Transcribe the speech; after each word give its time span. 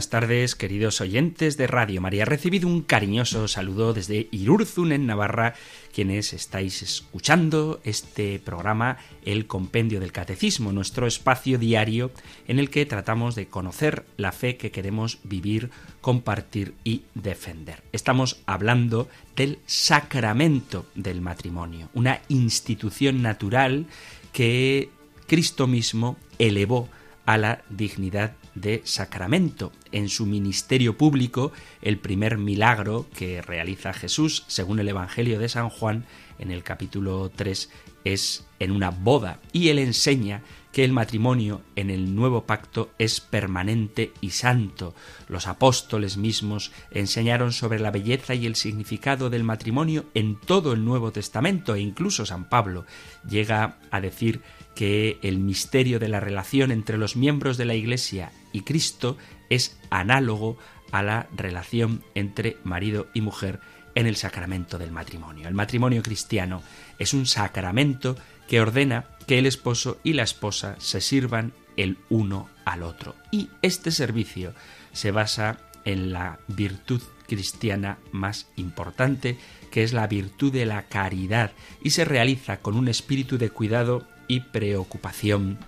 Buenas 0.00 0.08
tardes, 0.08 0.54
queridos 0.54 1.02
oyentes 1.02 1.58
de 1.58 1.66
Radio 1.66 2.00
María. 2.00 2.24
Recibido 2.24 2.66
un 2.68 2.80
cariñoso 2.80 3.46
saludo 3.48 3.92
desde 3.92 4.28
Irurzun, 4.30 4.92
en 4.92 5.04
Navarra, 5.04 5.52
quienes 5.92 6.32
estáis 6.32 6.80
escuchando 6.80 7.82
este 7.84 8.38
programa, 8.38 8.96
El 9.26 9.46
Compendio 9.46 10.00
del 10.00 10.10
Catecismo, 10.10 10.72
nuestro 10.72 11.06
espacio 11.06 11.58
diario 11.58 12.12
en 12.48 12.58
el 12.58 12.70
que 12.70 12.86
tratamos 12.86 13.34
de 13.34 13.48
conocer 13.48 14.06
la 14.16 14.32
fe 14.32 14.56
que 14.56 14.70
queremos 14.70 15.18
vivir, 15.22 15.68
compartir 16.00 16.72
y 16.82 17.02
defender. 17.14 17.82
Estamos 17.92 18.40
hablando 18.46 19.06
del 19.36 19.58
sacramento 19.66 20.86
del 20.94 21.20
matrimonio, 21.20 21.90
una 21.92 22.22
institución 22.28 23.20
natural 23.20 23.84
que 24.32 24.88
Cristo 25.26 25.66
mismo 25.66 26.16
elevó 26.38 26.88
a 27.26 27.36
la 27.36 27.62
dignidad 27.68 28.32
de 28.54 28.82
sacramento. 28.84 29.72
En 29.92 30.08
su 30.08 30.26
ministerio 30.26 30.96
público, 30.96 31.52
el 31.82 31.98
primer 31.98 32.38
milagro 32.38 33.06
que 33.14 33.42
realiza 33.42 33.92
Jesús, 33.92 34.44
según 34.46 34.80
el 34.80 34.88
Evangelio 34.88 35.38
de 35.38 35.48
San 35.48 35.68
Juan, 35.68 36.04
en 36.38 36.50
el 36.50 36.62
capítulo 36.62 37.30
3, 37.34 37.70
es 38.04 38.46
en 38.58 38.70
una 38.70 38.90
boda, 38.90 39.40
y 39.52 39.68
él 39.68 39.78
enseña 39.78 40.42
que 40.72 40.84
el 40.84 40.92
matrimonio 40.92 41.62
en 41.76 41.90
el 41.90 42.14
nuevo 42.14 42.44
pacto 42.44 42.90
es 42.98 43.20
permanente 43.20 44.12
y 44.20 44.30
santo. 44.30 44.94
Los 45.28 45.46
apóstoles 45.46 46.16
mismos 46.16 46.70
enseñaron 46.90 47.52
sobre 47.52 47.80
la 47.80 47.90
belleza 47.90 48.34
y 48.34 48.46
el 48.46 48.54
significado 48.54 49.30
del 49.30 49.42
matrimonio 49.42 50.06
en 50.14 50.38
todo 50.38 50.72
el 50.72 50.84
Nuevo 50.84 51.10
Testamento 51.10 51.74
e 51.74 51.80
incluso 51.80 52.24
San 52.24 52.48
Pablo 52.48 52.84
llega 53.28 53.78
a 53.90 54.00
decir 54.00 54.42
que 54.74 55.18
el 55.22 55.38
misterio 55.38 55.98
de 55.98 56.08
la 56.08 56.20
relación 56.20 56.70
entre 56.70 56.98
los 56.98 57.16
miembros 57.16 57.56
de 57.56 57.64
la 57.64 57.74
Iglesia 57.74 58.32
y 58.52 58.62
Cristo 58.62 59.16
es 59.48 59.78
análogo 59.90 60.58
a 60.92 61.02
la 61.02 61.28
relación 61.36 62.02
entre 62.14 62.56
marido 62.64 63.08
y 63.14 63.20
mujer 63.20 63.60
en 63.94 64.06
el 64.06 64.16
sacramento 64.16 64.78
del 64.78 64.92
matrimonio. 64.92 65.48
El 65.48 65.54
matrimonio 65.54 66.02
cristiano 66.02 66.62
es 66.98 67.12
un 67.14 67.26
sacramento 67.26 68.16
que 68.48 68.60
ordena 68.60 69.06
que 69.26 69.38
el 69.38 69.46
esposo 69.46 69.98
y 70.02 70.14
la 70.14 70.22
esposa 70.22 70.76
se 70.78 71.00
sirvan 71.00 71.52
el 71.76 71.98
uno 72.08 72.48
al 72.64 72.82
otro. 72.82 73.14
Y 73.30 73.48
este 73.62 73.90
servicio 73.90 74.54
se 74.92 75.10
basa 75.10 75.58
en 75.84 76.12
la 76.12 76.38
virtud 76.48 77.00
cristiana 77.26 77.98
más 78.10 78.48
importante, 78.56 79.38
que 79.70 79.84
es 79.84 79.92
la 79.92 80.06
virtud 80.08 80.52
de 80.52 80.66
la 80.66 80.88
caridad, 80.88 81.52
y 81.82 81.90
se 81.90 82.04
realiza 82.04 82.58
con 82.58 82.76
un 82.76 82.88
espíritu 82.88 83.38
de 83.38 83.50
cuidado 83.50 84.06
y 84.30 84.40
preocupación 84.40 85.58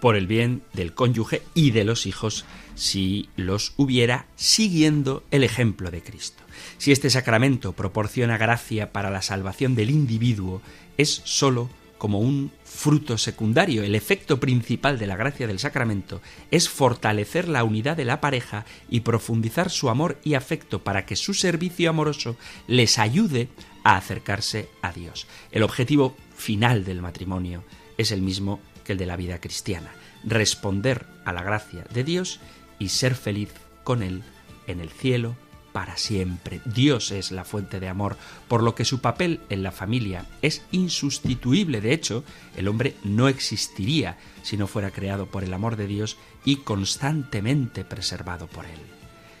por 0.00 0.16
el 0.16 0.26
bien 0.26 0.62
del 0.72 0.94
cónyuge 0.94 1.42
y 1.54 1.70
de 1.70 1.84
los 1.84 2.06
hijos 2.06 2.46
si 2.74 3.28
los 3.36 3.74
hubiera 3.76 4.26
siguiendo 4.36 5.22
el 5.30 5.44
ejemplo 5.44 5.90
de 5.90 6.02
Cristo. 6.02 6.42
Si 6.78 6.92
este 6.92 7.10
sacramento 7.10 7.72
proporciona 7.72 8.38
gracia 8.38 8.92
para 8.92 9.10
la 9.10 9.20
salvación 9.20 9.74
del 9.74 9.90
individuo, 9.90 10.62
es 10.96 11.20
sólo 11.24 11.68
como 11.98 12.20
un 12.20 12.52
fruto 12.64 13.18
secundario. 13.18 13.82
El 13.82 13.94
efecto 13.94 14.40
principal 14.40 14.98
de 14.98 15.06
la 15.06 15.16
gracia 15.16 15.46
del 15.46 15.58
sacramento 15.58 16.22
es 16.50 16.68
fortalecer 16.68 17.48
la 17.48 17.64
unidad 17.64 17.96
de 17.96 18.04
la 18.04 18.20
pareja 18.20 18.64
y 18.88 19.00
profundizar 19.00 19.70
su 19.70 19.90
amor 19.90 20.18
y 20.24 20.34
afecto 20.34 20.84
para 20.84 21.04
que 21.04 21.16
su 21.16 21.34
servicio 21.34 21.90
amoroso 21.90 22.36
les 22.66 22.98
ayude 22.98 23.48
a 23.84 23.96
acercarse 23.96 24.68
a 24.82 24.92
Dios. 24.92 25.26
El 25.52 25.62
objetivo 25.62 26.16
final 26.34 26.84
del 26.84 27.00
matrimonio 27.00 27.64
es 27.98 28.12
el 28.12 28.22
mismo 28.22 28.60
que 28.84 28.92
el 28.92 28.98
de 28.98 29.06
la 29.06 29.16
vida 29.16 29.40
cristiana, 29.40 29.92
responder 30.24 31.06
a 31.24 31.32
la 31.32 31.42
gracia 31.42 31.84
de 31.92 32.04
Dios 32.04 32.40
y 32.78 32.88
ser 32.88 33.14
feliz 33.14 33.50
con 33.84 34.02
Él 34.02 34.22
en 34.66 34.80
el 34.80 34.90
cielo 34.90 35.36
para 35.76 35.98
siempre. 35.98 36.62
Dios 36.64 37.10
es 37.10 37.32
la 37.32 37.44
fuente 37.44 37.80
de 37.80 37.88
amor, 37.88 38.16
por 38.48 38.62
lo 38.62 38.74
que 38.74 38.86
su 38.86 39.00
papel 39.00 39.40
en 39.50 39.62
la 39.62 39.72
familia 39.72 40.24
es 40.40 40.62
insustituible. 40.72 41.82
De 41.82 41.92
hecho, 41.92 42.24
el 42.56 42.68
hombre 42.68 42.94
no 43.04 43.28
existiría 43.28 44.16
si 44.42 44.56
no 44.56 44.68
fuera 44.68 44.90
creado 44.90 45.26
por 45.26 45.44
el 45.44 45.52
amor 45.52 45.76
de 45.76 45.86
Dios 45.86 46.16
y 46.46 46.56
constantemente 46.56 47.84
preservado 47.84 48.46
por 48.46 48.64
Él. 48.64 48.80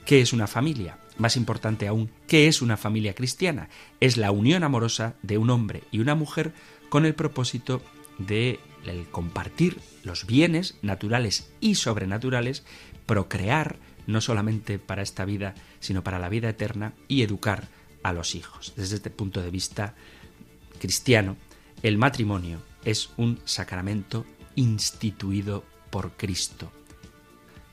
¿Qué 0.04 0.20
es 0.20 0.34
una 0.34 0.46
familia? 0.46 0.98
Más 1.16 1.38
importante 1.38 1.88
aún, 1.88 2.10
¿qué 2.28 2.48
es 2.48 2.60
una 2.60 2.76
familia 2.76 3.14
cristiana? 3.14 3.70
Es 4.00 4.18
la 4.18 4.30
unión 4.30 4.62
amorosa 4.62 5.14
de 5.22 5.38
un 5.38 5.48
hombre 5.48 5.84
y 5.90 6.00
una 6.00 6.14
mujer 6.14 6.52
con 6.90 7.06
el 7.06 7.14
propósito 7.14 7.80
de 8.18 8.60
el 8.84 9.06
compartir 9.08 9.80
los 10.04 10.26
bienes 10.26 10.76
naturales 10.82 11.50
y 11.60 11.74
sobrenaturales, 11.74 12.64
procrear 13.06 13.78
no 14.06 14.20
solamente 14.20 14.78
para 14.78 15.02
esta 15.02 15.24
vida, 15.24 15.54
sino 15.80 16.04
para 16.04 16.18
la 16.18 16.28
vida 16.28 16.48
eterna 16.48 16.92
y 17.08 17.22
educar 17.22 17.68
a 18.02 18.12
los 18.12 18.34
hijos. 18.34 18.72
Desde 18.76 18.96
este 18.96 19.10
punto 19.10 19.42
de 19.42 19.50
vista 19.50 19.94
cristiano, 20.78 21.36
el 21.82 21.98
matrimonio 21.98 22.60
es 22.84 23.10
un 23.16 23.40
sacramento 23.44 24.24
instituido 24.54 25.64
por 25.90 26.12
Cristo. 26.12 26.70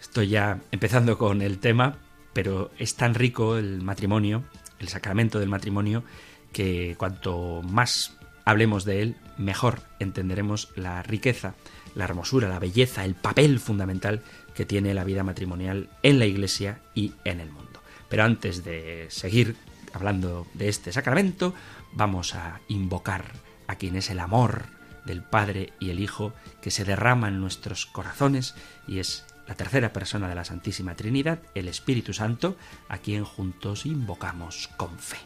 Estoy 0.02 0.30
ya 0.30 0.60
empezando 0.72 1.18
con 1.18 1.42
el 1.42 1.60
tema, 1.60 1.98
pero 2.34 2.72
es 2.78 2.96
tan 2.96 3.14
rico 3.14 3.58
el 3.58 3.82
matrimonio, 3.82 4.44
el 4.80 4.90
sacramento 4.90 5.40
del 5.40 5.50
matrimonio, 5.50 6.04
que 6.52 6.96
cuanto 6.98 7.62
más 7.62 8.18
hablemos 8.46 8.86
de 8.86 9.02
él, 9.02 9.16
mejor 9.38 9.82
entenderemos 10.00 10.70
la 10.76 11.04
riqueza, 11.04 11.56
la 11.96 12.06
hermosura, 12.06 12.50
la 12.50 12.60
belleza, 12.60 13.06
el 13.06 13.16
papel 13.16 13.60
fundamental 13.60 14.22
que 14.54 14.66
tiene 14.66 14.94
la 14.94 15.04
vida 15.04 15.24
matrimonial 15.24 15.90
en 16.04 16.20
la 16.20 16.26
Iglesia 16.26 16.82
y 16.94 17.14
en 17.24 17.40
el 17.40 17.52
mundo. 17.52 17.82
Pero 18.10 18.24
antes 18.24 18.64
de 18.64 19.08
seguir 19.10 19.56
hablando 19.94 20.48
de 20.54 20.70
este 20.70 20.92
sacramento, 20.92 21.54
vamos 21.94 22.36
a 22.36 22.60
invocar 22.68 23.32
a 23.68 23.76
quien 23.76 23.96
es 23.96 24.10
el 24.10 24.20
amor 24.20 24.66
del 25.06 25.24
Padre 25.24 25.74
y 25.80 25.90
el 25.90 26.00
Hijo 26.00 26.34
que 26.62 26.72
se 26.72 26.86
derrama 26.86 27.28
en 27.28 27.40
nuestros 27.40 27.86
corazones 27.86 28.56
y 28.88 29.00
es 29.00 29.26
la 29.48 29.56
tercera 29.56 29.92
persona 29.92 30.30
de 30.30 30.36
la 30.36 30.46
Santísima 30.46 30.96
Trinidad, 30.96 31.40
el 31.54 31.68
Espíritu 31.68 32.14
Santo, 32.14 32.56
a 32.88 32.98
quien 33.00 33.26
juntos 33.26 33.86
invocamos 33.86 34.70
con 34.78 34.98
fe. 34.98 35.18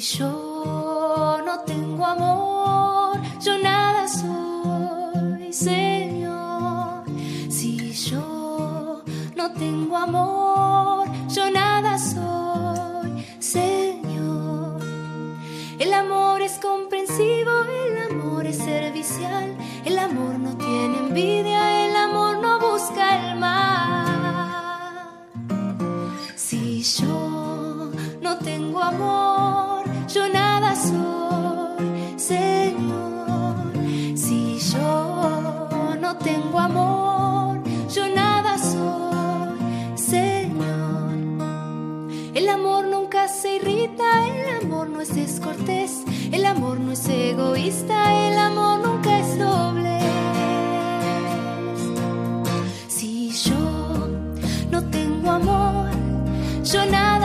Yo 0.00 1.42
no 1.44 1.60
tengo 1.66 2.06
amor, 2.06 3.20
yo 3.40 3.58
nada 3.58 4.08
soy, 4.08 5.52
Señor. 5.52 7.04
Si 7.50 7.92
yo 7.92 9.02
no 9.36 9.52
tengo 9.52 9.96
amor, 9.96 11.06
yo 11.28 11.50
nada 11.50 11.98
soy, 11.98 13.26
Señor. 13.38 14.80
El 15.78 15.92
amor 15.92 16.40
es 16.40 16.58
comprensivo, 16.58 17.50
el 17.64 18.10
amor 18.10 18.46
es 18.46 18.56
servicial, 18.56 19.54
el 19.84 19.98
amor 19.98 20.38
no 20.38 20.56
tiene 20.56 20.96
envidia, 20.98 21.86
el 21.86 21.96
amor 21.96 22.38
no 22.38 22.58
busca 22.58 23.32
el 23.32 23.38
mal. 23.38 24.70
Si 26.36 26.82
yo 26.82 27.90
no 28.22 28.38
tengo 28.38 28.80
amor, 28.80 29.69
yo 30.12 30.28
nada 30.28 30.74
soy, 30.74 32.18
Señor. 32.18 33.72
Si 34.16 34.58
yo 34.58 35.68
no 36.00 36.16
tengo 36.16 36.58
amor, 36.58 37.60
yo 37.94 38.08
nada 38.08 38.58
soy, 38.58 39.96
Señor. 39.96 41.14
El 42.34 42.48
amor 42.48 42.86
nunca 42.86 43.28
se 43.28 43.56
irrita, 43.56 44.26
el 44.26 44.64
amor 44.64 44.88
no 44.88 45.00
es 45.00 45.14
descortés, 45.14 46.02
el 46.32 46.44
amor 46.44 46.80
no 46.80 46.92
es 46.92 47.08
egoísta, 47.08 48.28
el 48.28 48.38
amor 48.38 48.80
nunca 48.80 49.18
es 49.20 49.38
doble. 49.38 49.98
Si 52.88 53.30
yo 53.30 54.08
no 54.70 54.82
tengo 54.90 55.30
amor, 55.30 55.90
yo 56.64 56.84
nada 56.86 57.19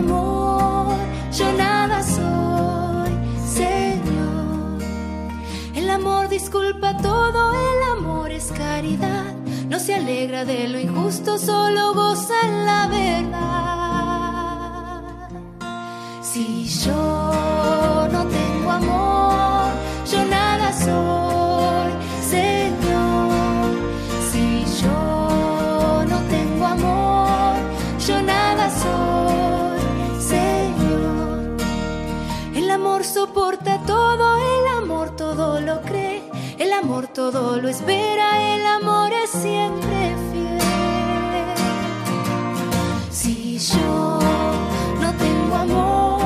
amor, 0.00 0.96
yo 1.32 1.52
nada 1.52 2.02
soy, 2.02 3.10
Señor. 3.46 4.82
El 5.74 5.90
amor 5.90 6.28
disculpa 6.28 6.96
todo, 6.96 7.52
el 7.52 7.98
amor 7.98 8.30
es 8.30 8.52
caridad. 8.52 9.34
No 9.68 9.78
se 9.78 9.94
alegra 9.94 10.44
de 10.44 10.68
lo 10.68 10.80
injusto, 10.80 11.38
solo 11.38 11.94
goza 11.94 12.34
en 12.44 12.64
la 12.64 12.86
verdad. 12.88 13.40
Si 16.22 16.66
yo 16.84 18.08
no 18.12 18.26
tengo 18.26 18.49
amor 37.00 37.12
todo 37.14 37.56
lo 37.56 37.68
espera, 37.68 38.54
el 38.54 38.66
amor 38.66 39.10
es 39.12 39.30
siempre 39.30 40.14
fiel. 40.30 40.58
Si 43.10 43.58
yo 43.58 44.18
no 45.00 45.14
tengo 45.14 45.54
amor, 45.54 46.20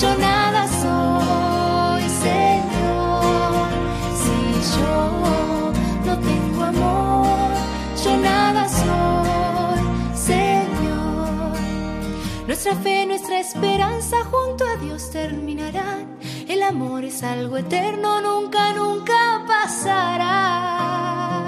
yo 0.00 0.16
nada 0.16 0.66
soy, 0.82 2.02
Señor. 2.08 3.68
Si 4.22 4.38
yo 4.78 5.72
no 6.06 6.18
tengo 6.18 6.62
amor, 6.64 7.50
yo 8.02 8.16
nada 8.16 8.68
soy, 8.68 9.82
Señor. 10.16 11.58
Nuestra 12.46 12.74
fe, 12.76 13.06
nuestra 13.06 13.40
esperanza 13.40 14.16
junto 14.24 14.64
a 14.64 14.76
Dios 14.76 15.10
terminarán. 15.10 16.19
Amor 16.70 17.04
es 17.04 17.24
algo 17.24 17.56
eterno, 17.56 18.20
nunca, 18.20 18.72
nunca 18.72 19.44
pasará. 19.44 21.39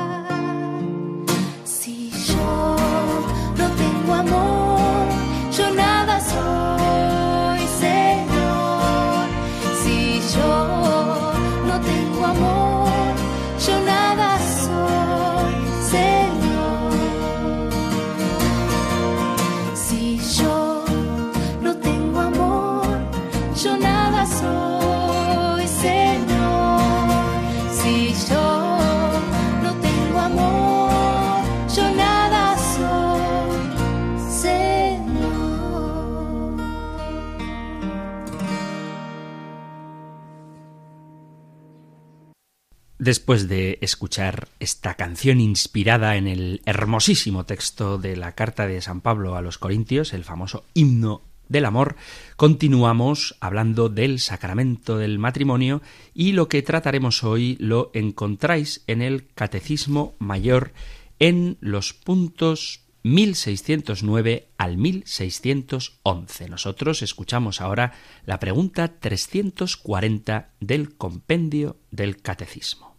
Después 43.02 43.48
de 43.48 43.78
escuchar 43.80 44.46
esta 44.60 44.94
canción 44.94 45.40
inspirada 45.40 46.14
en 46.14 46.28
el 46.28 46.62
hermosísimo 46.66 47.44
texto 47.44 47.98
de 47.98 48.14
la 48.14 48.36
carta 48.36 48.68
de 48.68 48.80
San 48.80 49.00
Pablo 49.00 49.34
a 49.34 49.42
los 49.42 49.58
Corintios, 49.58 50.12
el 50.12 50.22
famoso 50.22 50.64
himno 50.72 51.22
del 51.48 51.64
amor, 51.64 51.96
continuamos 52.36 53.34
hablando 53.40 53.88
del 53.88 54.20
sacramento 54.20 54.98
del 54.98 55.18
matrimonio 55.18 55.82
y 56.14 56.30
lo 56.30 56.46
que 56.46 56.62
trataremos 56.62 57.24
hoy 57.24 57.56
lo 57.58 57.90
encontráis 57.92 58.84
en 58.86 59.02
el 59.02 59.26
Catecismo 59.34 60.14
Mayor 60.20 60.72
en 61.18 61.56
los 61.58 61.94
puntos 61.94 62.84
1609 63.02 64.46
al 64.58 64.76
1611. 64.76 66.48
Nosotros 66.48 67.02
escuchamos 67.02 67.60
ahora 67.60 67.94
la 68.26 68.38
pregunta 68.38 69.00
340 69.00 70.50
del 70.60 70.94
compendio 70.94 71.78
del 71.90 72.22
Catecismo. 72.22 72.91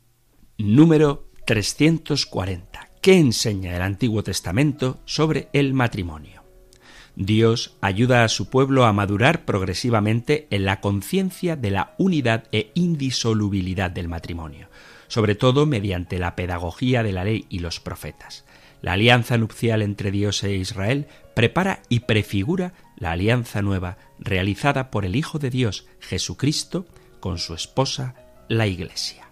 Número 0.59 1.31
340. 1.47 2.89
¿Qué 3.01 3.17
enseña 3.17 3.75
el 3.75 3.81
Antiguo 3.81 4.21
Testamento 4.21 5.00
sobre 5.03 5.50
el 5.51 5.73
matrimonio? 5.73 6.44
Dios 7.15 7.75
ayuda 7.81 8.23
a 8.23 8.29
su 8.29 8.51
pueblo 8.51 8.85
a 8.85 8.94
madurar 8.94 9.45
progresivamente 9.45 10.47
en 10.51 10.65
la 10.65 10.79
conciencia 10.79 11.55
de 11.55 11.71
la 11.71 11.95
unidad 11.97 12.44
e 12.51 12.71
indisolubilidad 12.75 13.89
del 13.89 14.07
matrimonio, 14.07 14.69
sobre 15.07 15.33
todo 15.33 15.65
mediante 15.65 16.19
la 16.19 16.35
pedagogía 16.35 17.01
de 17.01 17.13
la 17.13 17.23
ley 17.23 17.47
y 17.50 17.57
los 17.57 17.79
profetas. 17.79 18.45
La 18.83 18.94
alianza 18.94 19.39
nupcial 19.39 19.81
entre 19.81 20.11
Dios 20.11 20.44
e 20.44 20.53
Israel 20.53 21.07
prepara 21.35 21.81
y 21.89 22.01
prefigura 22.01 22.73
la 22.95 23.13
alianza 23.13 23.63
nueva 23.63 23.97
realizada 24.19 24.91
por 24.91 25.03
el 25.03 25.15
Hijo 25.15 25.39
de 25.39 25.50
Dios, 25.50 25.88
Jesucristo, 26.00 26.85
con 27.19 27.39
su 27.39 27.55
esposa, 27.55 28.13
la 28.50 28.67
Iglesia. 28.67 29.23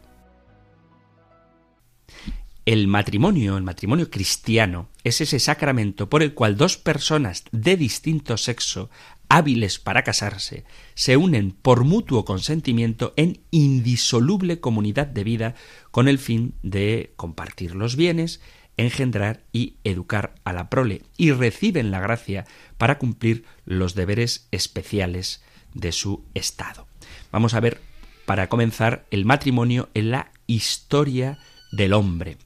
El 2.66 2.88
matrimonio, 2.88 3.58
el 3.58 3.64
matrimonio 3.64 4.12
cristiano, 4.12 4.90
es 5.04 5.20
ese 5.20 5.40
sacramento 5.40 6.10
por 6.10 6.22
el 6.22 6.36
cual 6.36 6.58
dos 6.58 6.78
personas 6.78 7.44
de 7.52 7.76
distinto 7.76 8.38
sexo, 8.38 8.92
hábiles 9.30 9.80
para 9.80 10.04
casarse, 10.04 10.64
se 10.94 11.18
unen 11.18 11.54
por 11.54 11.86
mutuo 11.86 12.24
consentimiento 12.24 13.14
en 13.16 13.42
indisoluble 13.50 14.60
comunidad 14.60 15.08
de 15.08 15.24
vida 15.24 15.56
con 15.90 16.08
el 16.08 16.20
fin 16.20 16.54
de 16.62 17.14
compartir 17.16 17.74
los 17.74 17.96
bienes, 17.96 18.42
engendrar 18.78 19.44
y 19.52 19.78
educar 19.84 20.36
a 20.44 20.54
la 20.54 20.70
prole 20.70 21.02
y 21.18 21.32
reciben 21.32 21.90
la 21.90 22.00
gracia 22.00 22.46
para 22.78 23.00
cumplir 23.00 23.44
los 23.66 23.96
deberes 23.96 24.48
especiales 24.52 25.44
de 25.74 25.92
su 25.92 26.26
estado. 26.36 26.86
Vamos 27.32 27.56
a 27.56 27.60
ver, 27.60 27.82
para 28.28 28.50
comenzar, 28.50 29.08
el 29.10 29.26
matrimonio 29.26 29.90
en 29.96 30.12
la 30.12 30.32
historia 30.46 31.40
del 31.72 31.94
hombre. 31.94 32.38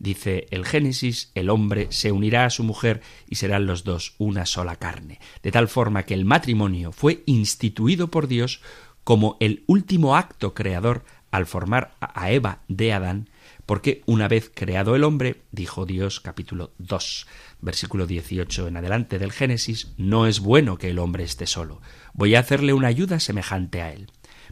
Dice 0.00 0.46
el 0.50 0.64
Génesis, 0.64 1.30
el 1.34 1.50
hombre 1.50 1.88
se 1.90 2.10
unirá 2.10 2.46
a 2.46 2.50
su 2.50 2.64
mujer 2.64 3.02
y 3.28 3.34
serán 3.34 3.66
los 3.66 3.84
dos 3.84 4.14
una 4.16 4.46
sola 4.46 4.76
carne, 4.76 5.20
de 5.42 5.52
tal 5.52 5.68
forma 5.68 6.04
que 6.04 6.14
el 6.14 6.24
matrimonio 6.24 6.90
fue 6.90 7.22
instituido 7.26 8.08
por 8.08 8.26
Dios 8.26 8.62
como 9.04 9.36
el 9.40 9.62
último 9.66 10.16
acto 10.16 10.54
creador 10.54 11.04
al 11.30 11.44
formar 11.44 11.96
a 12.00 12.30
Eva 12.30 12.60
de 12.66 12.94
Adán, 12.94 13.28
porque 13.66 14.02
una 14.06 14.26
vez 14.26 14.50
creado 14.52 14.96
el 14.96 15.04
hombre, 15.04 15.42
dijo 15.52 15.84
Dios 15.84 16.20
capítulo 16.20 16.72
2, 16.78 17.26
versículo 17.60 18.06
18 18.06 18.68
en 18.68 18.78
adelante 18.78 19.18
del 19.18 19.32
Génesis, 19.32 19.92
no 19.98 20.26
es 20.26 20.40
bueno 20.40 20.78
que 20.78 20.88
el 20.88 20.98
hombre 20.98 21.24
esté 21.24 21.46
solo, 21.46 21.82
voy 22.14 22.36
a 22.36 22.40
hacerle 22.40 22.72
una 22.72 22.88
ayuda 22.88 23.20
semejante 23.20 23.82
a 23.82 23.92
él. 23.92 24.10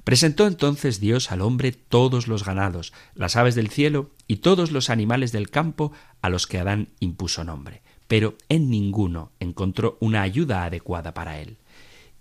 Presentó 0.09 0.47
entonces 0.47 1.01
Dios 1.01 1.31
al 1.33 1.43
hombre 1.43 1.71
todos 1.71 2.29
los 2.29 2.43
ganados, 2.43 2.95
las 3.15 3.37
aves 3.37 3.55
del 3.55 3.69
cielo 3.69 4.09
y 4.27 4.37
todos 4.37 4.73
los 4.73 4.89
animales 4.89 5.33
del 5.33 5.51
campo 5.51 5.93
a 6.23 6.31
los 6.31 6.47
que 6.47 6.59
Adán 6.59 6.89
impuso 6.99 7.45
nombre, 7.45 7.83
pero 8.07 8.39
en 8.49 8.71
ninguno 8.71 9.33
encontró 9.39 9.99
una 10.01 10.23
ayuda 10.23 10.65
adecuada 10.65 11.13
para 11.13 11.41
él. 11.41 11.59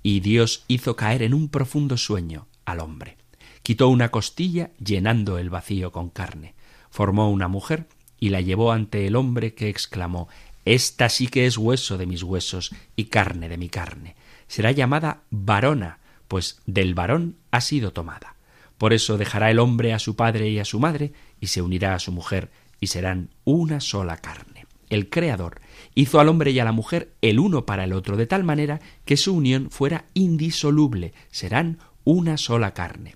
Y 0.03 0.19
Dios 0.19 0.65
hizo 0.67 0.97
caer 0.97 1.23
en 1.23 1.33
un 1.33 1.47
profundo 1.47 1.95
sueño 1.95 2.47
al 2.65 2.81
hombre. 2.81 3.15
Quitó 3.63 3.87
una 3.87 4.09
costilla 4.09 4.71
llenando 4.83 5.37
el 5.37 5.49
vacío 5.49 5.93
con 5.93 6.09
carne. 6.09 6.55
Formó 6.89 7.31
una 7.31 7.47
mujer 7.47 7.87
y 8.19 8.31
la 8.31 8.41
llevó 8.41 8.73
ante 8.73 9.07
el 9.07 9.15
hombre 9.15 9.53
que 9.53 9.69
exclamó 9.69 10.27
Esta 10.65 11.07
sí 11.07 11.27
que 11.27 11.45
es 11.45 11.57
hueso 11.57 11.97
de 11.97 12.05
mis 12.05 12.21
huesos 12.21 12.75
y 12.97 13.05
carne 13.05 13.47
de 13.47 13.57
mi 13.57 13.69
carne. 13.69 14.17
Será 14.49 14.73
llamada 14.73 15.21
varona, 15.29 15.99
pues 16.27 16.61
del 16.65 16.93
varón 16.93 17.37
ha 17.51 17.61
sido 17.61 17.93
tomada. 17.93 18.35
Por 18.77 18.93
eso 18.93 19.17
dejará 19.17 19.49
el 19.49 19.59
hombre 19.59 19.93
a 19.93 19.99
su 19.99 20.15
padre 20.15 20.49
y 20.49 20.59
a 20.59 20.65
su 20.65 20.79
madre, 20.79 21.13
y 21.39 21.47
se 21.47 21.61
unirá 21.61 21.95
a 21.95 21.99
su 21.99 22.11
mujer, 22.11 22.51
y 22.79 22.87
serán 22.87 23.29
una 23.43 23.79
sola 23.79 24.17
carne. 24.17 24.65
El 24.89 25.09
Creador 25.09 25.61
hizo 25.95 26.19
al 26.19 26.29
hombre 26.29 26.51
y 26.51 26.59
a 26.59 26.63
la 26.63 26.71
mujer 26.71 27.13
el 27.21 27.39
uno 27.39 27.65
para 27.65 27.83
el 27.83 27.93
otro, 27.93 28.17
de 28.17 28.27
tal 28.27 28.43
manera 28.43 28.79
que 29.03 29.17
su 29.17 29.35
unión 29.35 29.69
fuera 29.71 30.05
indisoluble, 30.13 31.13
serán 31.31 31.79
una 32.03 32.37
sola 32.37 32.73
carne. 32.73 33.15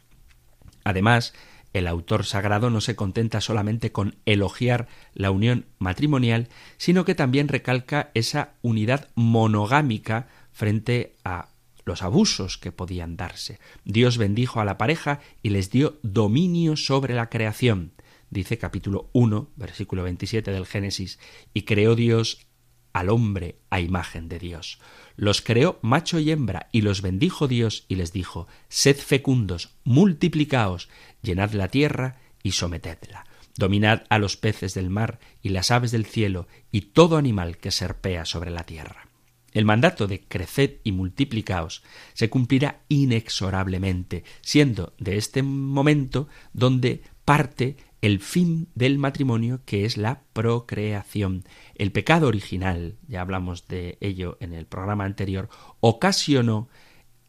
Además, 0.83 1.33
el 1.73 1.87
autor 1.87 2.25
sagrado 2.25 2.69
no 2.69 2.81
se 2.81 2.95
contenta 2.95 3.39
solamente 3.39 3.91
con 3.91 4.15
elogiar 4.25 4.87
la 5.13 5.31
unión 5.31 5.65
matrimonial, 5.79 6.49
sino 6.77 7.05
que 7.05 7.15
también 7.15 7.47
recalca 7.47 8.11
esa 8.13 8.55
unidad 8.61 9.07
monogámica 9.15 10.27
frente 10.51 11.15
a 11.23 11.47
los 11.85 12.03
abusos 12.03 12.57
que 12.57 12.71
podían 12.71 13.17
darse. 13.17 13.59
Dios 13.85 14.17
bendijo 14.17 14.59
a 14.59 14.65
la 14.65 14.77
pareja 14.77 15.19
y 15.43 15.49
les 15.49 15.69
dio 15.69 15.99
dominio 16.03 16.75
sobre 16.77 17.13
la 17.13 17.29
creación. 17.29 17.93
Dice 18.29 18.57
capítulo 18.57 19.09
1, 19.13 19.49
versículo 19.55 20.03
27 20.03 20.51
del 20.51 20.65
Génesis, 20.65 21.19
y 21.53 21.63
creó 21.63 21.95
Dios 21.95 22.47
al 22.93 23.09
hombre 23.09 23.57
a 23.69 23.79
imagen 23.79 24.29
de 24.29 24.39
Dios. 24.39 24.79
Los 25.15 25.41
creó 25.41 25.79
macho 25.81 26.19
y 26.19 26.31
hembra, 26.31 26.69
y 26.71 26.81
los 26.81 27.01
bendijo 27.01 27.47
Dios 27.47 27.85
y 27.87 27.95
les 27.95 28.13
dijo, 28.13 28.47
Sed 28.69 28.97
fecundos, 28.97 29.75
multiplicaos, 29.83 30.89
llenad 31.21 31.51
la 31.51 31.67
tierra 31.67 32.19
y 32.43 32.51
sometedla. 32.51 33.25
Dominad 33.57 34.03
a 34.09 34.17
los 34.17 34.37
peces 34.37 34.73
del 34.73 34.89
mar 34.89 35.19
y 35.41 35.49
las 35.49 35.71
aves 35.71 35.91
del 35.91 36.05
cielo 36.05 36.47
y 36.71 36.81
todo 36.81 37.17
animal 37.17 37.57
que 37.57 37.71
serpea 37.71 38.25
sobre 38.25 38.49
la 38.49 38.63
tierra. 38.63 39.10
El 39.53 39.65
mandato 39.65 40.07
de 40.07 40.21
creced 40.21 40.75
y 40.83 40.91
multiplicaos 40.91 41.83
se 42.13 42.29
cumplirá 42.29 42.81
inexorablemente, 42.87 44.23
siendo 44.41 44.93
de 44.97 45.17
este 45.17 45.43
momento 45.43 46.27
donde 46.53 47.01
parte 47.25 47.77
el 48.01 48.19
fin 48.19 48.67
del 48.73 48.97
matrimonio, 48.97 49.61
que 49.65 49.85
es 49.85 49.97
la 49.97 50.23
procreación. 50.33 51.43
El 51.75 51.91
pecado 51.91 52.27
original, 52.27 52.95
ya 53.07 53.21
hablamos 53.21 53.67
de 53.67 53.97
ello 54.01 54.37
en 54.39 54.53
el 54.53 54.65
programa 54.65 55.05
anterior, 55.05 55.49
ocasionó 55.79 56.67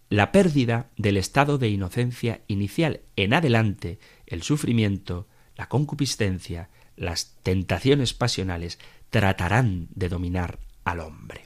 la 0.08 0.32
pérdida 0.32 0.90
del 0.96 1.16
estado 1.16 1.58
de 1.58 1.68
inocencia 1.68 2.42
inicial. 2.46 3.00
En 3.16 3.34
adelante, 3.34 3.98
el 4.26 4.42
sufrimiento, 4.42 5.26
la 5.56 5.68
concupiscencia, 5.68 6.70
las 6.96 7.36
tentaciones 7.42 8.14
pasionales 8.14 8.78
tratarán 9.10 9.88
de 9.94 10.08
dominar 10.08 10.58
al 10.84 11.00
hombre. 11.00 11.42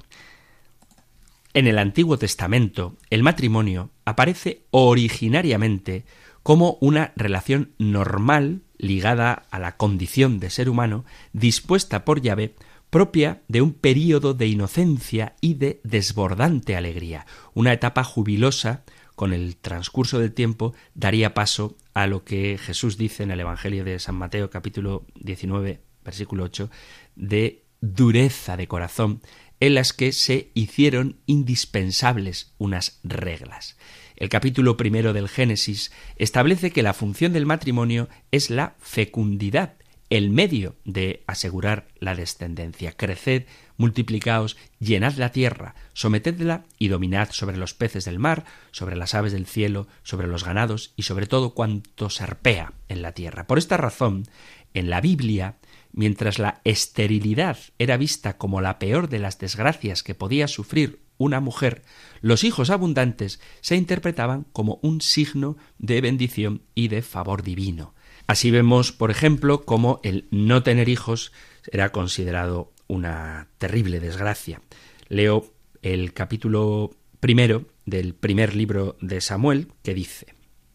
En 1.56 1.66
el 1.66 1.78
Antiguo 1.78 2.18
Testamento, 2.18 2.98
el 3.08 3.22
matrimonio 3.22 3.88
aparece 4.04 4.66
originariamente 4.72 6.04
como 6.42 6.76
una 6.82 7.14
relación 7.16 7.72
normal 7.78 8.60
ligada 8.76 9.46
a 9.50 9.58
la 9.58 9.78
condición 9.78 10.38
de 10.38 10.50
ser 10.50 10.68
humano, 10.68 11.06
dispuesta 11.32 12.04
por 12.04 12.20
Yahvé, 12.20 12.56
propia 12.90 13.40
de 13.48 13.62
un 13.62 13.72
período 13.72 14.34
de 14.34 14.48
inocencia 14.48 15.34
y 15.40 15.54
de 15.54 15.80
desbordante 15.82 16.76
alegría, 16.76 17.24
una 17.54 17.72
etapa 17.72 18.04
jubilosa 18.04 18.84
con 19.14 19.32
el 19.32 19.56
transcurso 19.56 20.18
del 20.18 20.34
tiempo 20.34 20.74
daría 20.94 21.32
paso 21.32 21.78
a 21.94 22.06
lo 22.06 22.22
que 22.22 22.58
Jesús 22.58 22.98
dice 22.98 23.22
en 23.22 23.30
el 23.30 23.40
Evangelio 23.40 23.82
de 23.82 23.98
San 23.98 24.16
Mateo 24.16 24.50
capítulo 24.50 25.06
19 25.14 25.80
versículo 26.04 26.44
8 26.44 26.68
de 27.14 27.64
dureza 27.80 28.56
de 28.56 28.68
corazón 28.68 29.20
en 29.60 29.74
las 29.74 29.92
que 29.92 30.12
se 30.12 30.50
hicieron 30.54 31.16
indispensables 31.26 32.52
unas 32.58 33.00
reglas. 33.02 33.76
El 34.16 34.28
capítulo 34.28 34.76
primero 34.76 35.12
del 35.12 35.28
Génesis 35.28 35.92
establece 36.16 36.70
que 36.70 36.82
la 36.82 36.94
función 36.94 37.32
del 37.32 37.46
matrimonio 37.46 38.08
es 38.30 38.48
la 38.50 38.74
fecundidad, 38.78 39.74
el 40.08 40.30
medio 40.30 40.76
de 40.84 41.22
asegurar 41.26 41.88
la 41.98 42.14
descendencia. 42.14 42.92
Creced, 42.92 43.44
multiplicaos, 43.76 44.56
llenad 44.78 45.14
la 45.14 45.32
tierra, 45.32 45.74
sometedla 45.92 46.64
y 46.78 46.88
dominad 46.88 47.30
sobre 47.32 47.56
los 47.56 47.74
peces 47.74 48.04
del 48.04 48.18
mar, 48.18 48.44
sobre 48.70 48.96
las 48.96 49.14
aves 49.14 49.32
del 49.32 49.46
cielo, 49.46 49.88
sobre 50.02 50.28
los 50.28 50.44
ganados 50.44 50.92
y 50.96 51.02
sobre 51.02 51.26
todo 51.26 51.54
cuanto 51.54 52.08
serpea 52.08 52.72
en 52.88 53.02
la 53.02 53.12
tierra. 53.12 53.46
Por 53.46 53.58
esta 53.58 53.76
razón, 53.76 54.26
en 54.74 54.90
la 54.90 55.00
Biblia 55.00 55.56
mientras 55.96 56.38
la 56.38 56.60
esterilidad 56.62 57.58
era 57.78 57.96
vista 57.96 58.36
como 58.38 58.60
la 58.60 58.78
peor 58.78 59.08
de 59.08 59.18
las 59.18 59.38
desgracias 59.38 60.04
que 60.04 60.14
podía 60.14 60.46
sufrir 60.46 61.00
una 61.18 61.40
mujer, 61.40 61.82
los 62.20 62.44
hijos 62.44 62.70
abundantes 62.70 63.40
se 63.62 63.74
interpretaban 63.74 64.46
como 64.52 64.78
un 64.82 65.00
signo 65.00 65.56
de 65.78 66.00
bendición 66.00 66.62
y 66.74 66.88
de 66.88 67.02
favor 67.02 67.42
divino. 67.42 67.94
Así 68.26 68.50
vemos, 68.50 68.92
por 68.92 69.10
ejemplo, 69.10 69.64
cómo 69.64 70.00
el 70.04 70.28
no 70.30 70.62
tener 70.62 70.88
hijos 70.88 71.32
era 71.72 71.90
considerado 71.90 72.72
una 72.86 73.48
terrible 73.58 73.98
desgracia. 73.98 74.60
Leo 75.08 75.52
el 75.82 76.12
capítulo 76.12 76.94
primero 77.20 77.64
del 77.86 78.14
primer 78.14 78.54
libro 78.54 78.96
de 79.00 79.20
Samuel, 79.20 79.68
que 79.82 79.94
dice, 79.94 80.34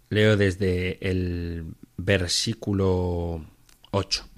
leo 0.10 0.38
desde 0.38 0.98
el 1.08 1.76
versículo 1.98 3.46
8. 3.92 4.31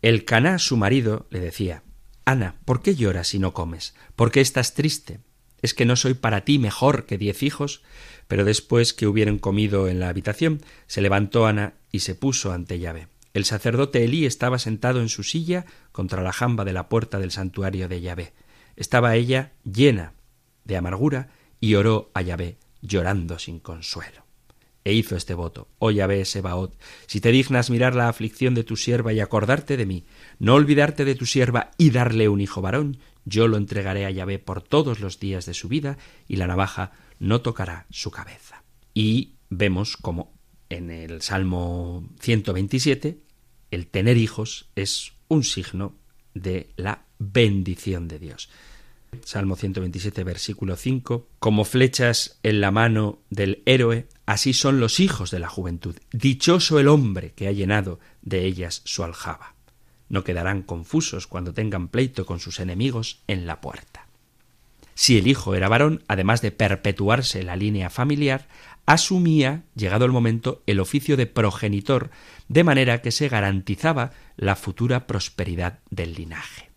El 0.00 0.24
Caná, 0.24 0.60
su 0.60 0.76
marido, 0.76 1.26
le 1.30 1.40
decía 1.40 1.82
Ana, 2.24 2.54
¿por 2.64 2.82
qué 2.82 2.94
lloras 2.94 3.34
y 3.34 3.40
no 3.40 3.52
comes? 3.52 3.94
¿Por 4.14 4.30
qué 4.30 4.40
estás 4.40 4.74
triste? 4.74 5.18
¿Es 5.60 5.74
que 5.74 5.84
no 5.84 5.96
soy 5.96 6.14
para 6.14 6.44
ti 6.44 6.60
mejor 6.60 7.04
que 7.04 7.18
diez 7.18 7.42
hijos? 7.42 7.82
Pero 8.28 8.44
después 8.44 8.92
que 8.92 9.08
hubieron 9.08 9.38
comido 9.38 9.88
en 9.88 9.98
la 9.98 10.08
habitación, 10.08 10.62
se 10.86 11.00
levantó 11.00 11.46
Ana 11.46 11.74
y 11.90 12.00
se 12.00 12.14
puso 12.14 12.52
ante 12.52 12.78
Yahvé. 12.78 13.08
El 13.34 13.44
sacerdote 13.44 14.04
Elí 14.04 14.24
estaba 14.24 14.60
sentado 14.60 15.00
en 15.00 15.08
su 15.08 15.24
silla 15.24 15.66
contra 15.90 16.22
la 16.22 16.32
jamba 16.32 16.64
de 16.64 16.74
la 16.74 16.88
puerta 16.88 17.18
del 17.18 17.32
santuario 17.32 17.88
de 17.88 18.00
Yahvé. 18.00 18.34
Estaba 18.76 19.16
ella 19.16 19.52
llena 19.64 20.12
de 20.64 20.76
amargura 20.76 21.30
y 21.58 21.74
oró 21.74 22.12
a 22.14 22.22
Yahvé, 22.22 22.58
llorando 22.82 23.40
sin 23.40 23.58
consuelo 23.58 24.27
e 24.88 24.94
hizo 24.94 25.16
este 25.16 25.34
voto. 25.34 25.68
Oh 25.78 25.90
Yahvé 25.90 26.24
Sebaot, 26.24 26.74
si 27.06 27.20
te 27.20 27.30
dignas 27.30 27.68
mirar 27.68 27.94
la 27.94 28.08
aflicción 28.08 28.54
de 28.54 28.64
tu 28.64 28.74
sierva 28.74 29.12
y 29.12 29.20
acordarte 29.20 29.76
de 29.76 29.84
mí, 29.84 30.04
no 30.38 30.54
olvidarte 30.54 31.04
de 31.04 31.14
tu 31.14 31.26
sierva 31.26 31.72
y 31.76 31.90
darle 31.90 32.30
un 32.30 32.40
hijo 32.40 32.62
varón, 32.62 32.96
yo 33.26 33.48
lo 33.48 33.58
entregaré 33.58 34.06
a 34.06 34.10
Yahvé 34.10 34.38
por 34.38 34.62
todos 34.62 35.00
los 35.00 35.20
días 35.20 35.44
de 35.44 35.52
su 35.52 35.68
vida, 35.68 35.98
y 36.26 36.36
la 36.36 36.46
navaja 36.46 36.92
no 37.18 37.42
tocará 37.42 37.84
su 37.90 38.10
cabeza. 38.10 38.62
Y 38.94 39.34
vemos 39.50 39.98
como 39.98 40.32
en 40.70 40.90
el 40.90 41.20
Salmo 41.20 42.08
127 42.20 43.18
el 43.70 43.88
tener 43.88 44.16
hijos 44.16 44.70
es 44.74 45.12
un 45.28 45.44
signo 45.44 45.96
de 46.32 46.70
la 46.76 47.04
bendición 47.18 48.08
de 48.08 48.18
Dios. 48.18 48.48
Salmo 49.24 49.56
127, 49.56 50.24
versículo 50.24 50.76
5, 50.76 51.28
como 51.38 51.64
flechas 51.64 52.38
en 52.42 52.60
la 52.60 52.70
mano 52.70 53.18
del 53.30 53.62
héroe, 53.66 54.08
así 54.26 54.52
son 54.52 54.80
los 54.80 55.00
hijos 55.00 55.30
de 55.30 55.38
la 55.38 55.48
juventud. 55.48 55.96
Dichoso 56.12 56.78
el 56.78 56.88
hombre 56.88 57.32
que 57.32 57.48
ha 57.48 57.52
llenado 57.52 58.00
de 58.22 58.44
ellas 58.44 58.82
su 58.84 59.04
aljaba. 59.04 59.54
No 60.08 60.24
quedarán 60.24 60.62
confusos 60.62 61.26
cuando 61.26 61.52
tengan 61.52 61.88
pleito 61.88 62.24
con 62.26 62.40
sus 62.40 62.60
enemigos 62.60 63.20
en 63.26 63.46
la 63.46 63.60
puerta. 63.60 64.06
Si 64.94 65.16
el 65.16 65.26
hijo 65.26 65.54
era 65.54 65.68
varón, 65.68 66.02
además 66.08 66.40
de 66.42 66.50
perpetuarse 66.50 67.42
la 67.42 67.56
línea 67.56 67.88
familiar, 67.88 68.48
asumía, 68.84 69.62
llegado 69.76 70.04
el 70.06 70.12
momento, 70.12 70.62
el 70.66 70.80
oficio 70.80 71.16
de 71.16 71.26
progenitor, 71.26 72.10
de 72.48 72.64
manera 72.64 73.02
que 73.02 73.12
se 73.12 73.28
garantizaba 73.28 74.12
la 74.36 74.56
futura 74.56 75.06
prosperidad 75.06 75.80
del 75.90 76.14
linaje. 76.14 76.67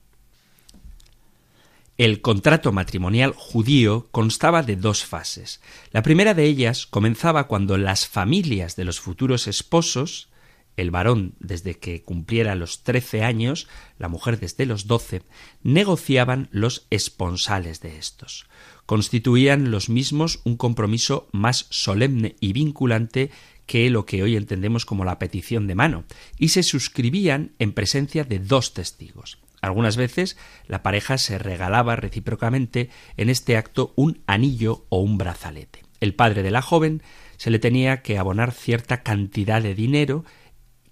El 2.01 2.21
contrato 2.21 2.71
matrimonial 2.71 3.31
judío 3.37 4.07
constaba 4.09 4.63
de 4.63 4.75
dos 4.75 5.05
fases. 5.05 5.61
La 5.91 6.01
primera 6.01 6.33
de 6.33 6.45
ellas 6.45 6.87
comenzaba 6.87 7.45
cuando 7.45 7.77
las 7.77 8.07
familias 8.07 8.75
de 8.75 8.85
los 8.85 8.99
futuros 8.99 9.45
esposos, 9.45 10.29
el 10.77 10.89
varón 10.89 11.35
desde 11.39 11.75
que 11.75 12.01
cumpliera 12.01 12.55
los 12.55 12.81
trece 12.81 13.23
años, 13.23 13.67
la 13.99 14.07
mujer 14.07 14.39
desde 14.39 14.65
los 14.65 14.87
doce, 14.87 15.21
negociaban 15.61 16.49
los 16.51 16.87
esponsales 16.89 17.81
de 17.81 17.99
estos. 17.99 18.47
Constituían 18.87 19.69
los 19.69 19.87
mismos 19.87 20.39
un 20.43 20.57
compromiso 20.57 21.29
más 21.33 21.67
solemne 21.69 22.35
y 22.39 22.53
vinculante 22.53 23.29
que 23.67 23.91
lo 23.91 24.07
que 24.07 24.23
hoy 24.23 24.37
entendemos 24.37 24.87
como 24.87 25.05
la 25.05 25.19
petición 25.19 25.67
de 25.67 25.75
mano, 25.75 26.05
y 26.39 26.47
se 26.47 26.63
suscribían 26.63 27.51
en 27.59 27.73
presencia 27.73 28.23
de 28.23 28.39
dos 28.39 28.73
testigos. 28.73 29.37
Algunas 29.61 29.95
veces 29.95 30.37
la 30.65 30.83
pareja 30.83 31.17
se 31.17 31.37
regalaba 31.37 31.95
recíprocamente 31.95 32.89
en 33.17 33.29
este 33.29 33.57
acto 33.57 33.93
un 33.95 34.21
anillo 34.25 34.85
o 34.89 34.99
un 34.99 35.17
brazalete. 35.17 35.83
El 35.99 36.15
padre 36.15 36.43
de 36.43 36.51
la 36.51 36.63
joven 36.63 37.03
se 37.37 37.51
le 37.51 37.59
tenía 37.59 38.01
que 38.01 38.17
abonar 38.17 38.51
cierta 38.51 39.03
cantidad 39.03 39.61
de 39.61 39.75
dinero, 39.75 40.25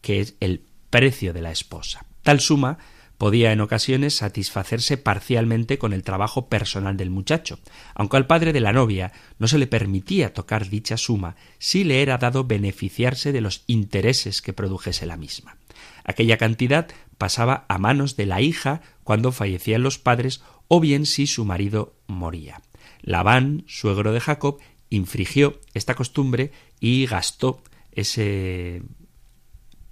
que 0.01 0.19
es 0.19 0.35
el 0.39 0.63
precio 0.89 1.33
de 1.33 1.41
la 1.41 1.51
esposa. 1.51 2.05
Tal 2.21 2.39
suma 2.39 2.77
podía 3.19 3.51
en 3.51 3.59
ocasiones 3.59 4.15
satisfacerse 4.15 4.97
parcialmente 4.97 5.77
con 5.77 5.91
el 5.91 6.03
trabajo 6.03 6.47
personal 6.47 6.95
del 6.95 7.09
muchacho, 7.09 7.59
aunque 7.93 8.15
al 8.15 8.27
padre 8.27 8.53
de 8.53 8.61
la 8.61 8.71
novia 8.71 9.11
no 9.39 9.47
se 9.47 9.57
le 9.57 9.67
permitía 9.67 10.33
tocar 10.33 10.69
dicha 10.69 10.95
suma 10.95 11.35
si 11.57 11.83
le 11.83 12.01
era 12.01 12.17
dado 12.17 12.45
beneficiarse 12.45 13.33
de 13.33 13.41
los 13.41 13.63
intereses 13.67 14.41
que 14.41 14.53
produjese 14.53 15.05
la 15.05 15.17
misma. 15.17 15.57
Aquella 16.05 16.37
cantidad 16.37 16.87
pasaba 17.19 17.65
a 17.67 17.77
manos 17.77 18.15
de 18.15 18.25
la 18.25 18.41
hija 18.41 18.81
cuando 19.03 19.31
fallecían 19.31 19.83
los 19.83 19.99
padres 19.99 20.41
o 20.67 20.79
bien 20.79 21.05
si 21.05 21.27
su 21.27 21.45
marido 21.45 21.93
moría. 22.07 22.61
Labán, 23.01 23.65
suegro 23.67 24.13
de 24.13 24.21
Jacob, 24.21 24.57
infringió 24.89 25.59
esta 25.73 25.93
costumbre 25.93 26.51
y 26.79 27.05
gastó 27.05 27.61
ese 27.91 28.81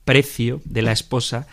precio 0.05 0.61
de 0.63 0.81
la 0.81 0.93
esposa 0.93 1.47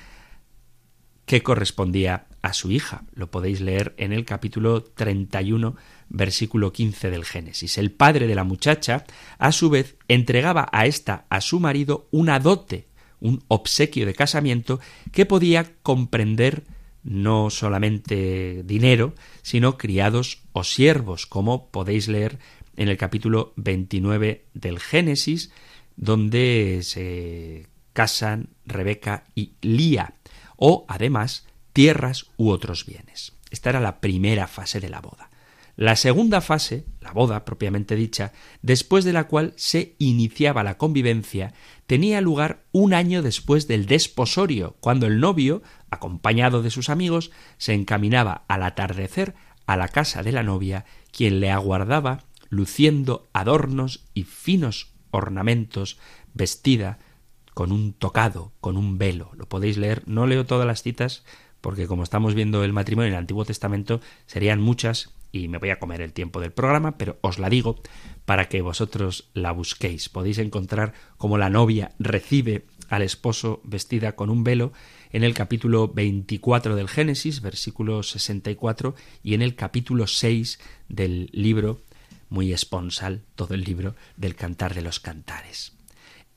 que 1.27 1.43
correspondía 1.43 2.27
a 2.41 2.53
su 2.53 2.71
hija. 2.71 3.03
Lo 3.13 3.31
podéis 3.31 3.61
leer 3.61 3.95
en 3.97 4.13
el 4.13 4.25
capítulo 4.25 4.85
31, 4.85 5.75
versículo 6.09 6.73
15 6.73 7.11
del 7.11 7.25
Génesis. 7.25 7.79
El 7.79 7.91
padre 7.91 8.29
de 8.29 8.35
la 8.37 8.45
muchacha, 8.45 9.05
a 9.39 9.51
su 9.51 9.71
vez, 9.71 9.97
entregaba 10.07 10.69
a 10.71 10.87
ésta 10.87 11.27
a 11.31 11.41
su 11.41 11.59
marido 11.59 12.07
una 12.13 12.39
dote 12.39 12.87
un 13.25 13.43
obsequio 13.49 14.05
de 14.05 14.15
casamiento 14.15 14.81
que 15.11 15.25
podía 15.25 15.73
comprender 15.83 16.65
no 17.03 17.49
solamente 17.49 18.63
dinero, 18.65 19.15
sino 19.43 19.79
criados 19.79 20.43
o 20.53 20.63
siervos, 20.63 21.27
como 21.27 21.71
podéis 21.71 22.07
leer 22.07 22.39
en 22.77 22.89
el 22.89 22.99
capítulo 22.99 23.55
29 23.57 24.45
del 24.53 24.79
Génesis, 24.79 25.51
donde 25.97 26.81
se 26.83 27.67
casan 27.95 28.51
Rebeca 28.67 29.25
y 29.35 29.53
Lía, 29.63 30.15
o 30.57 30.85
además 30.87 31.47
tierras 31.73 32.27
u 32.37 32.51
otros 32.51 32.85
bienes. 32.85 33.33
Esta 33.51 33.71
era 33.71 33.81
la 33.81 34.01
primera 34.01 34.49
fase 34.49 34.81
de 34.81 34.91
la 34.91 35.01
boda. 35.01 35.31
La 35.77 35.97
segunda 35.97 36.41
fase, 36.41 36.85
la 37.01 37.11
boda 37.11 37.45
propiamente 37.45 37.97
dicha, 37.97 38.33
después 38.63 39.05
de 39.05 39.13
la 39.13 39.25
cual 39.25 39.55
se 39.57 39.97
iniciaba 39.99 40.63
la 40.63 40.79
convivencia, 40.79 41.53
tenía 41.87 42.21
lugar 42.21 42.65
un 42.73 42.95
año 42.95 43.23
después 43.23 43.69
del 43.69 43.87
desposorio, 43.87 44.77
cuando 44.81 45.07
el 45.07 45.21
novio, 45.21 45.63
acompañado 45.91 46.63
de 46.63 46.71
sus 46.71 46.89
amigos, 46.89 47.31
se 47.59 47.75
encaminaba 47.75 48.45
al 48.49 48.63
atardecer 48.63 49.35
a 49.67 49.77
la 49.77 49.89
casa 49.89 50.23
de 50.23 50.33
la 50.33 50.43
novia, 50.43 50.85
quien 51.13 51.41
le 51.41 51.51
aguardaba 51.51 52.25
luciendo 52.49 53.29
adornos 53.33 54.05
y 54.15 54.25
finos 54.25 54.93
ornamentos, 55.11 55.99
vestida 56.33 56.99
con 57.53 57.73
un 57.73 57.93
tocado, 57.93 58.53
con 58.61 58.77
un 58.77 58.99
velo. 58.99 59.31
Lo 59.35 59.49
podéis 59.49 59.79
leer, 59.79 60.03
no 60.07 60.27
leo 60.27 60.45
todas 60.45 60.67
las 60.67 60.83
citas, 60.83 61.25
porque 61.61 61.87
como 61.87 62.03
estamos 62.03 62.35
viendo 62.35 62.65
el 62.65 62.73
matrimonio 62.73 63.09
en 63.09 63.15
el 63.15 63.21
Antiguo 63.21 63.45
Testamento, 63.45 64.01
serían 64.27 64.61
muchas 64.61 65.15
y 65.35 65.49
me 65.49 65.59
voy 65.59 65.71
a 65.71 65.81
comer 65.81 66.01
el 66.01 66.13
tiempo 66.13 66.41
del 66.41 66.53
programa, 66.53 66.97
pero 66.97 67.19
os 67.21 67.41
la 67.41 67.51
digo 67.51 67.81
para 68.25 68.49
que 68.49 68.63
vosotros 68.63 69.31
la 69.35 69.51
busquéis. 69.51 70.09
Podéis 70.09 70.39
encontrar 70.39 70.95
cómo 71.19 71.39
la 71.39 71.51
novia 71.51 71.91
recibe 71.99 72.67
al 72.89 73.03
esposo 73.03 73.61
vestida 73.65 74.15
con 74.15 74.31
un 74.31 74.45
velo 74.45 74.73
en 75.11 75.25
el 75.25 75.35
capítulo 75.35 75.89
24 75.89 76.77
del 76.77 76.89
Génesis, 76.89 77.41
versículo 77.41 78.05
64, 78.05 78.95
y 79.25 79.35
en 79.35 79.43
el 79.43 79.57
capítulo 79.57 80.07
6 80.07 80.61
del 80.89 81.31
libro, 81.33 81.81
muy 82.29 82.53
esponsal, 82.53 83.23
todo 83.35 83.55
el 83.55 83.65
libro 83.65 83.97
del 84.17 84.37
Cantar 84.37 84.73
de 84.73 84.83
los 84.83 85.01
Cantares. 85.01 85.73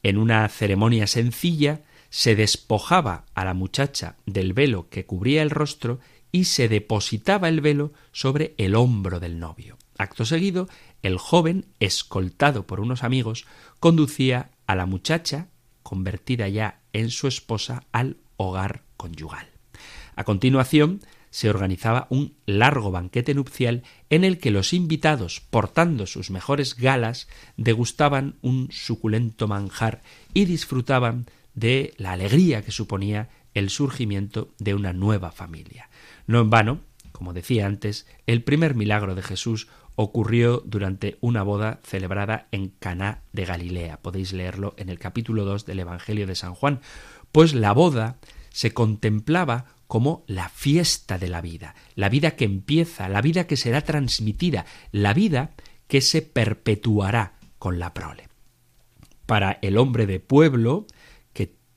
En 0.01 0.17
una 0.17 0.47
ceremonia 0.49 1.05
sencilla 1.05 1.81
se 2.09 2.35
despojaba 2.35 3.25
a 3.35 3.45
la 3.45 3.53
muchacha 3.53 4.15
del 4.25 4.53
velo 4.53 4.89
que 4.89 5.05
cubría 5.05 5.43
el 5.43 5.51
rostro 5.51 5.99
y 6.31 6.45
se 6.45 6.67
depositaba 6.67 7.49
el 7.49 7.61
velo 7.61 7.93
sobre 8.11 8.53
el 8.57 8.75
hombro 8.75 9.19
del 9.19 9.39
novio. 9.39 9.77
Acto 9.97 10.25
seguido, 10.25 10.67
el 11.01 11.17
joven, 11.17 11.65
escoltado 11.79 12.67
por 12.67 12.79
unos 12.79 13.03
amigos, 13.03 13.45
conducía 13.79 14.51
a 14.67 14.75
la 14.75 14.85
muchacha, 14.85 15.47
convertida 15.83 16.47
ya 16.47 16.81
en 16.93 17.09
su 17.09 17.27
esposa, 17.27 17.83
al 17.91 18.17
hogar 18.37 18.83
conyugal. 18.97 19.47
A 20.15 20.23
continuación, 20.23 21.01
se 21.29 21.49
organizaba 21.49 22.07
un 22.09 22.35
largo 22.45 22.91
banquete 22.91 23.33
nupcial 23.33 23.83
en 24.09 24.23
el 24.23 24.39
que 24.39 24.51
los 24.51 24.73
invitados, 24.73 25.39
portando 25.39 26.07
sus 26.07 26.31
mejores 26.31 26.75
galas, 26.75 27.27
degustaban 27.57 28.37
un 28.41 28.69
suculento 28.71 29.47
manjar 29.47 30.01
y 30.33 30.45
disfrutaban 30.45 31.27
de 31.53 31.93
la 31.97 32.13
alegría 32.13 32.63
que 32.63 32.71
suponía 32.71 33.29
el 33.53 33.69
surgimiento 33.69 34.53
de 34.59 34.73
una 34.73 34.93
nueva 34.93 35.31
familia. 35.31 35.86
No 36.27 36.41
en 36.41 36.49
vano, 36.49 36.81
como 37.11 37.33
decía 37.33 37.65
antes, 37.65 38.05
el 38.27 38.43
primer 38.43 38.75
milagro 38.75 39.15
de 39.15 39.23
Jesús 39.23 39.67
ocurrió 39.95 40.61
durante 40.63 41.17
una 41.21 41.41
boda 41.41 41.79
celebrada 41.83 42.47
en 42.51 42.69
Caná 42.69 43.23
de 43.33 43.45
Galilea. 43.45 44.01
Podéis 44.01 44.33
leerlo 44.33 44.75
en 44.77 44.89
el 44.89 44.99
capítulo 44.99 45.43
2 45.43 45.65
del 45.65 45.79
Evangelio 45.79 46.27
de 46.27 46.35
San 46.35 46.53
Juan, 46.53 46.81
pues 47.31 47.55
la 47.55 47.71
boda 47.71 48.17
se 48.51 48.73
contemplaba 48.73 49.65
como 49.87 50.23
la 50.27 50.49
fiesta 50.49 51.17
de 51.17 51.29
la 51.29 51.41
vida, 51.41 51.73
la 51.95 52.09
vida 52.09 52.31
que 52.31 52.45
empieza, 52.45 53.09
la 53.09 53.21
vida 53.21 53.47
que 53.47 53.57
será 53.57 53.81
transmitida, 53.81 54.65
la 54.91 55.13
vida 55.13 55.51
que 55.87 56.01
se 56.01 56.21
perpetuará 56.21 57.33
con 57.57 57.79
la 57.79 57.93
prole. 57.93 58.27
Para 59.25 59.59
el 59.61 59.77
hombre 59.77 60.05
de 60.05 60.19
pueblo, 60.19 60.85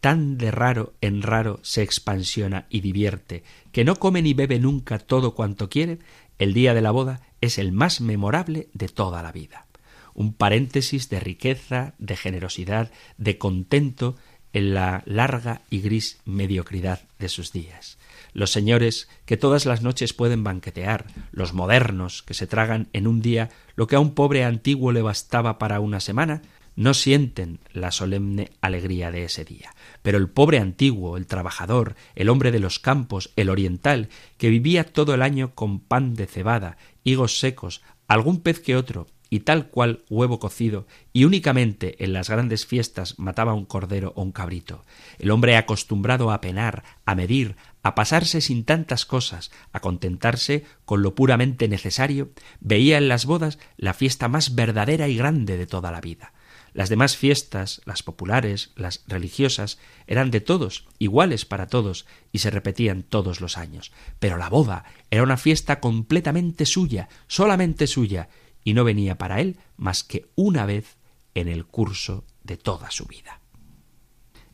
tan 0.00 0.38
de 0.38 0.50
raro 0.50 0.94
en 1.00 1.22
raro 1.22 1.60
se 1.62 1.82
expansiona 1.82 2.66
y 2.70 2.80
divierte, 2.80 3.44
que 3.72 3.84
no 3.84 3.96
come 3.96 4.22
ni 4.22 4.34
bebe 4.34 4.58
nunca 4.58 4.98
todo 4.98 5.34
cuanto 5.34 5.68
quiere, 5.68 5.98
el 6.38 6.54
día 6.54 6.74
de 6.74 6.80
la 6.80 6.90
boda 6.90 7.20
es 7.40 7.58
el 7.58 7.72
más 7.72 8.00
memorable 8.00 8.68
de 8.72 8.88
toda 8.88 9.22
la 9.22 9.32
vida. 9.32 9.66
Un 10.14 10.32
paréntesis 10.32 11.08
de 11.08 11.20
riqueza, 11.20 11.94
de 11.98 12.16
generosidad, 12.16 12.90
de 13.18 13.38
contento 13.38 14.16
en 14.52 14.74
la 14.74 15.02
larga 15.06 15.62
y 15.70 15.80
gris 15.80 16.18
mediocridad 16.24 17.00
de 17.18 17.28
sus 17.28 17.52
días. 17.52 17.98
Los 18.32 18.50
señores 18.50 19.08
que 19.24 19.36
todas 19.36 19.66
las 19.66 19.82
noches 19.82 20.12
pueden 20.12 20.42
banquetear, 20.42 21.06
los 21.30 21.52
modernos 21.52 22.22
que 22.22 22.34
se 22.34 22.46
tragan 22.46 22.88
en 22.92 23.06
un 23.06 23.20
día 23.20 23.50
lo 23.76 23.86
que 23.86 23.96
a 23.96 24.00
un 24.00 24.14
pobre 24.14 24.44
antiguo 24.44 24.92
le 24.92 25.02
bastaba 25.02 25.58
para 25.58 25.80
una 25.80 26.00
semana, 26.00 26.42
no 26.80 26.94
sienten 26.94 27.60
la 27.74 27.90
solemne 27.90 28.52
alegría 28.62 29.10
de 29.10 29.24
ese 29.24 29.44
día. 29.44 29.74
Pero 30.00 30.16
el 30.16 30.30
pobre 30.30 30.58
antiguo, 30.58 31.18
el 31.18 31.26
trabajador, 31.26 31.94
el 32.14 32.30
hombre 32.30 32.52
de 32.52 32.58
los 32.58 32.78
campos, 32.78 33.34
el 33.36 33.50
oriental, 33.50 34.08
que 34.38 34.48
vivía 34.48 34.84
todo 34.84 35.12
el 35.12 35.20
año 35.20 35.54
con 35.54 35.80
pan 35.80 36.14
de 36.14 36.26
cebada, 36.26 36.78
higos 37.04 37.38
secos, 37.38 37.82
algún 38.08 38.40
pez 38.40 38.60
que 38.60 38.76
otro, 38.76 39.08
y 39.28 39.40
tal 39.40 39.68
cual 39.68 40.04
huevo 40.08 40.38
cocido, 40.38 40.86
y 41.12 41.24
únicamente 41.24 42.02
en 42.02 42.14
las 42.14 42.30
grandes 42.30 42.64
fiestas 42.64 43.18
mataba 43.18 43.52
un 43.52 43.66
cordero 43.66 44.14
o 44.16 44.22
un 44.22 44.32
cabrito. 44.32 44.82
El 45.18 45.32
hombre 45.32 45.58
acostumbrado 45.58 46.32
a 46.32 46.40
penar, 46.40 46.82
a 47.04 47.14
medir, 47.14 47.56
a 47.82 47.94
pasarse 47.94 48.40
sin 48.40 48.64
tantas 48.64 49.04
cosas, 49.04 49.50
a 49.74 49.80
contentarse 49.80 50.64
con 50.86 51.02
lo 51.02 51.14
puramente 51.14 51.68
necesario, 51.68 52.30
veía 52.58 52.96
en 52.96 53.08
las 53.08 53.26
bodas 53.26 53.58
la 53.76 53.92
fiesta 53.92 54.28
más 54.28 54.54
verdadera 54.54 55.08
y 55.08 55.16
grande 55.18 55.58
de 55.58 55.66
toda 55.66 55.92
la 55.92 56.00
vida. 56.00 56.32
Las 56.72 56.88
demás 56.88 57.16
fiestas, 57.16 57.80
las 57.84 58.02
populares, 58.02 58.72
las 58.76 59.04
religiosas, 59.06 59.78
eran 60.06 60.30
de 60.30 60.40
todos, 60.40 60.86
iguales 60.98 61.44
para 61.44 61.66
todos, 61.66 62.06
y 62.32 62.38
se 62.38 62.50
repetían 62.50 63.02
todos 63.02 63.40
los 63.40 63.58
años. 63.58 63.92
Pero 64.18 64.36
la 64.36 64.48
boda 64.48 64.84
era 65.10 65.22
una 65.22 65.36
fiesta 65.36 65.80
completamente 65.80 66.66
suya, 66.66 67.08
solamente 67.26 67.86
suya, 67.86 68.28
y 68.64 68.74
no 68.74 68.84
venía 68.84 69.18
para 69.18 69.40
él 69.40 69.56
más 69.76 70.04
que 70.04 70.28
una 70.34 70.66
vez 70.66 70.96
en 71.34 71.48
el 71.48 71.64
curso 71.64 72.24
de 72.44 72.56
toda 72.56 72.90
su 72.90 73.06
vida. 73.06 73.40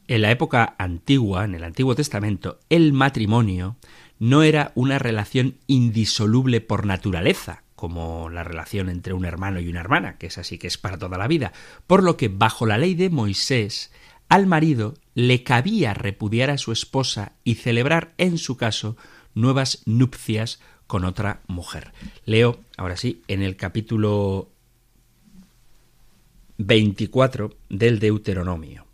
En 0.09 0.23
la 0.23 0.31
época 0.31 0.77
antigua, 0.79 1.45
en 1.45 1.55
el 1.55 1.65
Antiguo 1.65 1.95
Testamento, 1.97 2.61
el 2.69 2.93
matrimonio 2.93 3.77
no 4.19 4.43
era 4.43 4.73
una 4.75 4.99
relación 4.99 5.57
indisoluble 5.67 6.61
por 6.61 6.87
naturaleza, 6.87 7.65
como 7.77 8.31
la 8.31 8.43
relación 8.43 8.89
entre 8.89 9.13
un 9.13 9.25
hermano 9.25 9.61
y 9.61 9.69
una 9.69 9.81
hermana, 9.81 10.17
que 10.19 10.27
es 10.27 10.39
así 10.39 10.59
que 10.59 10.67
es 10.67 10.79
para 10.79 10.99
toda 10.99 11.19
la 11.19 11.29
vida, 11.29 11.53
por 11.87 12.03
lo 12.03 12.17
que 12.17 12.29
bajo 12.29 12.67
la 12.67 12.79
ley 12.79 12.95
de 12.95 13.11
Moisés 13.11 13.93
al 14.29 14.47
marido 14.47 14.95
le 15.15 15.45
cabía 15.45 15.95
repudiar 15.95 16.51
a 16.51 16.59
su 16.59 16.73
esposa 16.73 17.33
y 17.45 17.55
celebrar 17.55 18.13
en 18.19 18.39
su 18.39 18.57
caso 18.57 18.97
nuevas 19.35 19.83
nupcias 19.85 20.61
con 20.87 21.05
otra 21.05 21.43
mujer. 21.47 21.93
Leo, 22.25 22.59
ahora 22.77 22.97
sí, 22.97 23.23
en 23.29 23.43
el 23.43 23.57
capítulo 23.57 24.49
24 26.59 27.55
del 27.69 27.99
Deuteronomio 27.99 28.86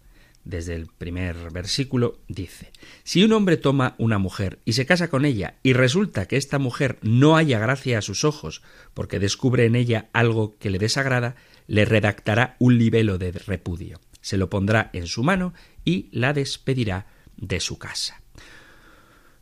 desde 0.45 0.75
el 0.75 0.87
primer 0.87 1.51
versículo, 1.51 2.19
dice, 2.29 2.73
Si 3.05 3.23
un 3.25 3.33
hombre 3.33 3.57
toma 3.57 3.95
una 3.99 4.19
mujer 4.19 4.59
y 4.65 4.73
se 4.73 4.87
casa 4.87 5.09
con 5.09 5.25
ella 5.25 5.55
y 5.63 5.73
resulta 5.73 6.27
que 6.27 6.37
esta 6.37 6.59
mujer 6.59 6.99
no 7.03 7.37
haya 7.37 7.59
gracia 7.59 7.99
a 7.99 8.03
sus 8.03 8.25
ojos 8.25 8.63
porque 8.95 9.19
descubre 9.19 9.67
en 9.67 9.77
ella 9.77 10.09
algo 10.13 10.57
que 10.59 10.71
le 10.71 10.79
desagrada, 10.79 11.37
le 11.67 11.85
redactará 11.85 12.57
un 12.59 12.79
libelo 12.79 13.19
de 13.19 13.33
repudio, 13.33 14.01
se 14.21 14.37
lo 14.37 14.51
pondrá 14.51 14.91
en 14.93 15.07
su 15.07 15.23
mano 15.23 15.55
y 15.85 16.09
la 16.11 16.33
despedirá 16.33 17.07
de 17.37 17.61
su 17.61 17.79
casa. 17.79 18.21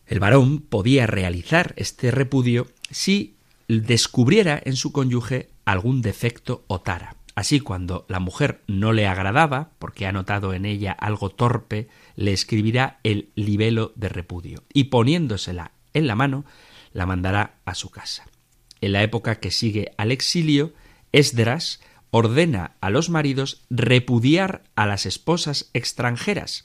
El 0.07 0.21
varón 0.21 0.61
podía 0.61 1.07
realizar 1.07 1.73
este 1.77 2.11
repudio 2.11 2.67
si 2.91 3.37
descubriera 3.69 4.61
en 4.65 4.75
su 4.75 4.91
cónyuge 4.91 5.49
algún 5.65 6.03
defecto 6.03 6.65
o 6.67 6.81
tara. 6.81 7.17
Así, 7.35 7.61
cuando 7.61 8.07
la 8.09 8.21
mujer 8.21 8.63
no 8.67 8.93
le 8.93 9.07
agradaba, 9.07 9.71
porque 9.79 10.07
ha 10.07 10.13
notado 10.13 10.53
en 10.53 10.65
ella 10.65 10.93
algo 10.93 11.31
torpe, 11.31 11.89
le 12.17 12.33
escribirá 12.33 12.99
el 13.03 13.31
libelo 13.35 13.93
de 13.97 14.09
repudio 14.09 14.65
y 14.73 14.85
poniéndosela 14.85 15.73
en 15.95 16.07
la 16.07 16.17
mano, 16.17 16.45
la 16.93 17.07
mandará 17.07 17.55
a 17.65 17.75
su 17.75 17.91
casa. 17.91 18.27
En 18.81 18.93
la 18.93 19.03
época 19.03 19.37
que 19.37 19.51
sigue 19.51 19.93
al 19.97 20.11
exilio, 20.11 20.73
Esdras 21.13 21.81
ordena 22.11 22.77
a 22.81 22.91
los 22.91 23.11
maridos 23.11 23.63
repudiar 23.71 24.65
a 24.75 24.87
las 24.87 25.07
esposas 25.07 25.71
extranjeras. 25.75 26.65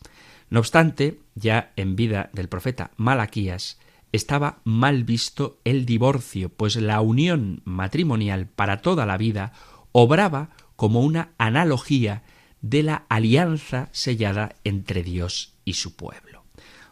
No 0.50 0.60
obstante, 0.60 1.20
ya 1.36 1.72
en 1.76 1.96
vida 1.96 2.30
del 2.34 2.50
profeta 2.50 2.92
Malaquías, 2.98 3.80
estaba 4.12 4.60
mal 4.64 5.04
visto 5.04 5.60
el 5.66 5.86
divorcio, 5.86 6.50
pues 6.50 6.76
la 6.78 7.02
unión 7.02 7.62
matrimonial 7.66 8.48
para 8.48 8.82
toda 8.82 9.06
la 9.06 9.18
vida 9.18 9.54
obraba 9.98 10.50
como 10.76 11.00
una 11.00 11.30
analogía 11.38 12.24
de 12.60 12.84
la 12.84 13.06
alianza 13.08 13.88
sellada 13.94 14.58
entre 14.66 15.04
Dios 15.04 15.54
y 15.64 15.76
su 15.76 15.96
pueblo. 15.96 16.44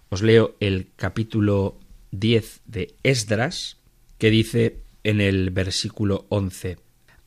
Os 0.08 0.22
leo 0.22 0.56
el 0.62 0.94
capítulo 0.96 1.82
10 2.12 2.62
de 2.66 2.96
Esdras, 3.04 3.76
que 4.18 4.30
dice 4.30 4.84
en 5.04 5.20
el 5.20 5.50
versículo 5.50 6.28
11, 6.30 6.78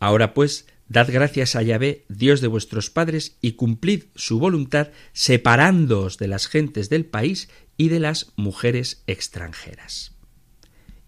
Ahora 0.00 0.32
pues, 0.32 0.66
Dad 0.88 1.08
gracias 1.12 1.56
a 1.56 1.62
Yahvé, 1.62 2.06
Dios 2.08 2.40
de 2.40 2.48
vuestros 2.48 2.88
padres, 2.88 3.36
y 3.42 3.52
cumplid 3.52 4.04
su 4.14 4.38
voluntad, 4.38 4.92
separándoos 5.12 6.16
de 6.16 6.28
las 6.28 6.46
gentes 6.46 6.88
del 6.88 7.04
país 7.04 7.50
y 7.76 7.90
de 7.90 8.00
las 8.00 8.32
mujeres 8.36 9.02
extranjeras. 9.06 10.16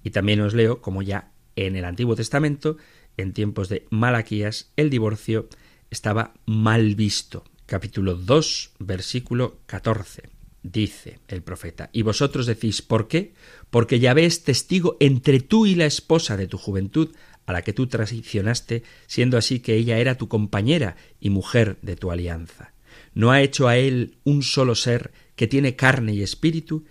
Y 0.04 0.10
también 0.10 0.42
os 0.42 0.52
leo, 0.52 0.82
como 0.82 1.00
ya 1.00 1.32
en 1.56 1.74
el 1.74 1.86
Antiguo 1.86 2.14
Testamento, 2.16 2.76
en 3.18 3.32
tiempos 3.34 3.68
de 3.68 3.86
Malaquías, 3.90 4.70
el 4.76 4.88
divorcio 4.88 5.48
estaba 5.90 6.32
mal 6.46 6.94
visto. 6.94 7.44
Capítulo 7.66 8.14
2, 8.14 8.70
versículo 8.78 9.58
14. 9.66 10.22
Dice 10.62 11.18
el 11.28 11.42
profeta, 11.42 11.90
y 11.92 12.02
vosotros 12.02 12.46
decís, 12.46 12.80
¿por 12.80 13.08
qué? 13.08 13.34
Porque 13.70 14.00
Yahvé 14.00 14.24
es 14.24 14.44
testigo 14.44 14.96
entre 15.00 15.40
tú 15.40 15.66
y 15.66 15.74
la 15.74 15.86
esposa 15.86 16.36
de 16.36 16.46
tu 16.46 16.58
juventud, 16.58 17.14
a 17.46 17.52
la 17.52 17.62
que 17.62 17.72
tú 17.72 17.86
traicionaste, 17.86 18.82
siendo 19.06 19.36
así 19.36 19.60
que 19.60 19.74
ella 19.74 19.98
era 19.98 20.16
tu 20.16 20.28
compañera 20.28 20.96
y 21.20 21.30
mujer 21.30 21.78
de 21.82 21.96
tu 21.96 22.10
alianza. 22.10 22.72
No 23.14 23.30
ha 23.30 23.42
hecho 23.42 23.68
a 23.68 23.76
él 23.76 24.18
un 24.24 24.42
solo 24.42 24.74
ser 24.74 25.12
que 25.34 25.46
tiene 25.46 25.76
carne 25.76 26.14
y 26.14 26.22
espíritu, 26.22 26.84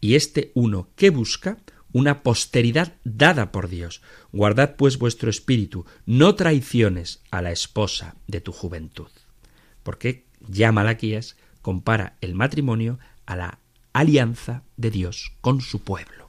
y 0.00 0.14
este 0.14 0.52
uno 0.54 0.90
que 0.96 1.10
busca 1.10 1.58
una 1.94 2.22
posteridad 2.22 2.96
dada 3.04 3.50
por 3.52 3.70
Dios. 3.70 4.02
Guardad 4.32 4.76
pues 4.76 4.98
vuestro 4.98 5.30
espíritu, 5.30 5.86
no 6.04 6.34
traiciones 6.34 7.22
a 7.30 7.40
la 7.40 7.52
esposa 7.52 8.16
de 8.26 8.42
tu 8.42 8.52
juventud. 8.52 9.08
Porque 9.82 10.26
ya 10.46 10.72
Malaquías 10.72 11.36
compara 11.62 12.18
el 12.20 12.34
matrimonio 12.34 12.98
a 13.24 13.36
la 13.36 13.58
alianza 13.94 14.64
de 14.76 14.90
Dios 14.90 15.32
con 15.40 15.62
su 15.62 15.80
pueblo. 15.82 16.24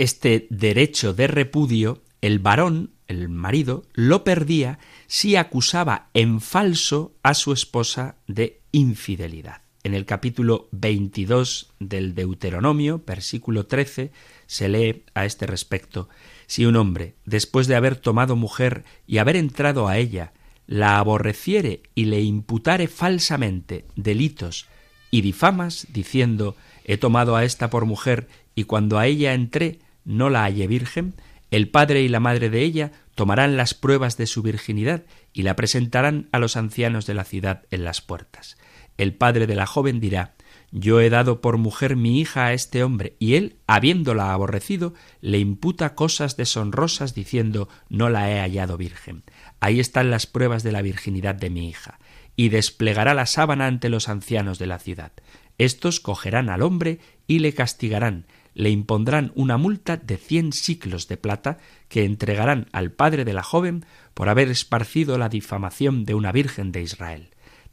este 0.00 0.46
derecho 0.48 1.12
de 1.12 1.26
repudio, 1.26 2.02
el 2.22 2.38
varón, 2.38 2.94
el 3.06 3.28
marido, 3.28 3.84
lo 3.92 4.24
perdía 4.24 4.78
si 5.06 5.36
acusaba 5.36 6.08
en 6.14 6.40
falso 6.40 7.12
a 7.22 7.34
su 7.34 7.52
esposa 7.52 8.16
de 8.26 8.62
infidelidad. 8.72 9.60
En 9.82 9.94
el 9.94 10.04
capítulo 10.04 10.68
22 10.72 11.72
del 11.78 12.14
Deuteronomio, 12.14 13.02
versículo 13.06 13.64
13, 13.66 14.12
se 14.46 14.68
lee 14.68 15.04
a 15.14 15.24
este 15.24 15.46
respecto, 15.46 16.10
si 16.46 16.66
un 16.66 16.76
hombre, 16.76 17.14
después 17.24 17.66
de 17.66 17.76
haber 17.76 17.96
tomado 17.96 18.36
mujer 18.36 18.84
y 19.06 19.18
haber 19.18 19.36
entrado 19.36 19.88
a 19.88 19.96
ella, 19.96 20.32
la 20.66 20.98
aborreciere 20.98 21.82
y 21.94 22.04
le 22.04 22.20
imputare 22.20 22.88
falsamente 22.88 23.86
delitos 23.96 24.66
y 25.10 25.22
difamas, 25.22 25.86
diciendo, 25.90 26.56
he 26.84 26.98
tomado 26.98 27.34
a 27.34 27.44
esta 27.44 27.70
por 27.70 27.86
mujer 27.86 28.28
y 28.54 28.64
cuando 28.64 28.98
a 28.98 29.06
ella 29.06 29.32
entré, 29.32 29.78
no 30.04 30.28
la 30.28 30.44
halle 30.44 30.66
virgen, 30.66 31.14
el 31.50 31.68
padre 31.68 32.02
y 32.02 32.08
la 32.08 32.20
madre 32.20 32.50
de 32.50 32.62
ella 32.62 32.92
tomarán 33.14 33.56
las 33.56 33.72
pruebas 33.72 34.16
de 34.18 34.26
su 34.26 34.42
virginidad 34.42 35.04
y 35.32 35.42
la 35.42 35.56
presentarán 35.56 36.28
a 36.32 36.38
los 36.38 36.56
ancianos 36.56 37.06
de 37.06 37.14
la 37.14 37.24
ciudad 37.24 37.62
en 37.70 37.84
las 37.84 38.02
puertas. 38.02 38.56
El 39.00 39.14
padre 39.14 39.46
de 39.46 39.54
la 39.54 39.64
joven 39.64 39.98
dirá 39.98 40.34
Yo 40.72 41.00
he 41.00 41.08
dado 41.08 41.40
por 41.40 41.56
mujer 41.56 41.96
mi 41.96 42.20
hija 42.20 42.44
a 42.44 42.52
este 42.52 42.84
hombre, 42.84 43.16
y 43.18 43.36
él, 43.36 43.56
habiéndola 43.66 44.34
aborrecido, 44.34 44.92
le 45.22 45.38
imputa 45.38 45.94
cosas 45.94 46.36
deshonrosas 46.36 47.14
diciendo 47.14 47.70
No 47.88 48.10
la 48.10 48.30
he 48.30 48.40
hallado 48.40 48.76
virgen. 48.76 49.22
Ahí 49.58 49.80
están 49.80 50.10
las 50.10 50.26
pruebas 50.26 50.64
de 50.64 50.72
la 50.72 50.82
virginidad 50.82 51.34
de 51.34 51.48
mi 51.48 51.66
hija. 51.66 51.98
Y 52.36 52.50
desplegará 52.50 53.14
la 53.14 53.24
sábana 53.24 53.68
ante 53.68 53.88
los 53.88 54.10
ancianos 54.10 54.58
de 54.58 54.66
la 54.66 54.78
ciudad. 54.78 55.12
Estos 55.56 55.98
cogerán 56.00 56.50
al 56.50 56.60
hombre 56.60 57.00
y 57.26 57.38
le 57.38 57.54
castigarán, 57.54 58.26
le 58.52 58.68
impondrán 58.68 59.32
una 59.34 59.56
multa 59.56 59.96
de 59.96 60.18
cien 60.18 60.52
siclos 60.52 61.08
de 61.08 61.16
plata 61.16 61.56
que 61.88 62.04
entregarán 62.04 62.66
al 62.72 62.92
padre 62.92 63.24
de 63.24 63.32
la 63.32 63.42
joven 63.42 63.86
por 64.12 64.28
haber 64.28 64.50
esparcido 64.50 65.16
la 65.16 65.30
difamación 65.30 66.04
de 66.04 66.14
una 66.14 66.32
virgen 66.32 66.70
de 66.70 66.82
Israel. 66.82 67.29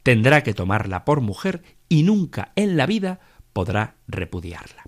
Tendrá 0.08 0.42
que 0.42 0.54
tomarla 0.54 1.04
por 1.04 1.20
mujer 1.20 1.62
y 1.86 2.02
nunca 2.02 2.52
en 2.56 2.78
la 2.78 2.86
vida 2.86 3.20
podrá 3.52 3.96
repudiarla. 4.06 4.84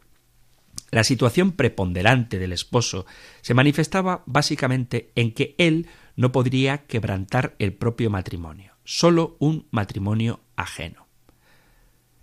La 0.91 1.05
situación 1.05 1.53
preponderante 1.53 2.39
del 2.39 2.55
esposo 2.55 3.05
se 3.43 3.53
manifestaba 3.53 4.23
básicamente 4.25 5.13
en 5.17 5.35
que 5.35 5.55
él 5.59 5.89
no 6.17 6.33
podría 6.33 6.87
quebrantar 6.87 7.55
el 7.59 7.75
propio 7.75 8.09
matrimonio, 8.09 8.73
sólo 8.85 9.37
un 9.41 9.67
matrimonio 9.71 10.41
ajeno. 10.57 11.07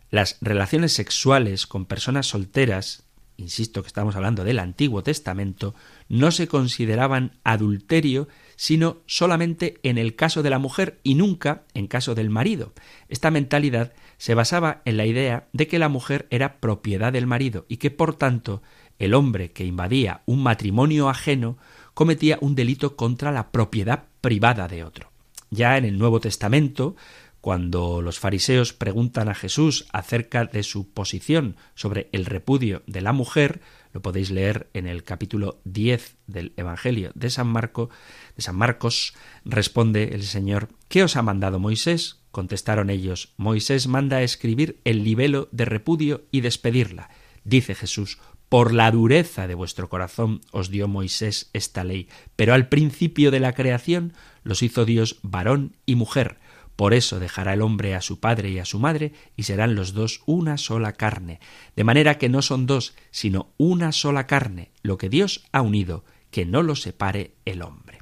Las 0.09 0.39
relaciones 0.41 0.91
sexuales 0.91 1.67
con 1.67 1.85
personas 1.85 2.25
solteras 2.25 3.07
insisto 3.37 3.83
que 3.83 3.87
estamos 3.87 4.15
hablando 4.15 4.43
del 4.43 4.59
Antiguo 4.59 5.03
Testamento, 5.03 5.75
no 6.09 6.31
se 6.31 6.47
consideraban 6.47 7.39
adulterio, 7.43 8.27
sino 8.57 8.97
solamente 9.05 9.79
en 9.83 9.97
el 9.97 10.15
caso 10.15 10.43
de 10.43 10.49
la 10.49 10.59
mujer 10.59 10.99
y 11.03 11.15
nunca 11.15 11.63
en 11.73 11.87
caso 11.87 12.15
del 12.15 12.29
marido. 12.29 12.73
Esta 13.07 13.31
mentalidad 13.31 13.93
se 14.17 14.33
basaba 14.33 14.81
en 14.83 14.97
la 14.97 15.05
idea 15.05 15.47
de 15.53 15.67
que 15.67 15.79
la 15.79 15.87
mujer 15.87 16.27
era 16.31 16.59
propiedad 16.59 17.13
del 17.13 17.27
marido 17.27 17.65
y 17.69 17.77
que, 17.77 17.91
por 17.91 18.15
tanto, 18.15 18.61
el 18.99 19.13
hombre 19.13 19.51
que 19.51 19.63
invadía 19.63 20.23
un 20.25 20.43
matrimonio 20.43 21.07
ajeno 21.07 21.57
cometía 21.93 22.39
un 22.41 22.55
delito 22.55 22.95
contra 22.95 23.31
la 23.31 23.51
propiedad 23.51 24.05
privada 24.21 24.67
de 24.67 24.83
otro. 24.83 25.11
Ya 25.49 25.77
en 25.77 25.85
el 25.85 25.97
Nuevo 25.97 26.19
Testamento, 26.19 26.95
cuando 27.41 28.01
los 28.01 28.19
fariseos 28.19 28.73
preguntan 28.73 29.29
a 29.29 29.35
Jesús 29.35 29.87
acerca 29.93 30.45
de 30.45 30.63
su 30.63 30.91
posición 30.91 31.55
sobre 31.75 32.09
el 32.11 32.25
repudio 32.25 32.81
de 32.87 33.01
la 33.01 33.13
mujer, 33.13 33.61
lo 33.97 34.03
podéis 34.03 34.29
leer 34.29 34.69
en 34.75 34.85
el 34.85 35.03
capítulo 35.03 35.59
10 35.63 36.17
del 36.27 36.53
Evangelio 36.55 37.09
de 37.15 37.31
San 37.31 37.47
Marcos, 37.47 37.89
responde 39.43 40.09
el 40.13 40.21
Señor: 40.21 40.69
¿Qué 40.87 41.01
os 41.01 41.15
ha 41.15 41.23
mandado 41.23 41.57
Moisés? 41.57 42.19
Contestaron 42.29 42.91
ellos: 42.91 43.33
Moisés 43.37 43.87
manda 43.87 44.21
escribir 44.21 44.79
el 44.83 45.03
libelo 45.03 45.49
de 45.51 45.65
repudio 45.65 46.25
y 46.29 46.41
despedirla. 46.41 47.09
Dice 47.43 47.73
Jesús: 47.73 48.19
por 48.49 48.71
la 48.71 48.91
dureza 48.91 49.47
de 49.47 49.55
vuestro 49.55 49.89
corazón 49.89 50.41
os 50.51 50.69
dio 50.69 50.87
Moisés 50.87 51.49
esta 51.53 51.83
ley, 51.83 52.07
pero 52.35 52.53
al 52.53 52.69
principio 52.69 53.31
de 53.31 53.39
la 53.39 53.53
creación 53.53 54.13
los 54.43 54.61
hizo 54.61 54.85
Dios 54.85 55.17
varón 55.23 55.75
y 55.87 55.95
mujer. 55.95 56.37
Por 56.77 56.93
eso 56.93 57.19
dejará 57.19 57.55
el 57.55 57.63
hombre 57.63 57.95
a 57.95 58.01
su 58.01 58.19
padre 58.19 58.51
y 58.51 58.59
a 58.59 58.65
su 58.65 58.77
madre, 58.79 59.11
y 59.35 59.43
serán 59.43 59.73
los 59.73 59.93
dos 59.93 60.21
una 60.27 60.59
sola 60.59 60.93
carne. 60.93 61.39
De 61.75 61.83
manera 61.83 62.19
que 62.19 62.29
no 62.29 62.43
son 62.43 62.67
dos, 62.67 62.93
sino 63.09 63.51
una 63.57 63.91
sola 63.91 64.27
carne, 64.27 64.71
lo 64.83 64.99
que 64.99 65.09
Dios 65.09 65.43
ha 65.51 65.63
unido, 65.63 66.05
que 66.29 66.45
no 66.45 66.61
lo 66.61 66.75
separe 66.75 67.33
el 67.45 67.63
hombre. 67.63 67.97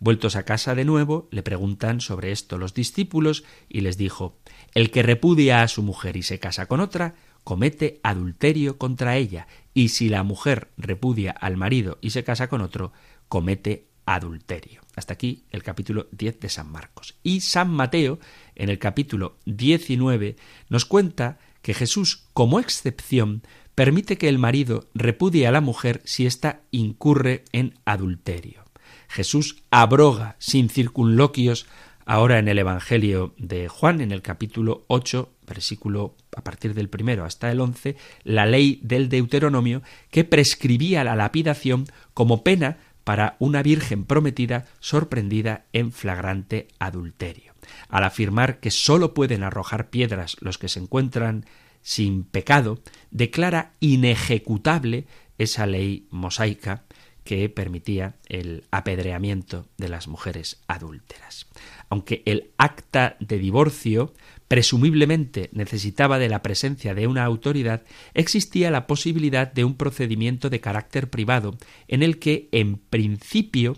Vueltos 0.00 0.36
a 0.36 0.44
casa 0.44 0.74
de 0.74 0.86
nuevo, 0.86 1.28
le 1.30 1.42
preguntan 1.42 2.00
sobre 2.00 2.32
esto 2.32 2.56
los 2.56 2.72
discípulos, 2.72 3.44
y 3.68 3.82
les 3.82 3.98
dijo 3.98 4.38
El 4.74 4.90
que 4.90 5.02
repudia 5.02 5.62
a 5.62 5.68
su 5.68 5.82
mujer 5.82 6.16
y 6.16 6.22
se 6.22 6.38
casa 6.38 6.64
con 6.64 6.80
otra, 6.80 7.14
comete 7.44 8.00
adulterio 8.02 8.78
contra 8.78 9.18
ella, 9.18 9.48
y 9.74 9.90
si 9.90 10.08
la 10.08 10.22
mujer 10.22 10.70
repudia 10.78 11.32
al 11.32 11.58
marido 11.58 11.98
y 12.00 12.10
se 12.10 12.24
casa 12.24 12.48
con 12.48 12.62
otro, 12.62 12.92
comete 13.28 13.87
adulterio. 14.14 14.80
Hasta 14.96 15.14
aquí 15.14 15.44
el 15.50 15.62
capítulo 15.62 16.08
10 16.12 16.40
de 16.40 16.48
San 16.48 16.70
Marcos. 16.70 17.16
Y 17.22 17.40
San 17.40 17.70
Mateo, 17.70 18.18
en 18.54 18.68
el 18.70 18.78
capítulo 18.78 19.36
19, 19.44 20.36
nos 20.68 20.84
cuenta 20.84 21.38
que 21.62 21.74
Jesús, 21.74 22.24
como 22.32 22.58
excepción, 22.58 23.42
permite 23.74 24.16
que 24.16 24.28
el 24.28 24.38
marido 24.38 24.88
repudie 24.94 25.46
a 25.46 25.52
la 25.52 25.60
mujer 25.60 26.00
si 26.04 26.26
ésta 26.26 26.62
incurre 26.70 27.44
en 27.52 27.78
adulterio. 27.84 28.64
Jesús 29.08 29.62
abroga 29.70 30.36
sin 30.38 30.68
circunloquios 30.68 31.66
ahora 32.08 32.38
en 32.38 32.48
el 32.48 32.58
Evangelio 32.58 33.34
de 33.36 33.68
Juan, 33.68 34.00
en 34.00 34.12
el 34.12 34.22
capítulo 34.22 34.84
8, 34.88 35.30
versículo 35.46 36.16
a 36.34 36.42
partir 36.42 36.72
del 36.72 36.88
primero 36.88 37.24
hasta 37.24 37.52
el 37.52 37.60
once, 37.60 37.96
la 38.24 38.46
ley 38.46 38.80
del 38.82 39.10
Deuteronomio 39.10 39.82
que 40.10 40.24
prescribía 40.24 41.04
la 41.04 41.16
lapidación 41.16 41.84
como 42.14 42.42
pena 42.42 42.78
para 43.08 43.36
una 43.38 43.62
virgen 43.62 44.04
prometida 44.04 44.66
sorprendida 44.80 45.64
en 45.72 45.92
flagrante 45.92 46.68
adulterio. 46.78 47.54
Al 47.88 48.04
afirmar 48.04 48.60
que 48.60 48.70
sólo 48.70 49.14
pueden 49.14 49.44
arrojar 49.44 49.88
piedras 49.88 50.36
los 50.40 50.58
que 50.58 50.68
se 50.68 50.78
encuentran 50.78 51.46
sin 51.80 52.22
pecado, 52.22 52.82
declara 53.10 53.72
inejecutable 53.80 55.06
esa 55.38 55.64
ley 55.64 56.06
mosaica 56.10 56.84
que 57.24 57.48
permitía 57.48 58.16
el 58.26 58.64
apedreamiento 58.70 59.66
de 59.78 59.88
las 59.88 60.06
mujeres 60.06 60.60
adúlteras. 60.66 61.46
Aunque 61.88 62.22
el 62.26 62.50
acta 62.58 63.16
de 63.20 63.38
divorcio 63.38 64.12
presumiblemente 64.48 65.50
necesitaba 65.52 66.18
de 66.18 66.30
la 66.30 66.42
presencia 66.42 66.94
de 66.94 67.06
una 67.06 67.24
autoridad, 67.24 67.82
existía 68.14 68.70
la 68.70 68.86
posibilidad 68.86 69.52
de 69.52 69.64
un 69.64 69.76
procedimiento 69.76 70.50
de 70.50 70.60
carácter 70.60 71.10
privado 71.10 71.56
en 71.86 72.02
el 72.02 72.18
que, 72.18 72.48
en 72.52 72.78
principio, 72.78 73.76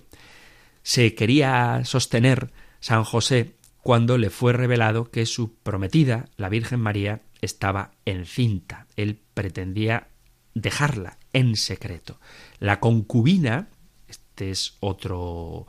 se 0.83 1.15
quería 1.15 1.83
sostener 1.85 2.53
San 2.79 3.05
José 3.05 3.57
cuando 3.83 4.17
le 4.17 4.31
fue 4.31 4.53
revelado 4.53 5.11
que 5.11 5.27
su 5.27 5.55
prometida, 5.55 6.29
la 6.37 6.49
Virgen 6.49 6.81
María, 6.81 7.23
estaba 7.41 7.93
encinta. 8.05 8.87
Él 8.97 9.21
pretendía 9.35 10.09
dejarla 10.55 11.19
en 11.33 11.57
secreto. 11.57 12.21
La 12.59 12.81
concubina, 12.81 13.69
este 14.09 14.51
es 14.51 14.77
otro 14.81 15.67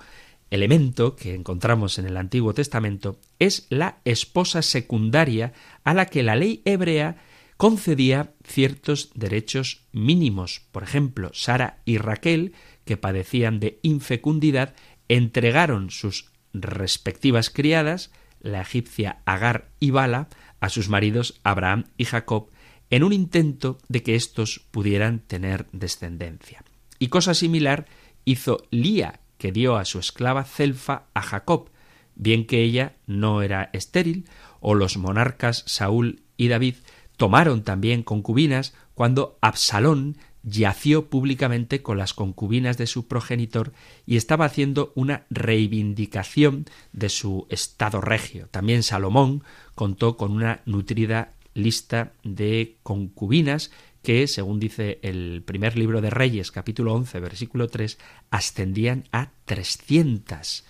elemento 0.51 1.15
que 1.15 1.33
encontramos 1.33 1.97
en 1.97 2.05
el 2.05 2.17
Antiguo 2.17 2.53
Testamento, 2.53 3.17
es 3.39 3.65
la 3.69 3.97
esposa 4.05 4.61
secundaria 4.61 5.53
a 5.83 5.93
la 5.93 6.05
que 6.05 6.21
la 6.21 6.35
ley 6.35 6.61
hebrea 6.65 7.17
concedía 7.57 8.33
ciertos 8.43 9.11
derechos 9.15 9.85
mínimos. 9.91 10.61
Por 10.71 10.83
ejemplo, 10.83 11.31
Sara 11.33 11.81
y 11.85 11.97
Raquel, 11.97 12.53
que 12.85 12.97
padecían 12.97 13.59
de 13.59 13.79
infecundidad, 13.81 14.75
entregaron 15.07 15.89
sus 15.89 16.31
respectivas 16.53 17.49
criadas, 17.49 18.11
la 18.41 18.61
egipcia 18.61 19.21
Agar 19.25 19.69
y 19.79 19.91
Bala, 19.91 20.27
a 20.59 20.69
sus 20.69 20.89
maridos 20.89 21.39
Abraham 21.43 21.85
y 21.97 22.05
Jacob, 22.05 22.49
en 22.89 23.03
un 23.03 23.13
intento 23.13 23.77
de 23.87 24.03
que 24.03 24.15
éstos 24.15 24.61
pudieran 24.71 25.19
tener 25.19 25.67
descendencia. 25.71 26.63
Y 26.99 27.07
cosa 27.07 27.33
similar 27.33 27.85
hizo 28.25 28.63
Lía, 28.69 29.20
que 29.41 29.51
dio 29.51 29.77
a 29.77 29.85
su 29.85 29.97
esclava 29.97 30.43
Celfa 30.43 31.05
a 31.15 31.23
Jacob, 31.23 31.71
bien 32.13 32.45
que 32.45 32.61
ella 32.61 32.93
no 33.07 33.41
era 33.41 33.71
estéril, 33.73 34.29
o 34.59 34.75
los 34.75 34.97
monarcas 34.97 35.63
Saúl 35.65 36.21
y 36.37 36.47
David 36.47 36.75
tomaron 37.17 37.63
también 37.63 38.03
concubinas 38.03 38.75
cuando 38.93 39.39
Absalón 39.41 40.17
yació 40.43 41.09
públicamente 41.09 41.81
con 41.81 41.97
las 41.97 42.13
concubinas 42.13 42.77
de 42.77 42.85
su 42.85 43.07
progenitor 43.07 43.73
y 44.05 44.17
estaba 44.17 44.45
haciendo 44.45 44.91
una 44.93 45.25
reivindicación 45.31 46.65
de 46.93 47.09
su 47.09 47.47
estado 47.49 47.99
regio. 47.99 48.47
También 48.51 48.83
Salomón 48.83 49.43
contó 49.73 50.17
con 50.17 50.33
una 50.33 50.61
nutrida 50.67 51.33
lista 51.55 52.13
de 52.23 52.77
concubinas 52.83 53.71
que, 54.01 54.27
según 54.27 54.59
dice 54.59 54.99
el 55.01 55.43
primer 55.45 55.77
libro 55.77 56.01
de 56.01 56.09
Reyes, 56.09 56.51
capítulo 56.51 56.93
11, 56.93 57.19
versículo 57.19 57.67
3, 57.67 57.97
ascendían 58.29 59.05
a 59.11 59.31
300. 59.45 60.63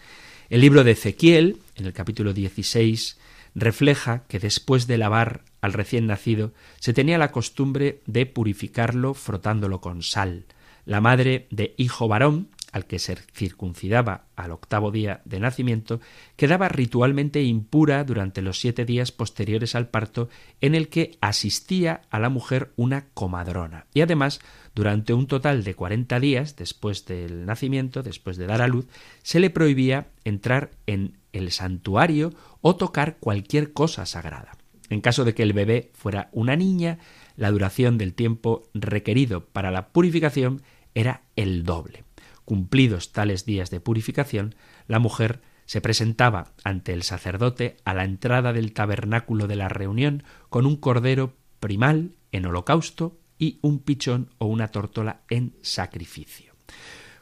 El 0.49 0.61
libro 0.61 0.83
de 0.83 0.91
Ezequiel, 0.91 1.59
en 1.75 1.85
el 1.85 1.93
capítulo 1.93 2.33
16, 2.33 3.17
refleja 3.55 4.23
que 4.27 4.39
después 4.39 4.87
de 4.87 4.97
lavar 4.97 5.43
al 5.61 5.73
recién 5.73 6.07
nacido 6.07 6.53
se 6.79 6.93
tenía 6.93 7.17
la 7.17 7.31
costumbre 7.31 8.01
de 8.05 8.25
purificarlo 8.25 9.13
frotándolo 9.13 9.81
con 9.81 10.03
sal. 10.03 10.45
La 10.85 11.01
madre 11.01 11.47
de 11.51 11.73
hijo 11.77 12.07
varón 12.07 12.49
al 12.71 12.85
que 12.85 12.99
se 12.99 13.15
circuncidaba 13.33 14.25
al 14.35 14.51
octavo 14.51 14.91
día 14.91 15.21
de 15.25 15.39
nacimiento, 15.39 15.99
quedaba 16.35 16.69
ritualmente 16.69 17.43
impura 17.43 18.03
durante 18.03 18.41
los 18.41 18.59
siete 18.59 18.85
días 18.85 19.11
posteriores 19.11 19.75
al 19.75 19.89
parto, 19.89 20.29
en 20.61 20.75
el 20.75 20.87
que 20.89 21.17
asistía 21.21 22.01
a 22.09 22.19
la 22.19 22.29
mujer 22.29 22.71
una 22.75 23.07
comadrona. 23.13 23.87
Y 23.93 24.01
además, 24.01 24.39
durante 24.73 25.13
un 25.13 25.27
total 25.27 25.63
de 25.63 25.75
cuarenta 25.75 26.19
días 26.19 26.55
después 26.55 27.05
del 27.05 27.45
nacimiento, 27.45 28.03
después 28.03 28.37
de 28.37 28.47
dar 28.47 28.61
a 28.61 28.67
luz, 28.67 28.87
se 29.21 29.39
le 29.39 29.49
prohibía 29.49 30.07
entrar 30.23 30.71
en 30.87 31.17
el 31.33 31.51
santuario 31.51 32.33
o 32.61 32.75
tocar 32.75 33.17
cualquier 33.19 33.73
cosa 33.73 34.05
sagrada. 34.05 34.57
En 34.89 35.01
caso 35.01 35.23
de 35.23 35.33
que 35.33 35.43
el 35.43 35.53
bebé 35.53 35.91
fuera 35.93 36.29
una 36.33 36.55
niña, 36.55 36.99
la 37.37 37.51
duración 37.51 37.97
del 37.97 38.13
tiempo 38.13 38.63
requerido 38.73 39.45
para 39.45 39.71
la 39.71 39.87
purificación 39.89 40.61
era 40.93 41.23
el 41.35 41.63
doble. 41.63 42.03
Cumplidos 42.51 43.13
tales 43.13 43.45
días 43.45 43.69
de 43.69 43.79
purificación, 43.79 44.55
la 44.85 44.99
mujer 44.99 45.39
se 45.65 45.79
presentaba 45.79 46.51
ante 46.65 46.91
el 46.91 47.03
sacerdote 47.03 47.77
a 47.85 47.93
la 47.93 48.03
entrada 48.03 48.51
del 48.51 48.73
tabernáculo 48.73 49.47
de 49.47 49.55
la 49.55 49.69
reunión 49.69 50.23
con 50.49 50.65
un 50.65 50.75
cordero 50.75 51.37
primal 51.61 52.11
en 52.33 52.45
holocausto 52.45 53.17
y 53.39 53.59
un 53.61 53.79
pichón 53.79 54.31
o 54.37 54.47
una 54.47 54.67
tórtola 54.67 55.21
en 55.29 55.55
sacrificio. 55.61 56.53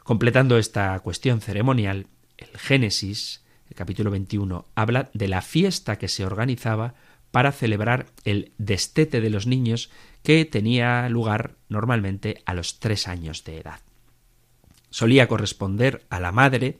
Completando 0.02 0.58
esta 0.58 0.98
cuestión 0.98 1.40
ceremonial, 1.40 2.08
el 2.36 2.58
Génesis, 2.58 3.44
el 3.68 3.76
capítulo 3.76 4.10
21, 4.10 4.66
habla 4.74 5.10
de 5.14 5.28
la 5.28 5.42
fiesta 5.42 5.96
que 5.96 6.08
se 6.08 6.26
organizaba 6.26 6.94
para 7.30 7.52
celebrar 7.52 8.06
el 8.24 8.50
destete 8.58 9.20
de 9.20 9.30
los 9.30 9.46
niños 9.46 9.92
que 10.24 10.44
tenía 10.44 11.08
lugar 11.08 11.54
normalmente 11.68 12.42
a 12.46 12.54
los 12.54 12.80
tres 12.80 13.06
años 13.06 13.44
de 13.44 13.58
edad. 13.58 13.78
Solía 14.90 15.28
corresponder 15.28 16.04
a 16.10 16.20
la 16.20 16.32
madre 16.32 16.78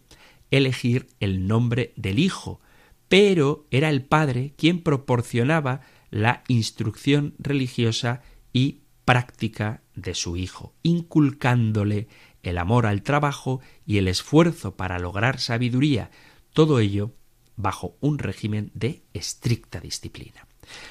elegir 0.50 1.08
el 1.20 1.46
nombre 1.46 1.92
del 1.96 2.18
hijo, 2.18 2.60
pero 3.08 3.66
era 3.70 3.88
el 3.88 4.02
padre 4.04 4.52
quien 4.56 4.82
proporcionaba 4.82 5.80
la 6.10 6.42
instrucción 6.48 7.34
religiosa 7.38 8.22
y 8.52 8.80
práctica 9.04 9.82
de 9.94 10.14
su 10.14 10.36
hijo, 10.36 10.74
inculcándole 10.82 12.08
el 12.42 12.58
amor 12.58 12.86
al 12.86 13.02
trabajo 13.02 13.60
y 13.86 13.98
el 13.98 14.08
esfuerzo 14.08 14.76
para 14.76 14.98
lograr 14.98 15.40
sabiduría, 15.40 16.10
todo 16.52 16.80
ello 16.80 17.12
bajo 17.56 17.96
un 18.00 18.18
régimen 18.18 18.70
de 18.74 19.02
estricta 19.12 19.80
disciplina. 19.80 20.46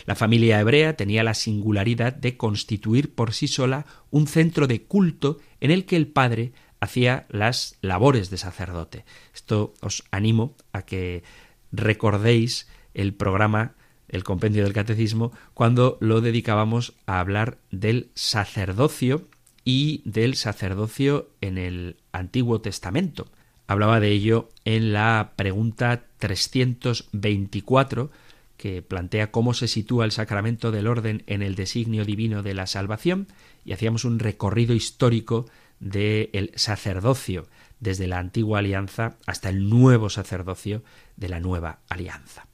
La 0.05 0.15
familia 0.15 0.59
hebrea 0.59 0.95
tenía 0.95 1.23
la 1.23 1.33
singularidad 1.33 2.13
de 2.13 2.37
constituir 2.37 3.13
por 3.13 3.33
sí 3.33 3.47
sola 3.47 3.85
un 4.11 4.27
centro 4.27 4.67
de 4.67 4.83
culto 4.83 5.39
en 5.61 5.71
el 5.71 5.85
que 5.85 5.95
el 5.95 6.07
padre 6.07 6.51
hacía 6.79 7.25
las 7.29 7.77
labores 7.81 8.29
de 8.29 8.37
sacerdote. 8.37 9.05
Esto 9.33 9.73
os 9.81 10.03
animo 10.11 10.55
a 10.71 10.83
que 10.83 11.23
recordéis 11.71 12.67
el 12.93 13.13
programa 13.13 13.75
el 14.09 14.23
compendio 14.23 14.63
del 14.63 14.73
catecismo 14.73 15.31
cuando 15.53 15.97
lo 16.01 16.21
dedicábamos 16.21 16.93
a 17.05 17.19
hablar 17.19 17.59
del 17.71 18.09
sacerdocio 18.15 19.27
y 19.63 20.01
del 20.05 20.35
sacerdocio 20.35 21.29
en 21.41 21.57
el 21.57 21.97
Antiguo 22.11 22.59
Testamento. 22.59 23.27
Hablaba 23.67 23.99
de 23.99 24.09
ello 24.09 24.49
en 24.65 24.93
la 24.93 25.33
pregunta 25.35 26.05
324 26.17 28.09
que 28.57 28.81
plantea 28.81 29.31
cómo 29.31 29.53
se 29.53 29.67
sitúa 29.67 30.05
el 30.05 30.11
sacramento 30.11 30.71
del 30.71 30.87
orden 30.87 31.23
en 31.27 31.43
el 31.43 31.53
designio 31.55 32.03
divino 32.03 32.41
de 32.41 32.55
la 32.55 32.65
salvación 32.67 33.27
y 33.63 33.73
hacíamos 33.73 34.05
un 34.05 34.19
recorrido 34.19 34.73
histórico 34.73 35.45
del 35.79 36.51
sacerdocio 36.55 37.47
desde 37.79 38.07
la 38.07 38.19
antigua 38.19 38.59
alianza 38.59 39.17
hasta 39.25 39.49
el 39.49 39.69
nuevo 39.69 40.09
sacerdocio 40.09 40.83
de 41.15 41.29
la 41.29 41.39
nueva 41.39 41.79
alianza. 41.89 42.47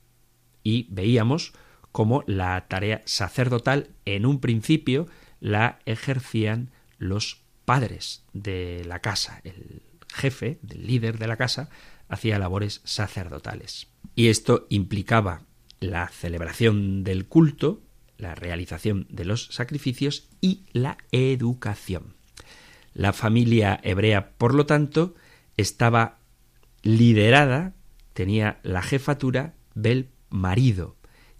Y 0.63 0.87
veíamos 0.89 1.53
cómo 1.91 2.23
la 2.27 2.67
tarea 2.67 3.01
sacerdotal 3.05 3.89
en 4.05 4.25
un 4.25 4.39
principio 4.39 5.07
la 5.39 5.79
ejercían 5.85 6.71
los 6.97 7.41
padres 7.65 8.23
de 8.33 8.83
la 8.85 8.99
casa. 8.99 9.41
El 9.43 9.81
jefe, 10.13 10.59
el 10.69 10.87
líder 10.87 11.17
de 11.17 11.27
la 11.27 11.37
casa, 11.37 11.69
hacía 12.07 12.39
labores 12.39 12.81
sacerdotales. 12.83 13.87
Y 14.15 14.27
esto 14.27 14.67
implicaba 14.69 15.41
la 15.79 16.07
celebración 16.09 17.03
del 17.03 17.27
culto, 17.27 17.81
la 18.17 18.35
realización 18.35 19.07
de 19.09 19.25
los 19.25 19.47
sacrificios 19.47 20.29
y 20.41 20.65
la 20.71 20.97
educación. 21.11 22.14
La 22.95 23.11
familia 23.11 23.77
hebrea, 23.83 24.31
por 24.37 24.55
lo 24.55 24.65
tanto, 24.65 25.15
estaba 25.57 26.19
liderada, 26.81 27.73
tenía 28.13 28.59
la 28.63 28.81
jefatura 28.81 29.53
del 29.73 30.07
marido 30.29 30.95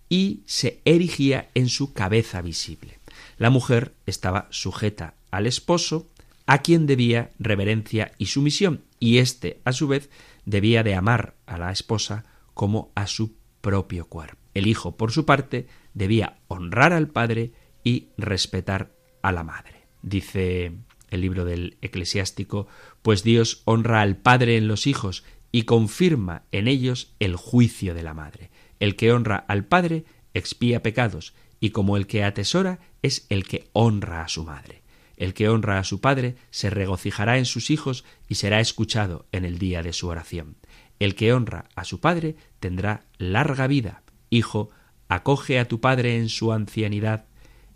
y 0.09 0.43
se 0.45 0.81
erigía 0.83 1.49
en 1.53 1.69
su 1.69 1.93
cabeza 1.93 2.41
visible. 2.41 2.99
La 3.37 3.49
mujer 3.49 3.93
estaba 4.05 4.47
sujeta 4.49 5.15
al 5.31 5.47
esposo, 5.47 6.11
a 6.45 6.57
quien 6.61 6.87
debía 6.87 7.31
reverencia 7.39 8.11
y 8.17 8.25
sumisión, 8.25 8.83
y 8.99 9.19
éste, 9.19 9.61
a 9.63 9.71
su 9.71 9.87
vez, 9.87 10.09
debía 10.43 10.83
de 10.83 10.93
amar 10.93 11.35
a 11.45 11.57
la 11.57 11.71
esposa 11.71 12.25
como 12.53 12.91
a 12.95 13.07
su 13.07 13.33
propio 13.61 14.07
cuerpo. 14.07 14.37
El 14.53 14.67
hijo, 14.67 14.97
por 14.97 15.13
su 15.13 15.25
parte, 15.25 15.67
debía 15.93 16.37
honrar 16.49 16.91
al 16.91 17.07
padre 17.07 17.53
y 17.81 18.09
respetar 18.17 18.91
a 19.21 19.31
la 19.31 19.43
madre. 19.43 19.85
Dice 20.01 20.73
el 21.09 21.21
libro 21.21 21.45
del 21.45 21.77
eclesiástico, 21.81 22.67
pues 23.01 23.23
Dios 23.23 23.61
honra 23.65 24.01
al 24.01 24.17
Padre 24.17 24.57
en 24.57 24.67
los 24.67 24.87
hijos 24.87 25.23
y 25.51 25.63
confirma 25.63 26.43
en 26.51 26.67
ellos 26.67 27.13
el 27.19 27.35
juicio 27.35 27.93
de 27.93 28.03
la 28.03 28.13
madre. 28.13 28.49
El 28.79 28.95
que 28.95 29.11
honra 29.11 29.37
al 29.37 29.65
Padre 29.65 30.05
expía 30.33 30.83
pecados, 30.83 31.33
y 31.59 31.71
como 31.71 31.97
el 31.97 32.07
que 32.07 32.23
atesora 32.23 32.79
es 33.01 33.25
el 33.29 33.45
que 33.45 33.69
honra 33.73 34.23
a 34.23 34.27
su 34.27 34.43
madre. 34.43 34.83
El 35.17 35.33
que 35.33 35.49
honra 35.49 35.79
a 35.79 35.83
su 35.83 36.01
padre 36.01 36.35
se 36.51 36.69
regocijará 36.69 37.37
en 37.37 37.45
sus 37.45 37.71
hijos 37.71 38.03
y 38.27 38.35
será 38.35 38.59
escuchado 38.59 39.25
en 39.31 39.45
el 39.45 39.57
día 39.57 39.81
de 39.81 39.93
su 39.93 40.07
oración. 40.07 40.57
El 40.99 41.15
que 41.15 41.33
honra 41.33 41.69
a 41.75 41.85
su 41.85 41.99
padre 41.99 42.35
tendrá 42.59 43.05
larga 43.17 43.67
vida. 43.67 44.03
Hijo, 44.29 44.69
acoge 45.07 45.59
a 45.59 45.67
tu 45.67 45.79
padre 45.79 46.17
en 46.17 46.29
su 46.29 46.51
ancianidad 46.51 47.25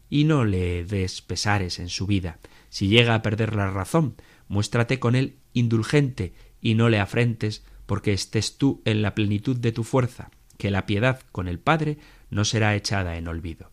y 0.09 0.23
no 0.23 0.45
le 0.45 0.83
des 0.83 1.21
pesares 1.21 1.79
en 1.79 1.89
su 1.89 2.07
vida. 2.07 2.39
Si 2.69 2.87
llega 2.87 3.15
a 3.15 3.21
perder 3.21 3.55
la 3.55 3.69
razón, 3.71 4.15
muéstrate 4.47 4.99
con 4.99 5.15
él 5.15 5.37
indulgente 5.53 6.33
y 6.61 6.75
no 6.75 6.89
le 6.89 6.99
afrentes 6.99 7.63
porque 7.85 8.13
estés 8.13 8.57
tú 8.57 8.81
en 8.85 9.01
la 9.01 9.15
plenitud 9.15 9.57
de 9.57 9.71
tu 9.71 9.83
fuerza, 9.83 10.29
que 10.57 10.71
la 10.71 10.85
piedad 10.85 11.21
con 11.31 11.47
el 11.47 11.59
Padre 11.59 11.97
no 12.29 12.45
será 12.45 12.75
echada 12.75 13.17
en 13.17 13.27
olvido. 13.27 13.71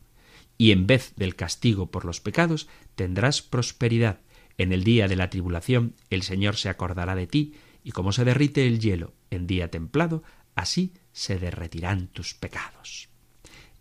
Y 0.59 0.73
en 0.73 0.87
vez 0.87 1.13
del 1.17 1.37
castigo 1.37 1.91
por 1.91 2.05
los 2.05 2.21
pecados, 2.21 2.69
tendrás 2.95 3.43
prosperidad. 3.43 4.21
En 4.57 4.73
el 4.73 4.85
día 4.85 5.07
de 5.07 5.17
la 5.17 5.29
tribulación 5.29 5.95
el 6.09 6.23
Señor 6.23 6.57
se 6.57 6.71
acordará 6.71 7.15
de 7.15 7.27
ti, 7.27 7.55
y 7.85 7.91
como 7.91 8.13
se 8.13 8.25
derrite 8.25 8.67
el 8.67 8.81
hielo 8.81 9.13
en 9.31 9.47
día 9.47 9.71
templado, 9.71 10.23
así 10.55 10.95
se 11.13 11.39
derretirán 11.39 12.09
tus 12.09 12.35
pecados. 12.35 13.11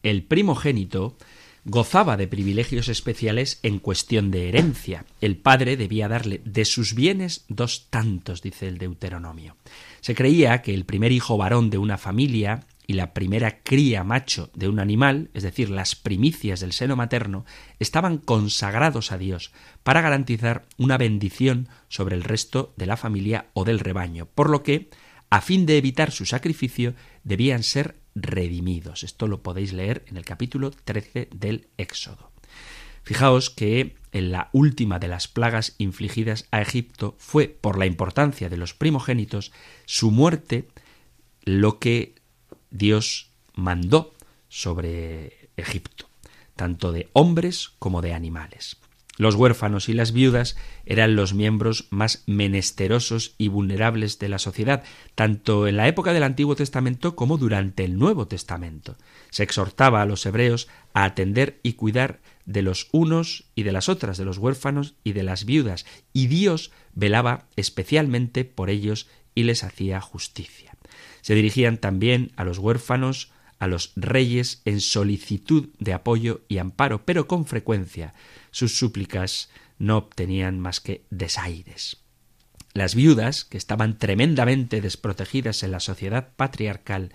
El 0.03 0.23
primogénito 0.23 1.17
gozaba 1.65 2.15
de 2.15 2.27
privilegios 2.27 2.87
especiales 2.87 3.59
en 3.63 3.79
cuestión 3.79 4.29
de 4.29 4.47
herencia. 4.47 5.05
El 5.19 5.35
padre 5.35 5.77
debía 5.77 6.07
darle 6.07 6.41
de 6.45 6.63
sus 6.63 6.93
bienes 6.93 7.43
dos 7.49 7.87
tantos, 7.89 8.41
dice 8.43 8.67
el 8.67 8.77
Deuteronomio. 8.77 9.57
Se 9.99 10.13
creía 10.13 10.61
que 10.61 10.75
el 10.75 10.85
primer 10.85 11.11
hijo 11.11 11.37
varón 11.37 11.71
de 11.71 11.79
una 11.79 11.97
familia 11.97 12.61
y 12.87 12.93
la 12.93 13.13
primera 13.13 13.63
cría 13.63 14.03
macho 14.03 14.51
de 14.53 14.69
un 14.69 14.79
animal, 14.79 15.31
es 15.33 15.41
decir, 15.41 15.71
las 15.71 15.95
primicias 15.95 16.59
del 16.59 16.71
seno 16.71 16.95
materno, 16.95 17.45
estaban 17.79 18.19
consagrados 18.19 19.11
a 19.11 19.17
Dios 19.17 19.51
para 19.81 20.01
garantizar 20.01 20.65
una 20.77 20.99
bendición 20.99 21.67
sobre 21.89 22.15
el 22.15 22.23
resto 22.23 22.75
de 22.77 22.85
la 22.85 22.95
familia 22.95 23.47
o 23.53 23.65
del 23.65 23.79
rebaño, 23.79 24.27
por 24.27 24.51
lo 24.51 24.61
que, 24.61 24.91
a 25.31 25.41
fin 25.41 25.65
de 25.65 25.79
evitar 25.79 26.11
su 26.11 26.27
sacrificio, 26.27 26.93
debían 27.23 27.63
ser 27.63 27.95
redimidos. 28.15 29.03
Esto 29.03 29.27
lo 29.27 29.43
podéis 29.43 29.73
leer 29.73 30.03
en 30.07 30.17
el 30.17 30.25
capítulo 30.25 30.71
13 30.71 31.29
del 31.35 31.67
Éxodo. 31.77 32.31
Fijaos 33.03 33.49
que 33.51 33.95
en 34.13 34.31
la 34.31 34.49
última 34.51 34.97
de 34.97 35.07
las 35.07 35.27
plagas 35.27 35.75
infligidas 35.77 36.47
a 36.49 36.61
Egipto 36.61 37.15
fue, 37.19 37.47
por 37.49 37.77
la 37.77 37.85
importancia 37.85 38.49
de 38.49 38.57
los 38.57 38.73
primogénitos, 38.73 39.51
su 39.85 40.09
muerte 40.09 40.67
lo 41.43 41.77
que 41.77 42.15
Dios 42.71 43.29
mandó 43.53 44.15
sobre 44.49 45.49
Egipto, 45.57 46.07
tanto 46.55 46.91
de 46.91 47.09
hombres 47.13 47.73
como 47.77 48.01
de 48.01 48.13
animales. 48.13 48.77
Los 49.17 49.35
huérfanos 49.35 49.87
y 49.87 49.93
las 49.93 50.11
viudas 50.11 50.57
eran 50.85 51.15
los 51.15 51.33
miembros 51.33 51.87
más 51.89 52.23
menesterosos 52.25 53.35
y 53.37 53.47
vulnerables 53.47 54.19
de 54.19 54.27
la 54.29 54.39
sociedad, 54.39 54.83
tanto 55.15 55.67
en 55.67 55.77
la 55.77 55.87
época 55.87 56.11
del 56.11 56.23
Antiguo 56.23 56.55
Testamento 56.55 57.15
como 57.15 57.37
durante 57.37 57.85
el 57.85 57.97
Nuevo 57.97 58.27
Testamento. 58.27 58.97
Se 59.29 59.43
exhortaba 59.43 60.01
a 60.01 60.05
los 60.05 60.25
hebreos 60.25 60.67
a 60.93 61.05
atender 61.05 61.59
y 61.63 61.73
cuidar 61.73 62.19
de 62.45 62.61
los 62.61 62.89
unos 62.91 63.45
y 63.55 63.63
de 63.63 63.71
las 63.71 63.89
otras, 63.89 64.17
de 64.17 64.25
los 64.25 64.37
huérfanos 64.37 64.95
y 65.03 65.13
de 65.13 65.23
las 65.23 65.45
viudas, 65.45 65.85
y 66.13 66.27
Dios 66.27 66.71
velaba 66.93 67.45
especialmente 67.55 68.43
por 68.43 68.69
ellos 68.69 69.07
y 69.33 69.43
les 69.43 69.63
hacía 69.63 70.01
justicia. 70.01 70.75
Se 71.21 71.35
dirigían 71.35 71.77
también 71.77 72.31
a 72.35 72.43
los 72.43 72.59
huérfanos, 72.59 73.31
a 73.57 73.67
los 73.67 73.93
reyes 73.95 74.61
en 74.65 74.81
solicitud 74.81 75.69
de 75.79 75.93
apoyo 75.93 76.41
y 76.47 76.57
amparo, 76.57 77.05
pero 77.05 77.27
con 77.27 77.45
frecuencia 77.45 78.13
sus 78.55 78.77
súplicas 78.77 79.49
no 79.79 79.97
obtenían 79.97 80.61
más 80.61 80.79
que 80.79 81.03
desaires. 81.09 81.97
Las 82.73 82.95
viudas, 82.95 83.43
que 83.43 83.57
estaban 83.57 83.99
tremendamente 83.99 84.79
desprotegidas 84.79 85.61
en 85.63 85.71
la 85.71 85.81
sociedad 85.81 86.29
patriarcal, 86.37 87.11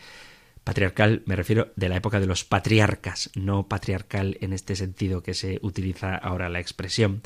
patriarcal 0.64 1.22
me 1.24 1.36
refiero 1.36 1.72
de 1.76 1.88
la 1.88 1.96
época 1.96 2.20
de 2.20 2.26
los 2.26 2.44
patriarcas, 2.44 3.30
no 3.34 3.68
patriarcal 3.68 4.36
en 4.42 4.52
este 4.52 4.76
sentido 4.76 5.22
que 5.22 5.32
se 5.32 5.60
utiliza 5.62 6.14
ahora 6.14 6.50
la 6.50 6.60
expresión, 6.60 7.22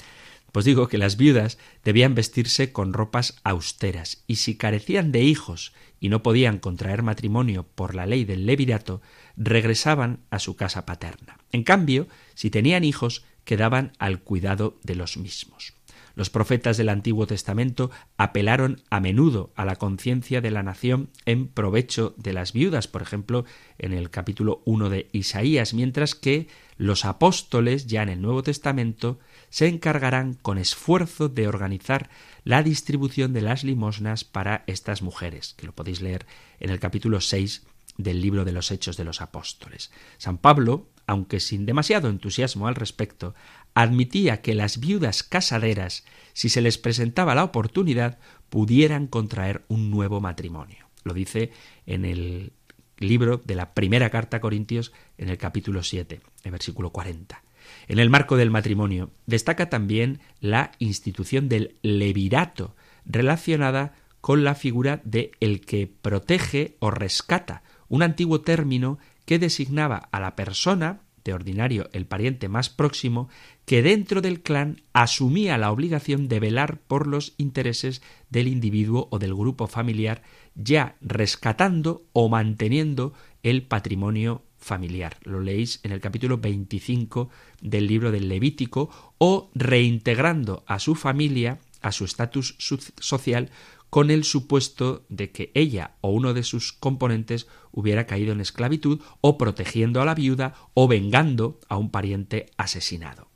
pues 0.53 0.64
digo 0.64 0.87
que 0.87 0.98
las 0.98 1.16
viudas 1.16 1.59
debían 1.83 2.14
vestirse 2.14 2.70
con 2.70 2.92
ropas 2.92 3.40
austeras, 3.42 4.22
y 4.29 4.37
si 4.37 4.57
carecían 4.57 5.11
de 5.11 5.22
hijos 5.22 5.72
y 5.98 6.09
no 6.09 6.22
podían 6.22 6.61
contraer 6.61 7.03
matrimonio 7.03 7.66
por 7.74 7.96
la 7.96 8.07
ley 8.07 8.24
del 8.24 8.46
levirato, 8.46 9.03
regresaban 9.37 10.20
a 10.31 10.38
su 10.38 10.55
casa 10.55 10.87
paterna. 10.87 11.38
En 11.50 11.64
cambio, 11.64 12.07
si 12.35 12.50
tenían 12.50 12.85
hijos, 12.85 13.24
quedaban 13.44 13.92
al 13.98 14.20
cuidado 14.20 14.78
de 14.83 14.94
los 14.94 15.16
mismos. 15.16 15.74
Los 16.16 16.30
profetas 16.30 16.76
del 16.76 16.90
Antiguo 16.90 17.26
Testamento 17.26 17.90
apelaron 18.16 18.80
a 18.88 19.00
menudo 19.00 19.52
a 19.57 19.64
la 19.64 19.76
conciencia 19.76 20.40
de 20.40 20.52
la 20.52 20.62
nación 20.62 21.11
en 21.26 21.48
provecho 21.48 22.14
de 22.16 22.33
las 22.33 22.52
viudas, 22.52 22.87
por 22.87 23.02
ejemplo, 23.02 23.44
en 23.78 23.92
el 23.92 24.11
capítulo 24.11 24.62
1 24.64 24.90
de 24.90 25.09
Isaías, 25.11 25.74
mientras 25.74 26.14
que 26.14 26.46
los 26.76 27.04
apóstoles, 27.04 27.87
ya 27.87 28.02
en 28.02 28.11
el 28.11 28.22
Nuevo 28.22 28.44
Testamento, 28.44 29.18
se 29.50 29.66
encargarán 29.66 30.35
con 30.35 30.59
esfuerzo 30.59 31.28
de 31.28 31.48
organizar 31.48 32.11
la 32.44 32.62
distribución 32.62 33.33
de 33.33 33.42
las 33.42 33.64
limosnas 33.64 34.22
para 34.22 34.62
estas 34.68 35.02
mujeres, 35.02 35.54
que 35.54 35.66
lo 35.66 35.72
podéis 35.72 36.00
leer 36.00 36.26
en 36.61 36.70
el 36.70 36.78
capítulo 36.78 37.20
6 37.20 37.66
del 37.96 38.20
libro 38.20 38.44
de 38.44 38.52
los 38.52 38.70
Hechos 38.70 38.96
de 38.96 39.04
los 39.04 39.20
Apóstoles. 39.20 39.90
San 40.18 40.38
Pablo, 40.38 40.88
aunque 41.07 41.40
sin 41.40 41.66
demasiado 41.66 42.09
entusiasmo 42.09 42.66
al 42.66 42.74
respecto, 42.74 43.35
admitía 43.74 44.40
que 44.40 44.54
las 44.54 44.78
viudas 44.78 45.22
casaderas, 45.22 46.04
si 46.33 46.48
se 46.48 46.61
les 46.61 46.78
presentaba 46.78 47.35
la 47.35 47.44
oportunidad, 47.44 48.18
pudieran 48.48 49.07
contraer 49.07 49.64
un 49.68 49.90
nuevo 49.90 50.20
matrimonio. 50.20 50.88
Lo 51.04 51.12
dice 51.12 51.52
en 51.87 52.04
el 52.04 52.52
libro 52.98 53.42
de 53.44 53.54
la 53.54 53.74
primera 53.74 54.11
carta 54.11 54.38
a 54.38 54.40
Corintios 54.40 54.92
en 55.18 55.28
el 55.28 55.38
capítulo 55.38 55.83
7, 55.83 56.20
el 56.44 56.50
versículo 56.50 56.90
40. 56.90 57.42
En 57.88 57.98
el 57.98 58.11
marco 58.11 58.37
del 58.37 58.50
matrimonio 58.50 59.11
destaca 59.26 59.68
también 59.68 60.20
la 60.40 60.72
institución 60.78 61.48
del 61.48 61.76
levirato, 61.83 62.76
relacionada 63.04 63.94
con 64.20 64.44
la 64.44 64.54
figura 64.54 65.00
de 65.04 65.33
el 65.40 65.61
que 65.61 65.87
protege 65.87 66.76
o 66.78 66.90
rescata, 66.90 67.62
un 67.94 68.02
antiguo 68.02 68.40
término 68.40 68.98
que 69.24 69.38
designaba 69.38 70.09
a 70.11 70.18
la 70.18 70.35
persona 70.35 71.02
de 71.24 71.33
ordinario 71.33 71.88
el 71.92 72.07
pariente 72.07 72.48
más 72.48 72.68
próximo, 72.68 73.28
que 73.64 73.83
dentro 73.83 74.20
del 74.20 74.42
clan 74.42 74.83
asumía 74.92 75.57
la 75.59 75.70
obligación 75.70 76.26
de 76.26 76.40
velar 76.40 76.80
por 76.80 77.07
los 77.07 77.35
intereses 77.38 78.02
del 78.30 78.48
individuo 78.48 79.07
o 79.12 79.20
del 79.20 79.33
grupo 79.33 79.68
familiar, 79.68 80.22
ya 80.57 80.96
rescatando 81.00 82.02
o 82.12 82.28
manteniendo 82.28 83.14
el 83.44 83.62
patrimonio 83.62 84.42
familiar. 84.59 85.16
Lo 85.22 85.40
leéis 85.40 85.78
en 85.85 85.92
el 85.92 86.00
capítulo 86.00 86.38
25 86.38 87.30
del 87.61 87.87
libro 87.87 88.11
del 88.11 88.28
Levítico, 88.28 88.90
o 89.18 89.50
reintegrando 89.54 90.64
a 90.66 90.80
su 90.80 90.96
familia, 90.96 91.61
a 91.80 91.92
su 91.92 92.04
estatus 92.04 92.57
social, 92.59 93.50
con 93.94 94.11
el 94.11 94.24
supuesto 94.24 95.07
de 95.09 95.30
que 95.30 95.52
ella 95.54 95.92
o 96.00 96.11
uno 96.11 96.35
de 96.35 96.42
sus 96.42 96.72
componentes 96.72 97.46
hubiera 97.70 98.09
caído 98.09 98.33
en 98.33 98.40
esclavitud 98.40 99.00
o 99.20 99.38
protegiendo 99.38 100.02
a 100.02 100.04
la 100.04 100.16
viuda 100.16 100.57
o 100.74 100.88
vengando 100.88 101.61
a 101.68 101.76
un 101.76 101.92
pariente 101.92 102.46
asesinado. 102.57 103.28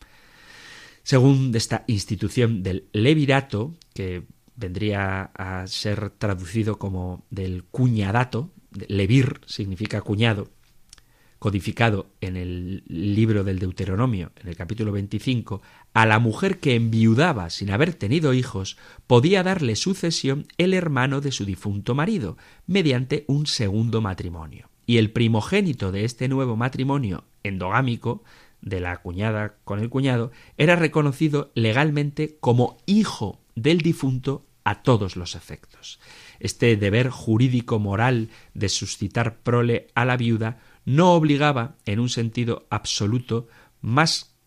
Según 1.05 1.53
esta 1.55 1.85
institución 1.87 2.65
del 2.65 2.89
levirato, 2.93 3.77
que 3.95 4.25
vendría 4.57 5.31
a 5.37 5.65
ser 5.69 6.11
traducido 6.11 6.77
como 6.77 7.25
del 7.31 7.63
cuñadato, 7.63 8.51
levir 8.89 9.41
significa 9.47 10.01
cuñado, 10.01 10.51
codificado 11.39 12.11
en 12.21 12.37
el 12.37 12.83
libro 12.89 13.45
del 13.45 13.61
Deuteronomio, 13.61 14.33
en 14.35 14.49
el 14.49 14.57
capítulo 14.57 14.91
25, 14.91 15.63
a 15.99 16.07
la 16.07 16.21
mujer 16.21 16.61
que 16.61 16.77
enviudaba 16.77 17.51
sin 17.51 17.73
haber 17.73 17.93
tenido 17.93 18.33
hijos, 18.33 18.77
podía 19.09 19.43
darle 19.43 19.75
sucesión 19.75 20.47
el 20.57 20.73
hermano 20.73 21.21
de 21.21 21.33
su 21.33 21.45
difunto 21.45 21.97
marido, 21.97 22.37
mediante 22.69 23.25
un 23.27 23.49
segundo 23.49 24.01
matrimonio. 24.01 24.71
Y 24.87 24.99
el 24.99 25.11
primogénito 25.11 25.91
de 25.91 26.05
este 26.05 26.29
nuevo 26.29 26.55
matrimonio 26.55 27.25
endogámico, 27.43 28.23
de 28.61 28.79
la 28.79 28.99
cuñada 28.99 29.57
con 29.65 29.81
el 29.81 29.89
cuñado, 29.89 30.31
era 30.57 30.77
reconocido 30.77 31.51
legalmente 31.57 32.37
como 32.39 32.77
hijo 32.87 33.41
del 33.57 33.79
difunto 33.79 34.47
a 34.63 34.85
todos 34.85 35.17
los 35.17 35.35
efectos. 35.35 35.99
Este 36.39 36.77
deber 36.77 37.09
jurídico 37.11 37.81
moral 37.81 38.29
de 38.55 38.69
suscitar 38.69 39.39
prole 39.39 39.89
a 39.97 40.05
la 40.05 40.17
viuda 40.17 40.61
no 40.85 41.15
obligaba 41.15 41.75
en 41.87 41.99
un 41.99 42.09
sentido 42.09 42.69
absoluto 42.71 43.49
más 43.81 44.38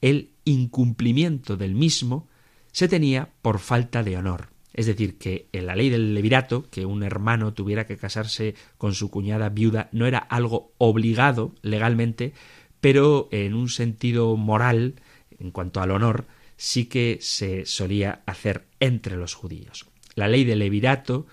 el 0.00 0.30
incumplimiento 0.44 1.56
del 1.56 1.74
mismo 1.74 2.28
se 2.72 2.88
tenía 2.88 3.30
por 3.42 3.58
falta 3.58 4.02
de 4.02 4.16
honor. 4.16 4.48
Es 4.72 4.86
decir, 4.86 5.18
que 5.18 5.48
en 5.52 5.66
la 5.66 5.74
ley 5.74 5.90
del 5.90 6.14
levirato, 6.14 6.68
que 6.70 6.86
un 6.86 7.02
hermano 7.02 7.52
tuviera 7.54 7.86
que 7.86 7.96
casarse 7.96 8.54
con 8.78 8.94
su 8.94 9.10
cuñada 9.10 9.48
viuda, 9.48 9.88
no 9.92 10.06
era 10.06 10.18
algo 10.18 10.72
obligado 10.78 11.54
legalmente, 11.62 12.32
pero 12.80 13.28
en 13.32 13.54
un 13.54 13.68
sentido 13.68 14.36
moral, 14.36 14.94
en 15.38 15.50
cuanto 15.50 15.80
al 15.80 15.90
honor, 15.90 16.26
sí 16.56 16.86
que 16.86 17.18
se 17.20 17.66
solía 17.66 18.22
hacer 18.26 18.66
entre 18.78 19.16
los 19.16 19.34
judíos. 19.34 19.86
La 20.14 20.28
ley 20.28 20.44
del 20.44 20.60
levirato 20.60 21.26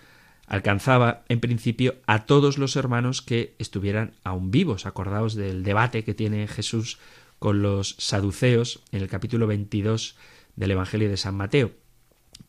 alcanzaba 0.47 1.25
en 1.27 1.39
principio 1.39 1.95
a 2.07 2.25
todos 2.25 2.57
los 2.57 2.75
hermanos 2.75 3.21
que 3.21 3.53
estuvieran 3.59 4.13
aún 4.23 4.49
vivos. 4.49 4.85
Acordaos 4.85 5.35
del 5.35 5.63
debate 5.63 6.03
que 6.03 6.13
tiene 6.13 6.47
Jesús 6.47 6.99
con 7.39 7.61
los 7.61 7.95
saduceos 7.99 8.81
en 8.91 9.01
el 9.01 9.09
capítulo 9.09 9.47
22 9.47 10.15
del 10.55 10.71
Evangelio 10.71 11.09
de 11.09 11.17
San 11.17 11.35
Mateo, 11.35 11.71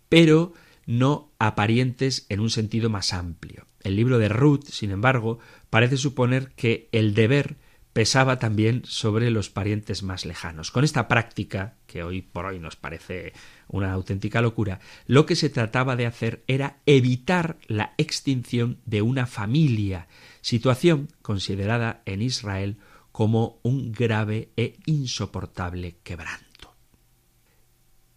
pero 0.09 0.53
no 0.86 1.30
a 1.39 1.55
parientes 1.55 2.26
en 2.28 2.41
un 2.41 2.51
sentido 2.51 2.89
más 2.89 3.12
amplio. 3.12 3.66
El 3.82 3.97
libro 3.97 4.18
de 4.18 4.28
Ruth, 4.28 4.64
sin 4.64 4.91
embargo, 4.91 5.39
parece 5.70 5.97
suponer 5.97 6.53
que 6.57 6.89
el 6.93 7.14
deber 7.14 7.57
pesaba 7.93 8.39
también 8.39 8.82
sobre 8.84 9.30
los 9.30 9.51
parientes 9.51 10.03
más 10.03 10.24
lejanos. 10.24 10.70
Con 10.70 10.84
esta 10.84 11.09
práctica, 11.09 11.74
que 11.86 12.03
hoy 12.03 12.22
por 12.22 12.47
hoy 12.47 12.61
nos 12.61 12.76
parece 12.76 13.32
una 13.66 13.93
auténtica 13.93 14.41
locura, 14.41 14.80
lo 15.07 15.26
que 15.26 15.36
se 15.36 15.51
trataba 15.51 15.97
de 15.97 16.07
hacer 16.07 16.45
era 16.47 16.78
evitar 16.86 17.59
la 17.66 17.95
extinción 17.99 18.78
de 18.86 19.03
una 19.03 19.26
familia, 19.26 20.07
situación 20.43 21.09
considerada 21.22 22.03
en 22.07 22.22
Israel 22.22 22.78
como 23.18 23.58
un 23.64 23.90
grave 23.90 24.52
e 24.54 24.78
insoportable 24.86 25.98
quebranto. 26.04 26.76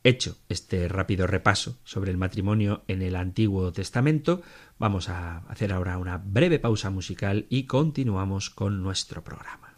Hecho 0.03 0.37
este 0.47 0.87
rápido 0.87 1.25
repaso 1.25 1.79
sobre 1.83 2.11
el 2.11 2.17
matrimonio 2.17 2.83
en 2.87 3.01
el 3.01 3.15
Antiguo 3.15 3.71
Testamento, 3.71 4.43
vamos 4.77 5.09
a 5.09 5.39
hacer 5.49 5.73
ahora 5.73 5.97
una 5.97 6.19
breve 6.19 6.59
pausa 6.59 6.91
musical 6.91 7.47
y 7.49 7.63
continuamos 7.63 8.51
con 8.51 8.83
nuestro 8.83 9.23
programa. 9.23 9.70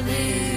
Hallelujah. 0.00 0.49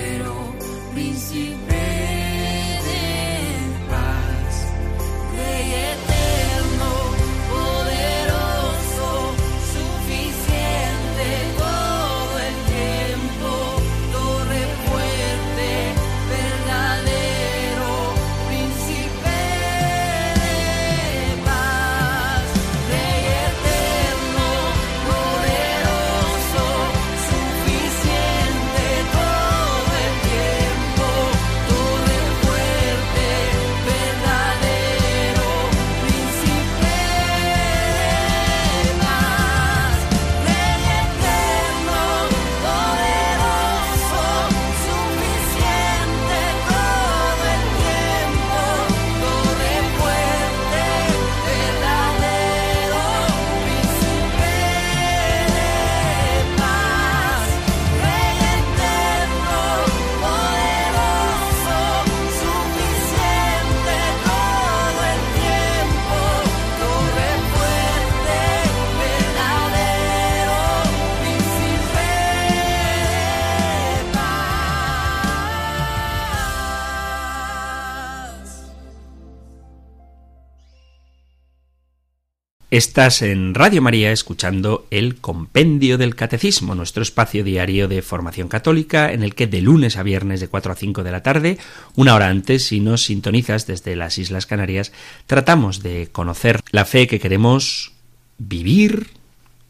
Estás 82.84 83.22
en 83.22 83.56
Radio 83.56 83.82
María 83.82 84.12
escuchando 84.12 84.88
el 84.92 85.16
Compendio 85.16 85.98
del 85.98 86.16
Catecismo, 86.16 86.76
nuestro 86.76 87.02
espacio 87.02 87.46
diario 87.46 87.88
de 87.88 88.02
formación 88.02 88.50
católica 88.50 89.14
en 89.14 89.24
el 89.24 89.36
que 89.36 89.48
de 89.48 89.62
lunes 89.62 89.96
a 89.96 90.04
viernes 90.04 90.42
de 90.42 90.50
4 90.50 90.74
a 90.74 90.76
5 90.76 91.02
de 91.02 91.12
la 91.12 91.24
tarde, 91.24 91.58
una 91.96 92.14
hora 92.14 92.28
antes, 92.28 92.66
si 92.66 92.82
nos 92.82 93.06
sintonizas 93.06 93.68
desde 93.68 93.96
las 93.96 94.18
Islas 94.18 94.46
Canarias, 94.46 94.92
tratamos 95.28 95.82
de 95.82 96.10
conocer 96.12 96.60
la 96.72 96.84
fe 96.84 97.08
que 97.08 97.22
queremos 97.22 97.94
vivir, 98.38 99.12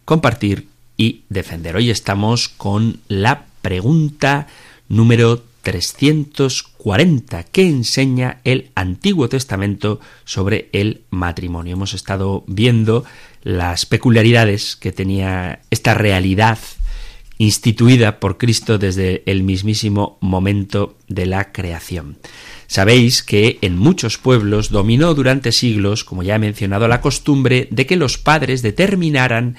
compartir 0.05 0.68
y 0.97 1.22
defender. 1.30 1.76
Hoy 1.76 1.91
estamos 1.91 2.49
con 2.49 2.99
la 3.09 3.45
pregunta 3.61 4.47
número 4.89 5.43
340 5.64 7.43
que 7.45 7.68
enseña 7.68 8.39
el 8.43 8.70
Antiguo 8.76 9.30
Testamento 9.30 9.99
sobre 10.26 10.70
el 10.74 11.01
matrimonio. 11.09 11.74
Hemos 11.74 11.93
estado 11.93 12.43
viendo 12.45 13.05
las 13.41 13.86
peculiaridades 13.86 14.76
que 14.76 14.91
tenía 14.91 15.61
esta 15.72 15.95
realidad 15.95 16.59
instituida 17.38 18.20
por 18.20 18.38
Cristo 18.38 18.78
desde 18.78 19.24
el 19.26 19.43
mismísimo 19.43 20.18
momento 20.22 20.95
de 21.07 21.26
la 21.26 21.51
creación. 21.51 22.18
Sabéis 22.68 23.24
que 23.24 23.57
en 23.61 23.78
muchos 23.78 24.18
pueblos 24.18 24.70
dominó 24.70 25.14
durante 25.14 25.51
siglos, 25.51 26.03
como 26.03 26.24
ya 26.24 26.36
he 26.36 26.39
mencionado, 26.39 26.88
la 26.88 27.01
costumbre 27.01 27.68
de 27.72 27.86
que 27.86 27.95
los 27.95 28.18
padres 28.18 28.61
determinaran 28.61 29.55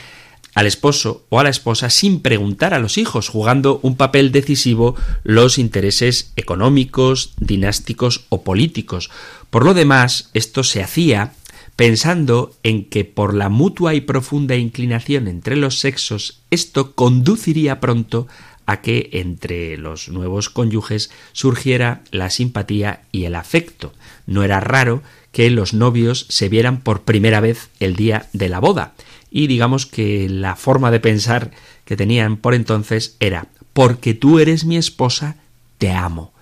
al 0.55 0.67
esposo 0.67 1.25
o 1.29 1.41
a 1.41 1.45
la 1.45 1.51
esposa 1.51 1.91
sin 1.91 2.21
preguntar 2.21 2.75
a 2.75 2.79
los 2.79 2.99
hijos, 2.99 3.29
jugando 3.29 3.81
un 3.83 3.97
papel 3.97 4.33
decisivo 4.33 4.97
los 5.23 5.59
intereses 5.59 6.33
económicos, 6.37 7.35
dinásticos 7.39 8.25
o 8.29 8.43
políticos. 8.43 9.11
Por 9.51 9.65
lo 9.65 9.75
demás, 9.75 10.31
esto 10.33 10.65
se 10.65 10.83
hacía 10.83 11.33
pensando 11.77 12.55
en 12.63 12.85
que 12.85 13.05
por 13.05 13.35
la 13.35 13.49
mutua 13.49 13.95
y 13.95 14.01
profunda 14.01 14.55
inclinación 14.55 15.27
entre 15.27 15.57
los 15.57 15.81
sexos 15.81 16.41
esto 16.51 16.95
conduciría 16.95 17.81
pronto 17.81 18.29
a 18.67 18.81
que 18.81 19.11
entre 19.13 19.77
los 19.77 20.09
nuevos 20.09 20.49
cónyuges 20.49 21.11
surgiera 21.33 22.03
la 22.11 22.31
simpatía 22.31 23.03
y 23.13 23.25
el 23.25 23.35
afecto. 23.35 23.93
No 24.27 24.43
era 24.43 24.61
raro 24.61 25.03
que 25.33 25.51
los 25.51 25.75
novios 25.75 26.27
se 26.29 26.49
vieran 26.49 26.81
por 26.81 27.03
primera 27.03 27.41
vez 27.41 27.69
el 27.81 27.97
día 27.97 28.29
de 28.33 28.49
la 28.49 28.61
boda, 28.61 28.95
y 29.37 29.49
digamos 29.49 29.85
que 29.85 30.29
la 30.29 30.55
forma 30.55 30.93
de 30.93 31.01
pensar 31.01 31.51
que 31.85 31.97
tenían 31.97 32.37
por 32.37 32.55
entonces 32.55 33.17
era 33.19 33.49
porque 33.73 34.15
tú 34.15 34.39
eres 34.39 34.65
mi 34.65 34.77
esposa, 34.77 35.35
te 35.79 35.91
amo. 35.91 36.33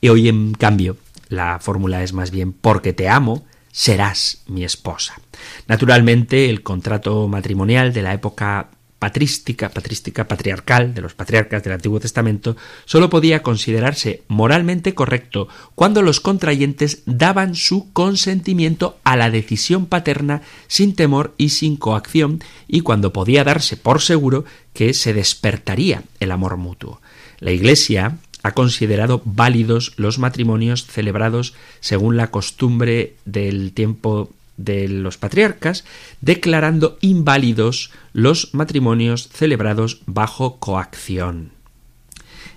Y 0.00 0.08
hoy 0.08 0.30
en 0.30 0.54
cambio 0.54 0.96
la 1.28 1.58
fórmula 1.58 2.02
es 2.02 2.14
más 2.14 2.30
bien 2.30 2.54
porque 2.54 2.94
te 2.94 3.06
amo, 3.06 3.44
serás 3.70 4.44
mi 4.46 4.64
esposa. 4.64 5.20
Naturalmente 5.66 6.48
el 6.48 6.62
contrato 6.62 7.28
matrimonial 7.28 7.92
de 7.92 8.00
la 8.00 8.14
época 8.14 8.70
patrística, 8.98 9.68
patrística 9.68 10.26
patriarcal 10.26 10.94
de 10.94 11.02
los 11.02 11.14
patriarcas 11.14 11.62
del 11.62 11.74
Antiguo 11.74 12.00
Testamento, 12.00 12.56
sólo 12.84 13.10
podía 13.10 13.42
considerarse 13.42 14.22
moralmente 14.28 14.94
correcto 14.94 15.48
cuando 15.74 16.02
los 16.02 16.20
contrayentes 16.20 17.02
daban 17.06 17.54
su 17.54 17.92
consentimiento 17.92 18.98
a 19.04 19.16
la 19.16 19.30
decisión 19.30 19.86
paterna 19.86 20.42
sin 20.66 20.94
temor 20.94 21.34
y 21.38 21.50
sin 21.50 21.76
coacción, 21.76 22.42
y 22.66 22.80
cuando 22.80 23.12
podía 23.12 23.44
darse 23.44 23.76
por 23.76 24.00
seguro 24.00 24.44
que 24.72 24.94
se 24.94 25.14
despertaría 25.14 26.02
el 26.20 26.32
amor 26.32 26.56
mutuo. 26.56 27.00
La 27.38 27.52
Iglesia 27.52 28.18
ha 28.42 28.52
considerado 28.52 29.22
válidos 29.24 29.92
los 29.96 30.18
matrimonios 30.18 30.86
celebrados 30.86 31.54
según 31.80 32.16
la 32.16 32.30
costumbre 32.30 33.16
del 33.24 33.72
tiempo 33.72 34.30
de 34.58 34.88
los 34.88 35.16
patriarcas, 35.16 35.84
declarando 36.20 36.98
inválidos 37.00 37.90
los 38.12 38.52
matrimonios 38.52 39.28
celebrados 39.28 40.02
bajo 40.04 40.58
coacción. 40.58 41.52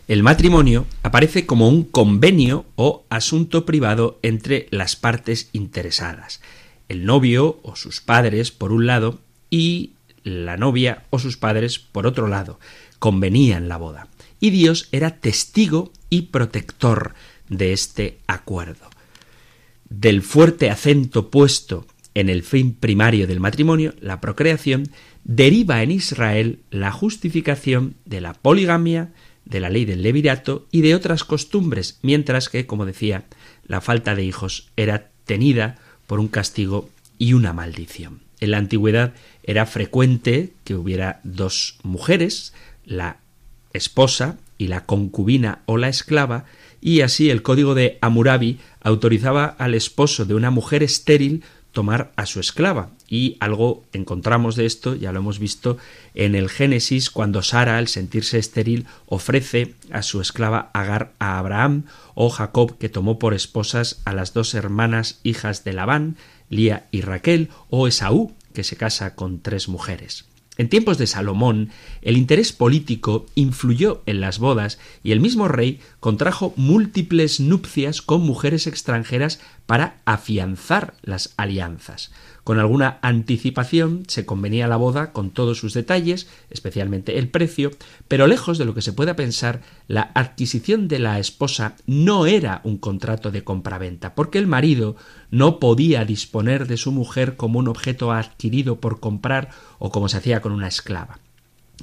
El 0.10 0.24
matrimonio 0.24 0.88
aparece 1.04 1.46
como 1.46 1.70
un 1.70 1.84
convenio 1.84 2.66
o 2.76 3.06
asunto 3.10 3.66
privado 3.66 4.20
entre 4.24 4.68
las 4.70 4.98
partes 4.98 5.50
interesadas, 5.54 6.42
el 6.90 7.06
novio 7.06 7.60
o 7.64 7.78
sus 7.78 8.02
padres 8.02 8.52
por 8.52 8.74
un 8.74 8.88
lado 8.88 9.20
y 9.50 9.92
la 10.24 10.58
novia 10.58 11.06
o 11.12 11.20
sus 11.20 11.38
padres 11.38 11.80
por 11.80 12.08
otro 12.08 12.28
lado. 12.28 12.60
Convenían 13.00 13.70
la 13.70 13.78
boda. 13.78 14.08
Y 14.42 14.50
Dios 14.50 14.90
era 14.92 15.18
testigo 15.18 15.94
y 16.10 16.24
protector 16.24 17.14
de 17.48 17.74
este 17.74 18.18
acuerdo. 18.28 18.91
Del 19.92 20.22
fuerte 20.22 20.70
acento 20.70 21.30
puesto 21.30 21.86
en 22.14 22.30
el 22.30 22.44
fin 22.44 22.74
primario 22.74 23.28
del 23.28 23.42
matrimonio, 23.42 23.94
la 24.00 24.22
procreación, 24.22 24.88
deriva 25.26 25.84
en 25.84 25.92
Israel 25.92 26.60
la 26.70 26.94
justificación 26.94 27.96
de 28.06 28.22
la 28.22 28.34
poligamia, 28.34 29.10
de 29.44 29.60
la 29.60 29.70
ley 29.70 29.84
del 29.84 30.02
levirato 30.02 30.66
y 30.72 30.80
de 30.80 30.96
otras 30.96 31.26
costumbres, 31.26 32.00
mientras 32.04 32.48
que, 32.48 32.66
como 32.66 32.86
decía, 32.86 33.26
la 33.68 33.82
falta 33.82 34.16
de 34.16 34.24
hijos 34.24 34.70
era 34.78 35.10
tenida 35.26 35.78
por 36.08 36.22
un 36.22 36.30
castigo 36.30 36.90
y 37.18 37.34
una 37.34 37.52
maldición. 37.52 38.22
En 38.40 38.52
la 38.52 38.60
antigüedad 38.60 39.14
era 39.44 39.66
frecuente 39.66 40.54
que 40.64 40.76
hubiera 40.76 41.20
dos 41.26 41.80
mujeres, 41.84 42.54
la 42.86 43.18
esposa 43.74 44.38
y 44.58 44.68
la 44.68 44.86
concubina 44.86 45.60
o 45.66 45.76
la 45.76 45.90
esclava, 45.90 46.46
y 46.82 47.02
así 47.02 47.30
el 47.30 47.44
código 47.44 47.76
de 47.76 47.98
Hammurabi 48.02 48.60
autorizaba 48.82 49.46
al 49.46 49.76
esposo 49.76 50.26
de 50.26 50.34
una 50.34 50.50
mujer 50.50 50.84
estéril 50.84 51.44
tomar 51.72 52.12
a 52.16 52.26
su 52.26 52.40
esclava. 52.40 52.90
Y 53.08 53.38
algo 53.40 53.84
encontramos 53.94 54.56
de 54.56 54.66
esto, 54.66 54.96
ya 54.96 55.12
lo 55.12 55.20
hemos 55.20 55.40
visto 55.40 55.78
en 56.14 56.36
el 56.36 56.50
Génesis, 56.50 57.10
cuando 57.10 57.44
Sara, 57.44 57.78
al 57.78 57.88
sentirse 57.88 58.40
estéril, 58.40 58.86
ofrece 59.06 59.76
a 59.92 60.02
su 60.02 60.22
esclava 60.22 60.70
Agar 60.74 61.14
a 61.20 61.38
Abraham, 61.38 61.84
o 62.14 62.30
Jacob, 62.30 62.78
que 62.78 62.90
tomó 62.90 63.20
por 63.20 63.34
esposas 63.34 64.02
a 64.06 64.14
las 64.14 64.34
dos 64.34 64.54
hermanas 64.54 65.20
hijas 65.24 65.64
de 65.64 65.74
Labán, 65.74 66.18
Lía 66.50 66.88
y 66.92 67.02
Raquel, 67.02 67.50
o 67.70 67.88
Esaú, 67.88 68.34
que 68.54 68.64
se 68.64 68.76
casa 68.76 69.16
con 69.16 69.40
tres 69.40 69.70
mujeres. 69.70 70.31
En 70.62 70.70
tiempos 70.70 71.00
de 71.00 71.08
Salomón, 71.08 71.72
el 72.04 72.18
interés 72.18 72.54
político 72.54 73.26
influyó 73.34 74.04
en 74.06 74.22
las 74.22 74.38
bodas 74.38 74.78
y 75.02 75.12
el 75.12 75.20
mismo 75.20 75.48
rey 75.48 75.80
contrajo 76.00 76.54
múltiples 76.56 77.40
nupcias 77.40 78.04
con 78.04 78.22
mujeres 78.22 78.68
extranjeras 78.68 79.40
para 79.66 79.96
afianzar 80.06 80.94
las 81.02 81.34
alianzas. 81.36 82.12
Con 82.44 82.60
alguna 82.60 82.98
anticipación 83.04 84.04
se 84.08 84.26
convenía 84.26 84.68
la 84.68 84.78
boda 84.78 85.14
con 85.14 85.30
todos 85.30 85.60
sus 85.60 85.74
detalles, 85.74 86.28
especialmente 86.50 87.20
el 87.20 87.30
precio, 87.30 87.72
pero 88.08 88.26
lejos 88.26 88.58
de 88.58 88.66
lo 88.66 88.74
que 88.74 88.82
se 88.82 88.94
pueda 88.94 89.16
pensar, 89.16 89.62
la 89.88 90.12
adquisición 90.16 90.88
de 90.88 91.00
la 91.00 91.20
esposa 91.20 91.76
no 91.86 92.26
era 92.26 92.62
un 92.64 92.78
contrato 92.78 93.30
de 93.30 93.44
compraventa, 93.44 94.16
porque 94.16 94.40
el 94.40 94.48
marido 94.48 94.96
no 95.30 95.60
podía 95.60 96.04
disponer 96.04 96.66
de 96.66 96.78
su 96.78 96.92
mujer 96.92 97.36
como 97.36 97.60
un 97.60 97.68
objeto 97.68 98.12
adquirido 98.12 98.80
por 98.80 99.00
comprar 99.00 99.50
o 99.78 99.92
como 99.92 100.10
se 100.10 100.18
hacía 100.18 100.42
con 100.42 100.52
una 100.52 100.68
esclava. 100.68 101.20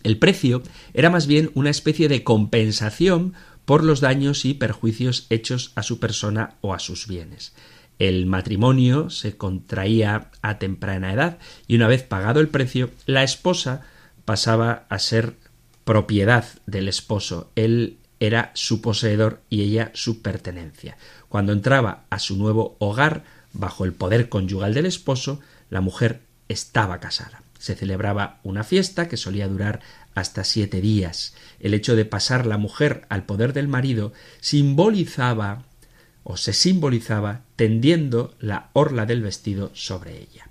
El 0.03 0.19
precio 0.19 0.63
era 0.95 1.11
más 1.11 1.27
bien 1.27 1.51
una 1.55 1.71
especie 1.71 2.09
de 2.09 2.25
compensación 2.25 3.35
por 3.65 3.85
los 3.85 4.01
daños 4.01 4.45
y 4.45 4.55
perjuicios 4.55 5.27
hechos 5.31 5.73
a 5.75 5.83
su 5.83 6.01
persona 6.01 6.55
o 6.63 6.75
a 6.75 6.79
sus 6.79 7.07
bienes. 7.07 7.53
El 7.99 8.27
matrimonio 8.27 9.11
se 9.11 9.37
contraía 9.37 10.31
a 10.43 10.59
temprana 10.59 11.13
edad 11.13 11.39
y 11.67 11.77
una 11.77 11.89
vez 11.89 12.03
pagado 12.03 12.41
el 12.41 12.49
precio, 12.49 12.91
la 13.07 13.25
esposa 13.25 13.83
pasaba 14.25 14.87
a 14.89 14.99
ser 14.99 15.35
propiedad 15.85 16.45
del 16.67 16.89
esposo. 16.89 17.51
Él 17.57 17.99
era 18.21 18.51
su 18.55 18.81
poseedor 18.81 19.41
y 19.49 19.63
ella 19.63 19.91
su 19.95 20.23
pertenencia. 20.23 20.97
Cuando 21.29 21.53
entraba 21.53 22.05
a 22.11 22.19
su 22.19 22.37
nuevo 22.37 22.77
hogar, 22.79 23.25
bajo 23.53 23.85
el 23.85 23.93
poder 23.93 24.29
conyugal 24.29 24.75
del 24.75 24.87
esposo, 24.87 25.41
la 25.71 25.81
mujer 25.81 26.21
estaba 26.49 27.01
casada. 27.01 27.43
Se 27.59 27.75
celebraba 27.75 28.39
una 28.45 28.65
fiesta 28.65 29.09
que 29.09 29.17
solía 29.17 29.49
durar 29.49 29.81
hasta 30.15 30.45
siete 30.45 30.81
días. 30.81 31.35
El 31.61 31.75
hecho 31.75 31.97
de 31.97 32.05
pasar 32.05 32.47
la 32.47 32.59
mujer 32.59 33.07
al 33.09 33.25
poder 33.25 33.53
del 33.53 33.69
marido 33.69 34.13
simbolizaba 34.41 35.65
o 36.29 36.37
se 36.37 36.53
simbolizaba 36.53 37.41
tendiendo 37.57 38.35
la 38.39 38.69
orla 38.75 39.07
del 39.07 39.23
vestido 39.23 39.71
sobre 39.73 40.19
ella. 40.19 40.47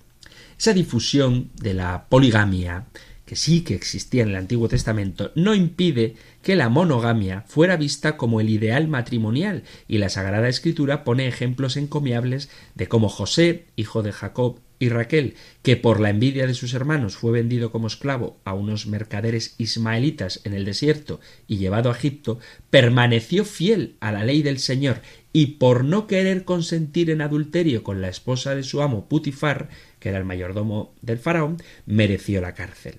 Esa 0.57 0.73
difusión 0.73 1.51
de 1.53 1.75
la 1.75 2.07
poligamia, 2.09 2.87
que 3.25 3.35
sí 3.35 3.61
que 3.61 3.75
existía 3.75 4.23
en 4.23 4.29
el 4.29 4.37
Antiguo 4.37 4.67
Testamento, 4.67 5.31
no 5.35 5.53
impide 5.53 6.15
que 6.41 6.55
la 6.55 6.69
monogamia 6.69 7.43
fuera 7.47 7.77
vista 7.77 8.17
como 8.17 8.41
el 8.41 8.49
ideal 8.49 8.87
matrimonial, 8.87 9.63
y 9.87 9.99
la 9.99 10.09
Sagrada 10.09 10.49
Escritura 10.49 11.03
pone 11.03 11.27
ejemplos 11.27 11.77
encomiables 11.77 12.49
de 12.73 12.87
cómo 12.87 13.07
José, 13.07 13.65
hijo 13.75 14.01
de 14.01 14.13
Jacob 14.13 14.59
y 14.79 14.89
Raquel, 14.89 15.35
que 15.63 15.75
por 15.75 15.99
la 15.99 16.09
envidia 16.09 16.47
de 16.47 16.53
sus 16.53 16.73
hermanos 16.73 17.15
fue 17.15 17.31
vendido 17.31 17.71
como 17.71 17.87
esclavo 17.87 18.37
a 18.43 18.53
unos 18.53 18.87
mercaderes 18.87 19.55
ismaelitas 19.57 20.41
en 20.43 20.53
el 20.53 20.65
desierto 20.65 21.19
y 21.47 21.57
llevado 21.57 21.89
a 21.89 21.95
Egipto, 21.95 22.39
permaneció 22.69 23.45
fiel 23.45 23.95
a 23.99 24.11
la 24.11 24.23
ley 24.23 24.43
del 24.43 24.59
Señor 24.59 25.01
y 25.33 25.57
por 25.57 25.83
no 25.83 26.07
querer 26.07 26.45
consentir 26.45 27.09
en 27.09 27.21
adulterio 27.21 27.83
con 27.83 28.01
la 28.01 28.09
esposa 28.09 28.55
de 28.55 28.63
su 28.63 28.81
amo 28.81 29.07
Putifar, 29.07 29.69
que 29.99 30.09
era 30.09 30.17
el 30.17 30.25
mayordomo 30.25 30.93
del 31.01 31.19
faraón, 31.19 31.57
mereció 31.85 32.41
la 32.41 32.53
cárcel. 32.53 32.95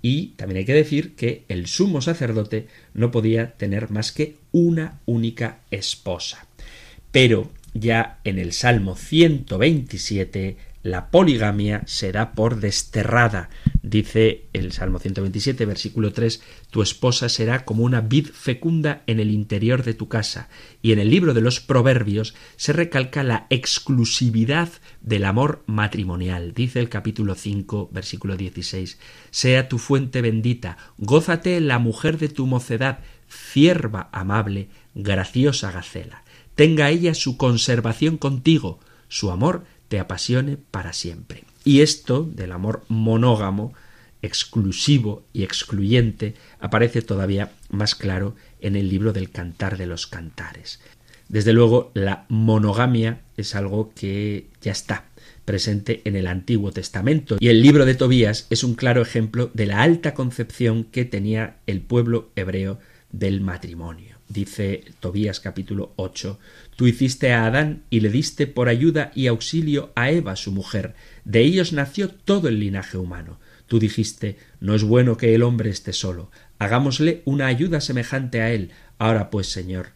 Y 0.00 0.28
también 0.36 0.58
hay 0.58 0.64
que 0.66 0.74
decir 0.74 1.14
que 1.14 1.44
el 1.48 1.66
sumo 1.66 2.02
sacerdote 2.02 2.68
no 2.92 3.10
podía 3.10 3.52
tener 3.52 3.90
más 3.90 4.12
que 4.12 4.36
una 4.52 5.00
única 5.06 5.60
esposa. 5.70 6.46
Pero 7.10 7.50
ya 7.74 8.18
en 8.24 8.38
el 8.38 8.52
Salmo 8.52 8.96
127 8.96 10.56
la 10.84 11.10
poligamia 11.10 11.82
se 11.86 12.12
da 12.12 12.34
por 12.34 12.60
desterrada. 12.60 13.48
Dice 13.82 14.48
el 14.52 14.70
Salmo 14.70 14.98
127, 14.98 15.64
versículo 15.64 16.12
3, 16.12 16.42
Tu 16.70 16.82
esposa 16.82 17.30
será 17.30 17.64
como 17.64 17.84
una 17.84 18.02
vid 18.02 18.26
fecunda 18.26 19.02
en 19.06 19.18
el 19.18 19.30
interior 19.30 19.82
de 19.82 19.94
tu 19.94 20.08
casa. 20.08 20.50
Y 20.82 20.92
en 20.92 20.98
el 20.98 21.08
libro 21.08 21.32
de 21.32 21.40
los 21.40 21.60
Proverbios 21.60 22.34
se 22.56 22.74
recalca 22.74 23.22
la 23.22 23.46
exclusividad 23.48 24.68
del 25.00 25.24
amor 25.24 25.64
matrimonial. 25.66 26.52
Dice 26.52 26.80
el 26.80 26.90
capítulo 26.90 27.34
5, 27.34 27.88
versículo 27.90 28.36
16, 28.36 28.98
Sea 29.30 29.68
tu 29.68 29.78
fuente 29.78 30.20
bendita, 30.20 30.76
gózate 30.98 31.58
la 31.62 31.78
mujer 31.78 32.18
de 32.18 32.28
tu 32.28 32.46
mocedad, 32.46 32.98
cierva 33.30 34.10
amable, 34.12 34.68
graciosa 34.94 35.72
gacela. 35.72 36.24
Tenga 36.54 36.90
ella 36.90 37.14
su 37.14 37.38
conservación 37.38 38.18
contigo, 38.18 38.80
su 39.08 39.30
amor 39.30 39.64
te 39.88 39.98
apasione 39.98 40.56
para 40.56 40.92
siempre. 40.92 41.44
Y 41.64 41.80
esto 41.80 42.22
del 42.24 42.52
amor 42.52 42.84
monógamo, 42.88 43.72
exclusivo 44.22 45.24
y 45.32 45.42
excluyente, 45.42 46.34
aparece 46.60 47.02
todavía 47.02 47.52
más 47.70 47.94
claro 47.94 48.34
en 48.60 48.76
el 48.76 48.88
libro 48.88 49.12
del 49.12 49.30
Cantar 49.30 49.76
de 49.76 49.86
los 49.86 50.06
Cantares. 50.06 50.80
Desde 51.28 51.52
luego, 51.52 51.90
la 51.94 52.26
monogamia 52.28 53.20
es 53.36 53.54
algo 53.54 53.92
que 53.94 54.46
ya 54.60 54.72
está 54.72 55.06
presente 55.44 56.02
en 56.04 56.16
el 56.16 56.26
Antiguo 56.26 56.72
Testamento 56.72 57.36
y 57.38 57.48
el 57.48 57.60
libro 57.60 57.84
de 57.84 57.94
Tobías 57.94 58.46
es 58.48 58.64
un 58.64 58.74
claro 58.74 59.02
ejemplo 59.02 59.50
de 59.52 59.66
la 59.66 59.82
alta 59.82 60.14
concepción 60.14 60.84
que 60.84 61.04
tenía 61.04 61.56
el 61.66 61.82
pueblo 61.82 62.30
hebreo 62.34 62.78
del 63.10 63.42
matrimonio 63.42 64.14
dice 64.28 64.84
Tobías 65.00 65.40
capítulo 65.40 65.92
8, 65.96 66.38
Tú 66.76 66.86
hiciste 66.86 67.32
a 67.32 67.46
Adán 67.46 67.84
y 67.90 68.00
le 68.00 68.08
diste 68.08 68.46
por 68.46 68.68
ayuda 68.68 69.12
y 69.14 69.28
auxilio 69.28 69.92
a 69.94 70.10
Eva, 70.10 70.36
su 70.36 70.50
mujer. 70.50 70.94
De 71.24 71.40
ellos 71.40 71.72
nació 71.72 72.08
todo 72.08 72.48
el 72.48 72.58
linaje 72.58 72.98
humano. 72.98 73.38
Tú 73.66 73.78
dijiste, 73.78 74.38
No 74.60 74.74
es 74.74 74.82
bueno 74.82 75.16
que 75.16 75.34
el 75.34 75.42
hombre 75.42 75.70
esté 75.70 75.92
solo. 75.92 76.30
Hagámosle 76.58 77.22
una 77.24 77.46
ayuda 77.46 77.80
semejante 77.80 78.40
a 78.40 78.52
él. 78.52 78.70
Ahora 78.98 79.30
pues, 79.30 79.48
Señor, 79.48 79.88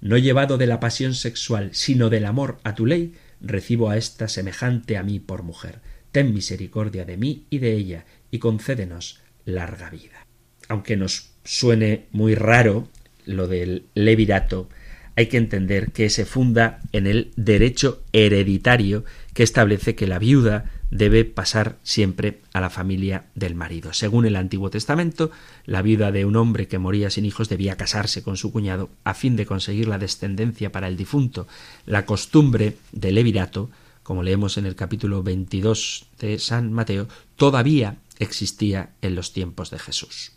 no 0.00 0.18
llevado 0.18 0.58
de 0.58 0.66
la 0.66 0.80
pasión 0.80 1.14
sexual, 1.14 1.70
sino 1.72 2.10
del 2.10 2.24
amor 2.24 2.58
a 2.64 2.74
tu 2.74 2.86
ley, 2.86 3.14
recibo 3.40 3.90
a 3.90 3.96
esta 3.96 4.28
semejante 4.28 4.96
a 4.96 5.02
mí 5.02 5.20
por 5.20 5.42
mujer. 5.42 5.80
Ten 6.10 6.34
misericordia 6.34 7.04
de 7.04 7.16
mí 7.16 7.46
y 7.50 7.58
de 7.58 7.72
ella, 7.72 8.04
y 8.30 8.38
concédenos 8.38 9.20
larga 9.44 9.90
vida. 9.90 10.26
Aunque 10.68 10.96
nos 10.96 11.30
suene 11.44 12.06
muy 12.10 12.34
raro 12.34 12.88
lo 13.26 13.46
del 13.48 13.86
levirato, 13.94 14.68
hay 15.16 15.26
que 15.26 15.36
entender 15.36 15.92
que 15.92 16.10
se 16.10 16.24
funda 16.24 16.80
en 16.92 17.06
el 17.06 17.32
derecho 17.36 18.02
hereditario 18.12 19.04
que 19.34 19.42
establece 19.42 19.94
que 19.94 20.06
la 20.06 20.18
viuda 20.18 20.70
debe 20.90 21.24
pasar 21.24 21.78
siempre 21.82 22.40
a 22.52 22.60
la 22.60 22.68
familia 22.68 23.24
del 23.34 23.54
marido. 23.54 23.94
Según 23.94 24.26
el 24.26 24.36
Antiguo 24.36 24.68
Testamento, 24.68 25.30
la 25.64 25.80
viuda 25.80 26.12
de 26.12 26.26
un 26.26 26.36
hombre 26.36 26.68
que 26.68 26.78
moría 26.78 27.10
sin 27.10 27.24
hijos 27.24 27.48
debía 27.48 27.76
casarse 27.76 28.22
con 28.22 28.36
su 28.36 28.52
cuñado 28.52 28.90
a 29.02 29.14
fin 29.14 29.34
de 29.36 29.46
conseguir 29.46 29.88
la 29.88 29.98
descendencia 29.98 30.70
para 30.70 30.88
el 30.88 30.98
difunto. 30.98 31.48
La 31.86 32.04
costumbre 32.04 32.76
del 32.92 33.14
levirato, 33.14 33.70
como 34.02 34.22
leemos 34.22 34.58
en 34.58 34.66
el 34.66 34.74
capítulo 34.74 35.22
22 35.22 36.06
de 36.20 36.38
San 36.38 36.72
Mateo, 36.72 37.08
todavía 37.36 37.96
existía 38.18 38.90
en 39.00 39.14
los 39.14 39.32
tiempos 39.32 39.70
de 39.70 39.78
Jesús. 39.78 40.32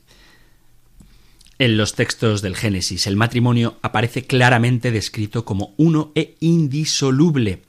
En 1.58 1.78
los 1.78 1.93
textos 1.93 2.41
del 2.41 2.58
Génesis, 2.58 3.08
el 3.08 3.16
matrimonio 3.16 3.78
aparece 3.82 4.26
claramente 4.26 4.91
descrito 4.91 5.45
como 5.45 5.74
uno 5.78 6.12
e 6.14 6.36
indisoluble. 6.41 7.62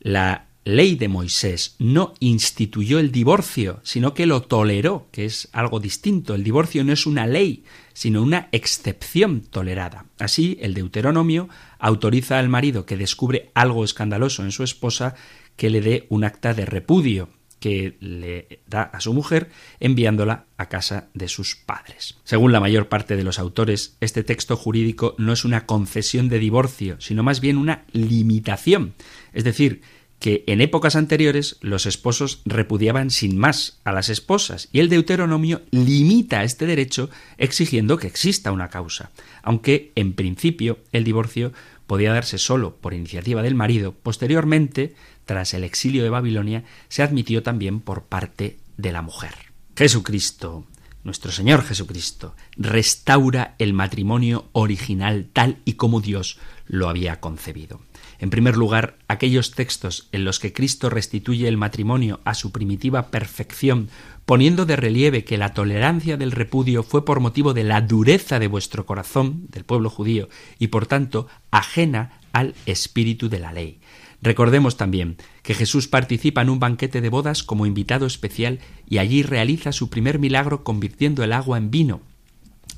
La 0.00 0.46
ley 0.64 0.96
de 0.96 1.08
Moisés 1.08 1.76
no 1.78 2.14
instituyó 2.18 2.98
el 2.98 3.12
divorcio, 3.12 3.80
sino 3.82 4.14
que 4.14 4.24
lo 4.24 4.40
toleró, 4.40 5.08
que 5.12 5.26
es 5.26 5.50
algo 5.52 5.80
distinto. 5.80 6.34
El 6.34 6.44
divorcio 6.44 6.82
no 6.82 6.94
es 6.94 7.04
una 7.04 7.26
ley, 7.26 7.64
sino 7.92 8.22
una 8.22 8.48
excepción 8.52 9.42
tolerada. 9.42 10.06
Así, 10.18 10.56
el 10.62 10.72
Deuteronomio 10.72 11.50
autoriza 11.78 12.38
al 12.38 12.48
marido 12.48 12.86
que 12.86 12.96
descubre 12.96 13.50
algo 13.52 13.84
escandaloso 13.84 14.44
en 14.44 14.50
su 14.50 14.62
esposa 14.62 15.14
que 15.56 15.68
le 15.68 15.82
dé 15.82 16.06
un 16.08 16.24
acta 16.24 16.54
de 16.54 16.64
repudio, 16.64 17.28
que 17.60 17.96
le 18.00 18.60
da 18.66 18.82
a 18.82 19.00
su 19.00 19.12
mujer 19.14 19.50
enviándola 19.80 20.44
a 20.56 20.68
casa 20.68 21.08
de 21.14 21.28
sus 21.28 21.56
padres. 21.56 22.16
Según 22.24 22.52
la 22.52 22.60
mayor 22.60 22.88
parte 22.88 23.16
de 23.16 23.24
los 23.24 23.38
autores, 23.38 23.96
este 24.00 24.22
texto 24.22 24.56
jurídico 24.56 25.14
no 25.18 25.32
es 25.32 25.44
una 25.44 25.66
concesión 25.66 26.28
de 26.28 26.38
divorcio, 26.38 26.96
sino 27.00 27.22
más 27.22 27.40
bien 27.40 27.56
una 27.56 27.84
limitación. 27.92 28.94
Es 29.32 29.44
decir, 29.44 29.82
que 30.18 30.44
en 30.46 30.60
épocas 30.60 30.96
anteriores 30.96 31.58
los 31.60 31.86
esposos 31.86 32.40
repudiaban 32.44 33.10
sin 33.10 33.36
más 33.36 33.80
a 33.84 33.92
las 33.92 34.08
esposas 34.08 34.68
y 34.72 34.80
el 34.80 34.88
Deuteronomio 34.88 35.62
limita 35.70 36.42
este 36.42 36.66
derecho 36.66 37.10
exigiendo 37.36 37.98
que 37.98 38.06
exista 38.06 38.52
una 38.52 38.68
causa, 38.68 39.10
aunque 39.42 39.92
en 39.94 40.14
principio 40.14 40.78
el 40.92 41.04
divorcio 41.04 41.52
podía 41.86 42.12
darse 42.12 42.38
solo 42.38 42.76
por 42.76 42.94
iniciativa 42.94 43.42
del 43.42 43.54
marido, 43.54 43.92
posteriormente 43.92 44.94
tras 45.26 45.52
el 45.52 45.64
exilio 45.64 46.02
de 46.02 46.10
Babilonia, 46.10 46.64
se 46.88 47.02
admitió 47.02 47.42
también 47.42 47.80
por 47.80 48.04
parte 48.04 48.58
de 48.78 48.92
la 48.92 49.02
mujer. 49.02 49.34
Jesucristo, 49.76 50.64
nuestro 51.04 51.30
Señor 51.30 51.62
Jesucristo, 51.62 52.34
restaura 52.56 53.54
el 53.58 53.74
matrimonio 53.74 54.48
original 54.52 55.28
tal 55.32 55.58
y 55.64 55.74
como 55.74 56.00
Dios 56.00 56.38
lo 56.66 56.88
había 56.88 57.20
concebido. 57.20 57.80
En 58.18 58.30
primer 58.30 58.56
lugar, 58.56 58.96
aquellos 59.08 59.50
textos 59.50 60.08
en 60.12 60.24
los 60.24 60.38
que 60.38 60.52
Cristo 60.52 60.88
restituye 60.88 61.48
el 61.48 61.58
matrimonio 61.58 62.20
a 62.24 62.34
su 62.34 62.50
primitiva 62.50 63.08
perfección, 63.08 63.90
poniendo 64.24 64.64
de 64.64 64.76
relieve 64.76 65.24
que 65.24 65.36
la 65.36 65.52
tolerancia 65.52 66.16
del 66.16 66.32
repudio 66.32 66.82
fue 66.82 67.04
por 67.04 67.20
motivo 67.20 67.52
de 67.52 67.64
la 67.64 67.82
dureza 67.82 68.38
de 68.38 68.48
vuestro 68.48 68.86
corazón, 68.86 69.46
del 69.50 69.64
pueblo 69.64 69.90
judío, 69.90 70.28
y 70.58 70.68
por 70.68 70.86
tanto 70.86 71.28
ajena 71.50 72.20
al 72.32 72.54
espíritu 72.64 73.28
de 73.28 73.38
la 73.38 73.52
ley. 73.52 73.80
Recordemos 74.22 74.76
también 74.76 75.16
que 75.42 75.54
Jesús 75.54 75.88
participa 75.88 76.42
en 76.42 76.50
un 76.50 76.58
banquete 76.58 77.00
de 77.00 77.08
bodas 77.08 77.42
como 77.42 77.66
invitado 77.66 78.06
especial 78.06 78.60
y 78.88 78.98
allí 78.98 79.22
realiza 79.22 79.72
su 79.72 79.90
primer 79.90 80.18
milagro 80.18 80.64
convirtiendo 80.64 81.22
el 81.22 81.32
agua 81.32 81.58
en 81.58 81.70
vino. 81.70 82.00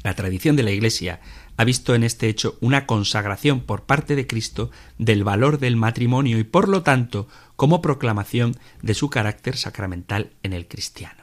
La 0.03 0.15
tradición 0.15 0.57
de 0.57 0.63
la 0.63 0.71
Iglesia 0.71 1.21
ha 1.57 1.65
visto 1.65 1.95
en 1.95 2.05
este 2.05 2.29
hecho 2.29 2.57
una 2.61 2.87
consagración 2.87 3.61
por 3.61 3.83
parte 3.83 4.15
de 4.15 4.27
Cristo 4.27 4.71
del 4.97 5.25
valor 5.25 5.59
del 5.59 5.77
matrimonio 5.77 6.39
y 6.39 6.45
por 6.45 6.69
lo 6.69 6.83
tanto 6.83 7.29
como 7.57 7.83
proclamación 7.83 8.57
de 8.81 8.95
su 8.95 9.11
carácter 9.11 9.57
sacramental 9.57 10.31
en 10.43 10.53
el 10.53 10.69
cristiano. 10.69 11.18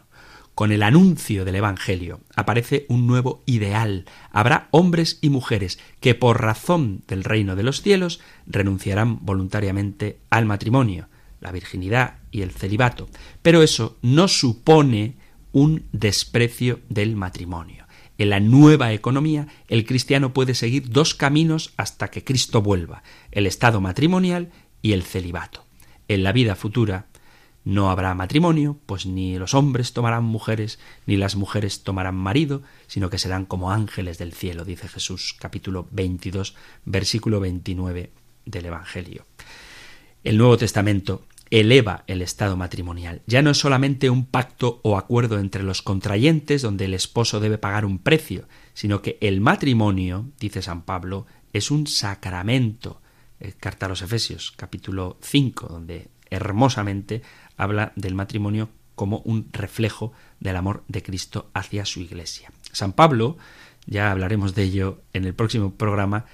Con 0.55 0.71
el 0.71 0.83
anuncio 0.83 1.43
del 1.43 1.55
Evangelio 1.55 2.21
aparece 2.33 2.85
un 2.87 3.07
nuevo 3.07 3.43
ideal. 3.45 4.05
Habrá 4.31 4.69
hombres 4.71 5.19
y 5.21 5.29
mujeres 5.29 5.79
que 5.99 6.15
por 6.15 6.41
razón 6.41 7.03
del 7.09 7.25
reino 7.25 7.57
de 7.57 7.63
los 7.63 7.81
cielos 7.81 8.21
renunciarán 8.47 9.25
voluntariamente 9.25 10.17
al 10.29 10.45
matrimonio, 10.45 11.09
la 11.41 11.51
virginidad 11.51 12.19
y 12.31 12.41
el 12.41 12.51
celibato. 12.51 13.09
Pero 13.41 13.63
eso 13.63 13.97
no 14.01 14.29
supone 14.29 15.15
un 15.51 15.83
desprecio 15.91 16.79
del 16.87 17.17
matrimonio. 17.17 17.85
En 18.17 18.29
la 18.29 18.39
nueva 18.39 18.93
economía, 18.93 19.47
el 19.67 19.85
cristiano 19.85 20.31
puede 20.31 20.53
seguir 20.55 20.89
dos 20.89 21.15
caminos 21.15 21.73
hasta 21.75 22.07
que 22.07 22.23
Cristo 22.23 22.61
vuelva, 22.61 23.03
el 23.31 23.45
estado 23.45 23.81
matrimonial 23.81 24.51
y 24.81 24.93
el 24.93 25.03
celibato. 25.03 25.65
En 26.07 26.23
la 26.23 26.31
vida 26.31 26.55
futura, 26.55 27.07
no 27.65 27.89
habrá 27.89 28.13
matrimonio, 28.13 28.77
pues 28.85 29.07
ni 29.07 29.37
los 29.37 29.55
hombres 29.55 29.91
tomarán 29.91 30.23
mujeres, 30.23 30.79
ni 31.07 31.17
las 31.17 31.35
mujeres 31.35 31.83
tomarán 31.83 32.15
marido, 32.15 32.61
sino 32.85 33.09
que 33.09 33.17
serán 33.17 33.45
como 33.45 33.71
ángeles 33.71 34.19
del 34.19 34.33
cielo, 34.33 34.63
dice 34.63 34.87
Jesús, 34.87 35.35
capítulo 35.37 35.87
22, 35.91 36.55
versículo 36.85 37.39
29 37.39 38.11
del 38.45 38.65
Evangelio. 38.67 39.25
El 40.23 40.37
Nuevo 40.37 40.57
Testamento 40.57 41.25
eleva 41.49 42.03
el 42.07 42.21
estado 42.21 42.55
matrimonial. 42.55 43.21
Ya 43.25 43.41
no 43.41 43.49
es 43.49 43.57
solamente 43.57 44.09
un 44.11 44.25
pacto 44.25 44.79
o 44.83 44.97
acuerdo 44.97 45.39
entre 45.39 45.63
los 45.63 45.81
contrayentes 45.81 46.61
donde 46.61 46.85
el 46.85 46.93
esposo 46.93 47.39
debe 47.39 47.57
pagar 47.57 47.83
un 47.85 47.97
precio, 47.97 48.47
sino 48.73 49.01
que 49.01 49.17
el 49.21 49.41
matrimonio, 49.41 50.27
dice 50.39 50.61
San 50.61 50.83
Pablo, 50.83 51.25
es 51.51 51.71
un 51.71 51.87
sacramento. 51.87 53.01
Eh, 53.39 53.53
carta 53.59 53.87
a 53.87 53.89
los 53.89 54.01
Efesios, 54.01 54.53
capítulo 54.55 55.17
5, 55.21 55.67
donde 55.67 56.09
hermosamente 56.29 57.21
habla 57.57 57.93
del 57.95 58.15
matrimonio 58.15 58.69
como 58.95 59.19
un 59.19 59.49
reflejo 59.51 60.13
del 60.39 60.55
amor 60.55 60.83
de 60.87 61.03
Cristo 61.03 61.49
hacia 61.53 61.85
su 61.85 61.99
Iglesia. 61.99 62.51
San 62.71 62.93
Pablo, 62.93 63.37
ya 63.85 64.11
hablaremos 64.11 64.55
de 64.55 64.63
ello 64.63 65.01
en 65.13 65.25
el 65.25 65.33
próximo 65.33 65.73
programa, 65.75 66.25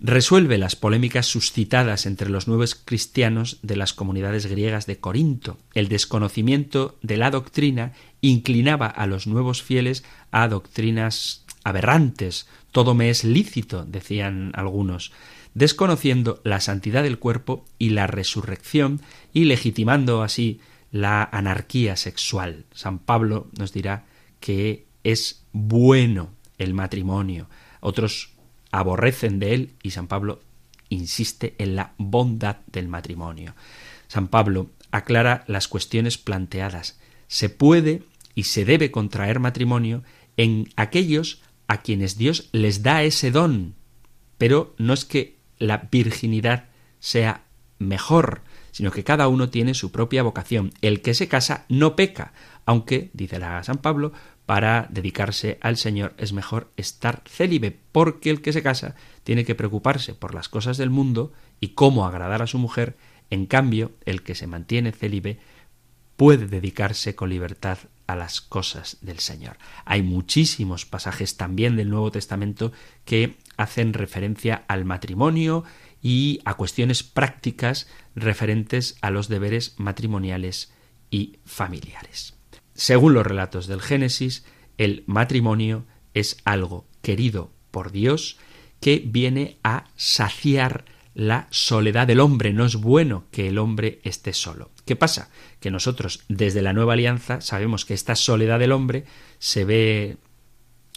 resuelve 0.00 0.56
las 0.56 0.76
polémicas 0.76 1.26
suscitadas 1.26 2.06
entre 2.06 2.30
los 2.30 2.48
nuevos 2.48 2.74
cristianos 2.74 3.58
de 3.62 3.76
las 3.76 3.92
comunidades 3.92 4.46
griegas 4.46 4.86
de 4.86 4.98
Corinto. 4.98 5.58
El 5.74 5.88
desconocimiento 5.88 6.98
de 7.02 7.18
la 7.18 7.30
doctrina 7.30 7.92
inclinaba 8.22 8.86
a 8.86 9.06
los 9.06 9.26
nuevos 9.26 9.62
fieles 9.62 10.04
a 10.30 10.48
doctrinas 10.48 11.44
aberrantes. 11.64 12.48
Todo 12.72 12.94
me 12.94 13.10
es 13.10 13.24
lícito, 13.24 13.84
decían 13.84 14.52
algunos, 14.54 15.12
desconociendo 15.54 16.40
la 16.44 16.60
santidad 16.60 17.02
del 17.02 17.18
cuerpo 17.18 17.64
y 17.78 17.90
la 17.90 18.06
resurrección 18.06 19.00
y 19.32 19.44
legitimando 19.44 20.22
así 20.22 20.60
la 20.92 21.22
anarquía 21.22 21.96
sexual. 21.96 22.64
San 22.72 22.98
Pablo 22.98 23.48
nos 23.58 23.72
dirá 23.72 24.06
que 24.40 24.86
es 25.04 25.44
bueno 25.52 26.30
el 26.58 26.74
matrimonio. 26.74 27.48
Otros 27.80 28.30
aborrecen 28.70 29.38
de 29.38 29.54
él 29.54 29.70
y 29.82 29.90
San 29.90 30.06
Pablo 30.06 30.40
insiste 30.88 31.54
en 31.58 31.76
la 31.76 31.94
bondad 31.98 32.58
del 32.66 32.88
matrimonio. 32.88 33.54
San 34.08 34.28
Pablo 34.28 34.70
aclara 34.90 35.44
las 35.46 35.68
cuestiones 35.68 36.18
planteadas. 36.18 36.98
Se 37.28 37.48
puede 37.48 38.02
y 38.34 38.44
se 38.44 38.64
debe 38.64 38.90
contraer 38.90 39.38
matrimonio 39.38 40.02
en 40.36 40.68
aquellos 40.76 41.42
a 41.68 41.82
quienes 41.82 42.18
Dios 42.18 42.48
les 42.52 42.82
da 42.82 43.04
ese 43.04 43.30
don, 43.30 43.74
pero 44.38 44.74
no 44.78 44.92
es 44.92 45.04
que 45.04 45.39
la 45.60 45.88
virginidad 45.92 46.64
sea 46.98 47.44
mejor, 47.78 48.42
sino 48.72 48.90
que 48.90 49.04
cada 49.04 49.28
uno 49.28 49.48
tiene 49.50 49.74
su 49.74 49.92
propia 49.92 50.24
vocación. 50.24 50.72
El 50.80 51.02
que 51.02 51.14
se 51.14 51.28
casa 51.28 51.64
no 51.68 51.94
peca, 51.94 52.32
aunque, 52.66 53.10
dice 53.12 53.38
la 53.38 53.62
San 53.62 53.78
Pablo, 53.78 54.12
para 54.46 54.88
dedicarse 54.90 55.58
al 55.60 55.76
Señor 55.76 56.14
es 56.18 56.32
mejor 56.32 56.72
estar 56.76 57.22
célibe, 57.28 57.78
porque 57.92 58.30
el 58.30 58.42
que 58.42 58.52
se 58.52 58.64
casa 58.64 58.96
tiene 59.22 59.44
que 59.44 59.54
preocuparse 59.54 60.14
por 60.14 60.34
las 60.34 60.48
cosas 60.48 60.76
del 60.76 60.90
mundo 60.90 61.32
y 61.60 61.68
cómo 61.68 62.04
agradar 62.04 62.42
a 62.42 62.48
su 62.48 62.58
mujer, 62.58 62.96
en 63.30 63.46
cambio, 63.46 63.92
el 64.06 64.22
que 64.22 64.34
se 64.34 64.48
mantiene 64.48 64.90
célibe 64.90 65.38
puede 66.16 66.46
dedicarse 66.46 67.14
con 67.14 67.30
libertad 67.30 67.78
a 68.06 68.16
las 68.16 68.40
cosas 68.40 68.98
del 69.00 69.20
Señor. 69.20 69.56
Hay 69.84 70.02
muchísimos 70.02 70.84
pasajes 70.84 71.36
también 71.36 71.76
del 71.76 71.88
Nuevo 71.88 72.10
Testamento 72.10 72.72
que 73.04 73.36
hacen 73.60 73.92
referencia 73.92 74.64
al 74.68 74.84
matrimonio 74.84 75.64
y 76.02 76.40
a 76.46 76.54
cuestiones 76.54 77.02
prácticas 77.02 77.88
referentes 78.14 78.96
a 79.02 79.10
los 79.10 79.28
deberes 79.28 79.74
matrimoniales 79.76 80.72
y 81.10 81.38
familiares. 81.44 82.34
Según 82.72 83.12
los 83.12 83.26
relatos 83.26 83.66
del 83.66 83.82
Génesis, 83.82 84.46
el 84.78 85.04
matrimonio 85.06 85.84
es 86.14 86.38
algo 86.44 86.86
querido 87.02 87.52
por 87.70 87.92
Dios 87.92 88.38
que 88.80 89.02
viene 89.04 89.58
a 89.62 89.84
saciar 89.94 90.86
la 91.14 91.46
soledad 91.50 92.06
del 92.06 92.20
hombre. 92.20 92.54
No 92.54 92.64
es 92.64 92.76
bueno 92.76 93.24
que 93.30 93.48
el 93.48 93.58
hombre 93.58 94.00
esté 94.04 94.32
solo. 94.32 94.70
¿Qué 94.86 94.96
pasa? 94.96 95.28
Que 95.60 95.70
nosotros 95.70 96.24
desde 96.28 96.62
la 96.62 96.72
nueva 96.72 96.94
alianza 96.94 97.42
sabemos 97.42 97.84
que 97.84 97.92
esta 97.92 98.14
soledad 98.14 98.58
del 98.58 98.72
hombre 98.72 99.04
se 99.38 99.64
ve 99.64 100.16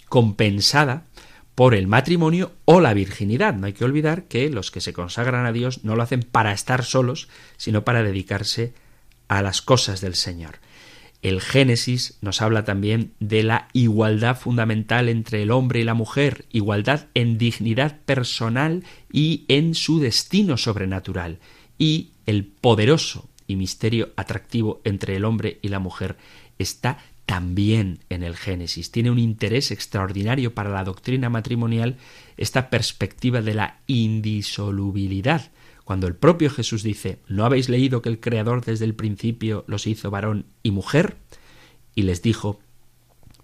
compensada 0.08 1.08
por 1.56 1.76
el 1.76 1.88
matrimonio 1.88 2.54
o 2.66 2.82
la 2.82 2.94
virginidad. 2.94 3.54
No 3.54 3.68
hay 3.68 3.74
que 3.74 3.86
olvidar 3.86 4.26
que 4.26 4.50
los 4.50 4.72
que 4.72 4.82
se 4.82 4.94
consagran 4.94 5.46
a 5.46 5.52
Dios 5.52 5.84
no 5.84 5.96
lo 5.96 6.04
hacen 6.04 6.22
para 6.22 6.54
estar 6.54 6.84
solos, 6.84 7.30
sino 7.58 7.84
para 7.84 8.04
dedicarse 8.04 8.74
a 9.28 9.42
las 9.42 9.62
cosas 9.62 10.02
del 10.02 10.16
Señor. 10.16 10.60
El 11.22 11.40
Génesis 11.40 12.18
nos 12.22 12.42
habla 12.42 12.66
también 12.66 13.14
de 13.22 13.44
la 13.44 13.70
igualdad 13.72 14.38
fundamental 14.38 15.08
entre 15.08 15.42
el 15.42 15.52
hombre 15.52 15.80
y 15.80 15.84
la 15.86 15.94
mujer, 15.94 16.46
igualdad 16.52 17.08
en 17.14 17.38
dignidad 17.38 17.98
personal 18.02 18.84
y 19.10 19.46
en 19.48 19.74
su 19.74 20.00
destino 20.00 20.58
sobrenatural, 20.58 21.40
y 21.78 22.12
el 22.26 22.46
poderoso 22.46 23.30
y 23.48 23.56
misterio 23.56 24.12
atractivo 24.18 24.82
entre 24.84 25.16
el 25.16 25.24
hombre 25.24 25.60
y 25.62 25.70
la 25.70 25.80
mujer 25.80 26.18
está 26.60 26.98
también 27.34 27.98
en 28.10 28.22
el 28.22 28.36
Génesis. 28.36 28.92
Tiene 28.92 29.10
un 29.10 29.18
interés 29.18 29.72
extraordinario 29.72 30.54
para 30.54 30.70
la 30.70 30.84
doctrina 30.84 31.32
matrimonial 31.32 31.98
esta 32.38 32.70
perspectiva 32.70 33.42
de 33.42 33.56
la 33.56 33.80
indisolubilidad 33.88 35.50
cuando 35.84 36.06
el 36.06 36.16
propio 36.16 36.52
Jesús 36.52 36.84
dice, 36.84 37.18
¿no 37.28 37.44
habéis 37.44 37.70
leído 37.70 38.04
que 38.04 38.10
el 38.10 38.20
Creador 38.20 38.64
desde 38.64 38.86
el 38.86 38.94
principio 38.94 39.66
los 39.66 39.88
hizo 39.88 40.12
varón 40.12 40.46
y 40.62 40.70
mujer? 40.70 41.18
Y 41.96 42.04
les 42.04 42.22
dijo, 42.22 42.60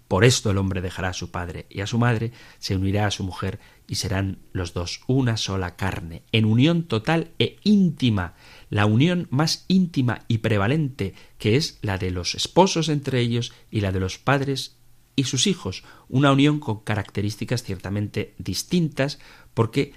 por 0.06 0.24
esto 0.24 0.52
el 0.52 0.58
hombre 0.58 0.82
dejará 0.82 1.08
a 1.08 1.12
su 1.12 1.32
padre 1.32 1.66
y 1.68 1.80
a 1.80 1.88
su 1.88 1.98
madre, 1.98 2.30
se 2.60 2.76
unirá 2.76 3.08
a 3.08 3.10
su 3.10 3.24
mujer 3.24 3.58
y 3.88 3.96
serán 3.96 4.38
los 4.52 4.72
dos 4.72 5.00
una 5.08 5.36
sola 5.36 5.74
carne, 5.74 6.22
en 6.30 6.44
unión 6.44 6.84
total 6.84 7.32
e 7.40 7.56
íntima, 7.64 8.34
la 8.70 8.86
unión 8.86 9.26
más 9.30 9.64
íntima 9.68 10.24
y 10.28 10.38
prevalente, 10.38 11.14
que 11.38 11.56
es 11.56 11.78
la 11.82 11.98
de 11.98 12.10
los 12.12 12.34
esposos 12.34 12.88
entre 12.88 13.20
ellos 13.20 13.52
y 13.70 13.80
la 13.80 13.92
de 13.92 14.00
los 14.00 14.18
padres 14.18 14.76
y 15.16 15.24
sus 15.24 15.46
hijos, 15.46 15.82
una 16.08 16.32
unión 16.32 16.60
con 16.60 16.80
características 16.80 17.62
ciertamente 17.62 18.34
distintas, 18.38 19.18
porque 19.52 19.92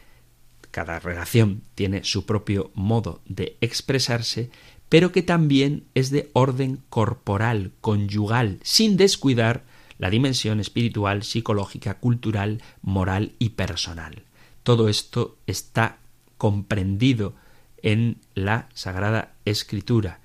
cada 0.71 0.99
relación 0.99 1.61
tiene 1.75 2.03
su 2.03 2.25
propio 2.25 2.71
modo 2.73 3.21
de 3.25 3.57
expresarse, 3.61 4.49
pero 4.89 5.11
que 5.11 5.21
también 5.21 5.85
es 5.93 6.09
de 6.09 6.29
orden 6.33 6.81
corporal, 6.89 7.71
conyugal, 7.79 8.59
sin 8.63 8.97
descuidar 8.97 9.65
la 9.99 10.09
dimensión 10.09 10.59
espiritual, 10.59 11.23
psicológica, 11.23 11.99
cultural, 11.99 12.61
moral 12.81 13.33
y 13.37 13.49
personal. 13.49 14.23
Todo 14.63 14.89
esto 14.89 15.37
está 15.45 15.99
comprendido 16.37 17.35
en 17.83 18.17
la 18.33 18.69
Sagrada 18.73 19.33
Escritura. 19.45 20.19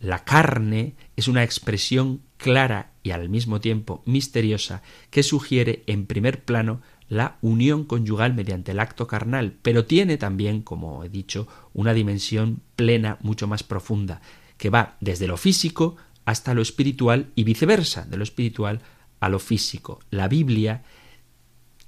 La 0.00 0.24
carne 0.24 0.94
es 1.14 1.28
una 1.28 1.44
expresión 1.44 2.22
clara 2.36 2.90
y 3.04 3.12
al 3.12 3.28
mismo 3.28 3.60
tiempo 3.60 4.02
misteriosa 4.04 4.82
que 5.10 5.22
sugiere 5.22 5.84
en 5.86 6.06
primer 6.06 6.44
plano 6.44 6.80
la 7.08 7.36
unión 7.42 7.84
conyugal 7.84 8.34
mediante 8.34 8.72
el 8.72 8.80
acto 8.80 9.06
carnal, 9.06 9.54
pero 9.62 9.84
tiene 9.84 10.16
también, 10.16 10.62
como 10.62 11.04
he 11.04 11.08
dicho, 11.08 11.46
una 11.74 11.94
dimensión 11.94 12.62
plena 12.74 13.18
mucho 13.20 13.46
más 13.46 13.62
profunda, 13.62 14.22
que 14.56 14.70
va 14.70 14.96
desde 15.00 15.28
lo 15.28 15.36
físico 15.36 15.96
hasta 16.24 16.54
lo 16.54 16.62
espiritual 16.62 17.30
y 17.34 17.44
viceversa, 17.44 18.06
de 18.06 18.16
lo 18.16 18.24
espiritual 18.24 18.80
a 19.20 19.28
lo 19.28 19.38
físico. 19.38 20.00
La 20.10 20.26
Biblia, 20.26 20.84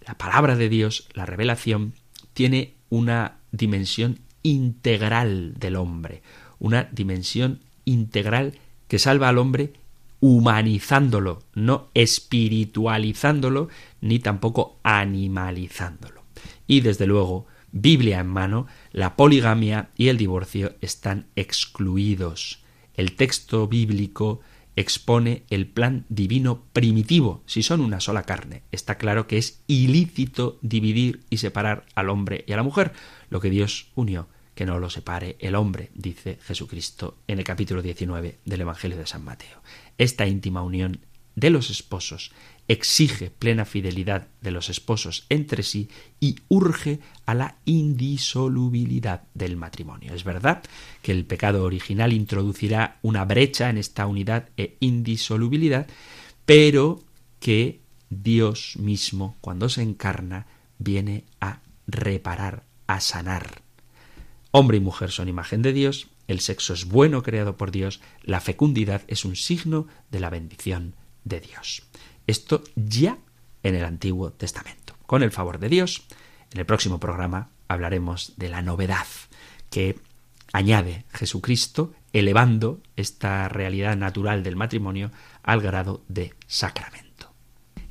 la 0.07 0.19
palabra 0.19 0.57
de 0.57 0.69
Dios, 0.69 1.09
la 1.15 1.25
revelación, 1.25 1.95
tiene 2.35 2.75
una 2.91 3.39
dimensión 3.51 4.19
integral 4.45 5.55
del 5.59 5.75
hombre, 5.75 6.23
una 6.61 6.85
dimensión 6.85 7.61
integral 7.85 8.55
que 8.87 9.01
salva 9.01 9.29
al 9.29 9.39
hombre 9.39 9.73
humanizándolo, 10.21 11.43
no 11.55 11.89
espiritualizándolo, 11.95 13.69
ni 14.01 14.21
tampoco 14.21 14.79
animalizándolo. 14.85 16.23
Y 16.67 16.81
desde 16.81 17.07
luego, 17.07 17.47
Biblia 17.73 18.21
en 18.21 18.29
mano, 18.29 18.67
la 18.93 19.17
poligamia 19.17 19.91
y 19.97 20.09
el 20.09 20.17
divorcio 20.17 20.77
están 20.81 21.27
excluidos. 21.35 22.63
El 22.95 23.17
texto 23.17 23.67
bíblico 23.67 24.41
expone 24.77 25.43
el 25.51 25.67
plan 25.67 26.05
divino 26.09 26.63
primitivo, 26.73 27.43
si 27.47 27.63
son 27.63 27.81
una 27.81 28.01
sola 28.01 28.23
carne. 28.23 28.63
Está 28.73 28.97
claro 28.97 29.27
que 29.27 29.39
es 29.39 29.63
ilícito 29.67 30.59
dividir 30.63 31.21
y 31.31 31.39
separar 31.39 31.85
al 31.95 32.11
hombre 32.11 32.45
y 32.47 32.53
a 32.53 32.57
la 32.57 32.63
mujer. 32.63 32.93
Lo 33.29 33.41
que 33.41 33.51
Dios 33.51 33.89
unió, 33.95 34.29
que 34.55 34.67
no 34.67 34.79
lo 34.79 34.91
separe 34.91 35.37
el 35.41 35.55
hombre, 35.55 35.91
dice 35.95 36.39
Jesucristo 36.43 37.19
en 37.27 37.39
el 37.39 37.45
capítulo 37.45 37.83
19 37.83 38.39
del 38.45 38.61
Evangelio 38.61 38.97
de 38.97 39.07
San 39.07 39.25
Mateo. 39.25 39.61
Esta 39.99 40.27
íntima 40.27 40.63
unión 40.63 41.01
de 41.37 41.51
los 41.51 41.71
esposos 41.71 42.33
exige 42.69 43.31
plena 43.31 43.65
fidelidad 43.65 44.29
de 44.41 44.51
los 44.51 44.71
esposos 44.71 45.27
entre 45.29 45.63
sí 45.63 45.89
y 46.21 46.37
urge 46.49 47.01
a 47.27 47.35
la 47.35 47.57
indisolubilidad 47.65 49.25
del 49.35 49.57
matrimonio. 49.57 50.15
Es 50.15 50.25
verdad 50.25 50.63
que 51.03 51.13
el 51.13 51.27
pecado 51.27 51.65
original 51.65 52.13
introducirá 52.13 52.99
una 53.03 53.25
brecha 53.25 53.69
en 53.69 53.79
esta 53.79 54.07
unidad 54.07 54.49
e 54.57 54.77
indisolubilidad, 54.81 55.87
pero 56.47 57.03
que 57.41 57.81
Dios 58.09 58.77
mismo, 58.79 59.37
cuando 59.41 59.69
se 59.69 59.83
encarna, 59.83 60.47
viene 60.79 61.25
a 61.41 61.61
reparar, 61.87 62.65
a 62.87 63.01
sanar. 63.01 63.64
Hombre 64.57 64.77
y 64.77 64.81
mujer 64.81 65.11
son 65.11 65.29
imagen 65.29 65.63
de 65.63 65.73
Dios, 65.73 66.07
el 66.29 66.39
sexo 66.39 66.75
es 66.75 66.85
bueno 66.85 67.25
creado 67.25 67.57
por 67.57 67.73
Dios, 67.73 68.01
la 68.23 68.41
fecundidad 68.41 69.03
es 69.09 69.25
un 69.25 69.35
signo 69.35 69.89
de 70.13 70.21
la 70.21 70.31
bendición 70.31 70.95
de 71.25 71.41
Dios. 71.41 71.83
Esto 72.29 72.63
ya 72.77 73.19
en 73.65 73.75
el 73.75 73.85
Antiguo 73.85 74.31
Testamento. 74.31 74.95
Con 75.07 75.25
el 75.25 75.33
favor 75.33 75.59
de 75.59 75.69
Dios, 75.69 76.05
en 76.53 76.61
el 76.61 76.67
próximo 76.67 77.01
programa 77.01 77.49
hablaremos 77.67 78.35
de 78.37 78.49
la 78.49 78.63
novedad 78.63 79.09
que 79.71 79.99
añade 80.53 81.05
Jesucristo, 81.13 81.93
elevando 82.13 82.81
esta 82.95 83.49
realidad 83.49 83.97
natural 83.97 84.45
del 84.45 84.55
matrimonio 84.55 85.11
al 85.43 85.63
grado 85.63 86.05
de 86.07 86.33
sacramento. 86.47 87.33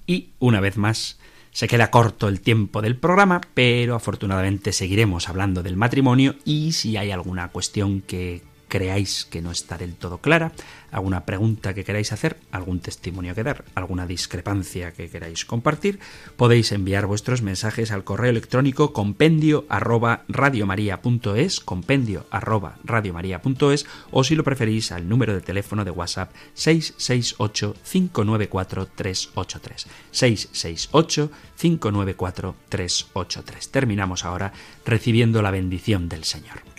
Y 0.07 0.29
una 0.39 0.61
vez 0.61 0.77
más, 0.77 1.19
Se 1.53 1.67
queda 1.67 1.91
corto 1.91 2.27
el 2.27 2.41
tiempo 2.41 2.81
del 2.81 2.97
programa, 2.97 3.39
pero 3.53 3.95
afortunadamente 3.95 4.73
seguiremos 4.73 5.29
hablando 5.29 5.61
del 5.61 5.77
matrimonio 5.77 6.35
y 6.45 6.71
si 6.71 6.97
hay 6.97 7.11
alguna 7.11 7.49
cuestión 7.49 8.01
que 8.01 8.41
creáis 8.73 9.25
que 9.25 9.43
no 9.43 9.51
está 9.51 9.77
del 9.77 9.93
todo 9.93 10.17
clara, 10.17 10.51
alguna 10.89 11.25
pregunta 11.25 11.75
que 11.75 11.83
queráis 11.83 12.11
hacer, 12.11 12.37
algún 12.49 12.79
testimonio 12.79 13.35
que 13.35 13.43
dar, 13.43 13.65
alguna 13.75 14.07
discrepancia 14.07 14.93
que 14.93 15.11
queráis 15.11 15.45
compartir, 15.45 15.99
podéis 16.37 16.71
enviar 16.71 17.05
vuestros 17.05 17.43
mensajes 17.43 17.91
al 17.91 18.03
correo 18.03 18.31
electrónico 18.31 18.91
compendio 18.91 19.67
arroba 19.69 20.23
radiomaria.es, 20.27 21.59
compendio 21.59 22.25
arroba 22.31 22.79
radiomaria.es 22.83 23.85
o 24.09 24.23
si 24.23 24.33
lo 24.33 24.43
preferís 24.43 24.91
al 24.91 25.07
número 25.07 25.35
de 25.35 25.41
teléfono 25.41 25.85
de 25.85 25.91
WhatsApp 25.91 26.33
668 26.55 27.75
594 27.83 28.87
383. 28.95 29.87
668 30.09 31.31
594 31.59 32.55
383. 32.69 33.69
Terminamos 33.69 34.25
ahora 34.25 34.51
recibiendo 34.83 35.43
la 35.43 35.51
bendición 35.51 36.09
del 36.09 36.23
Señor. 36.23 36.72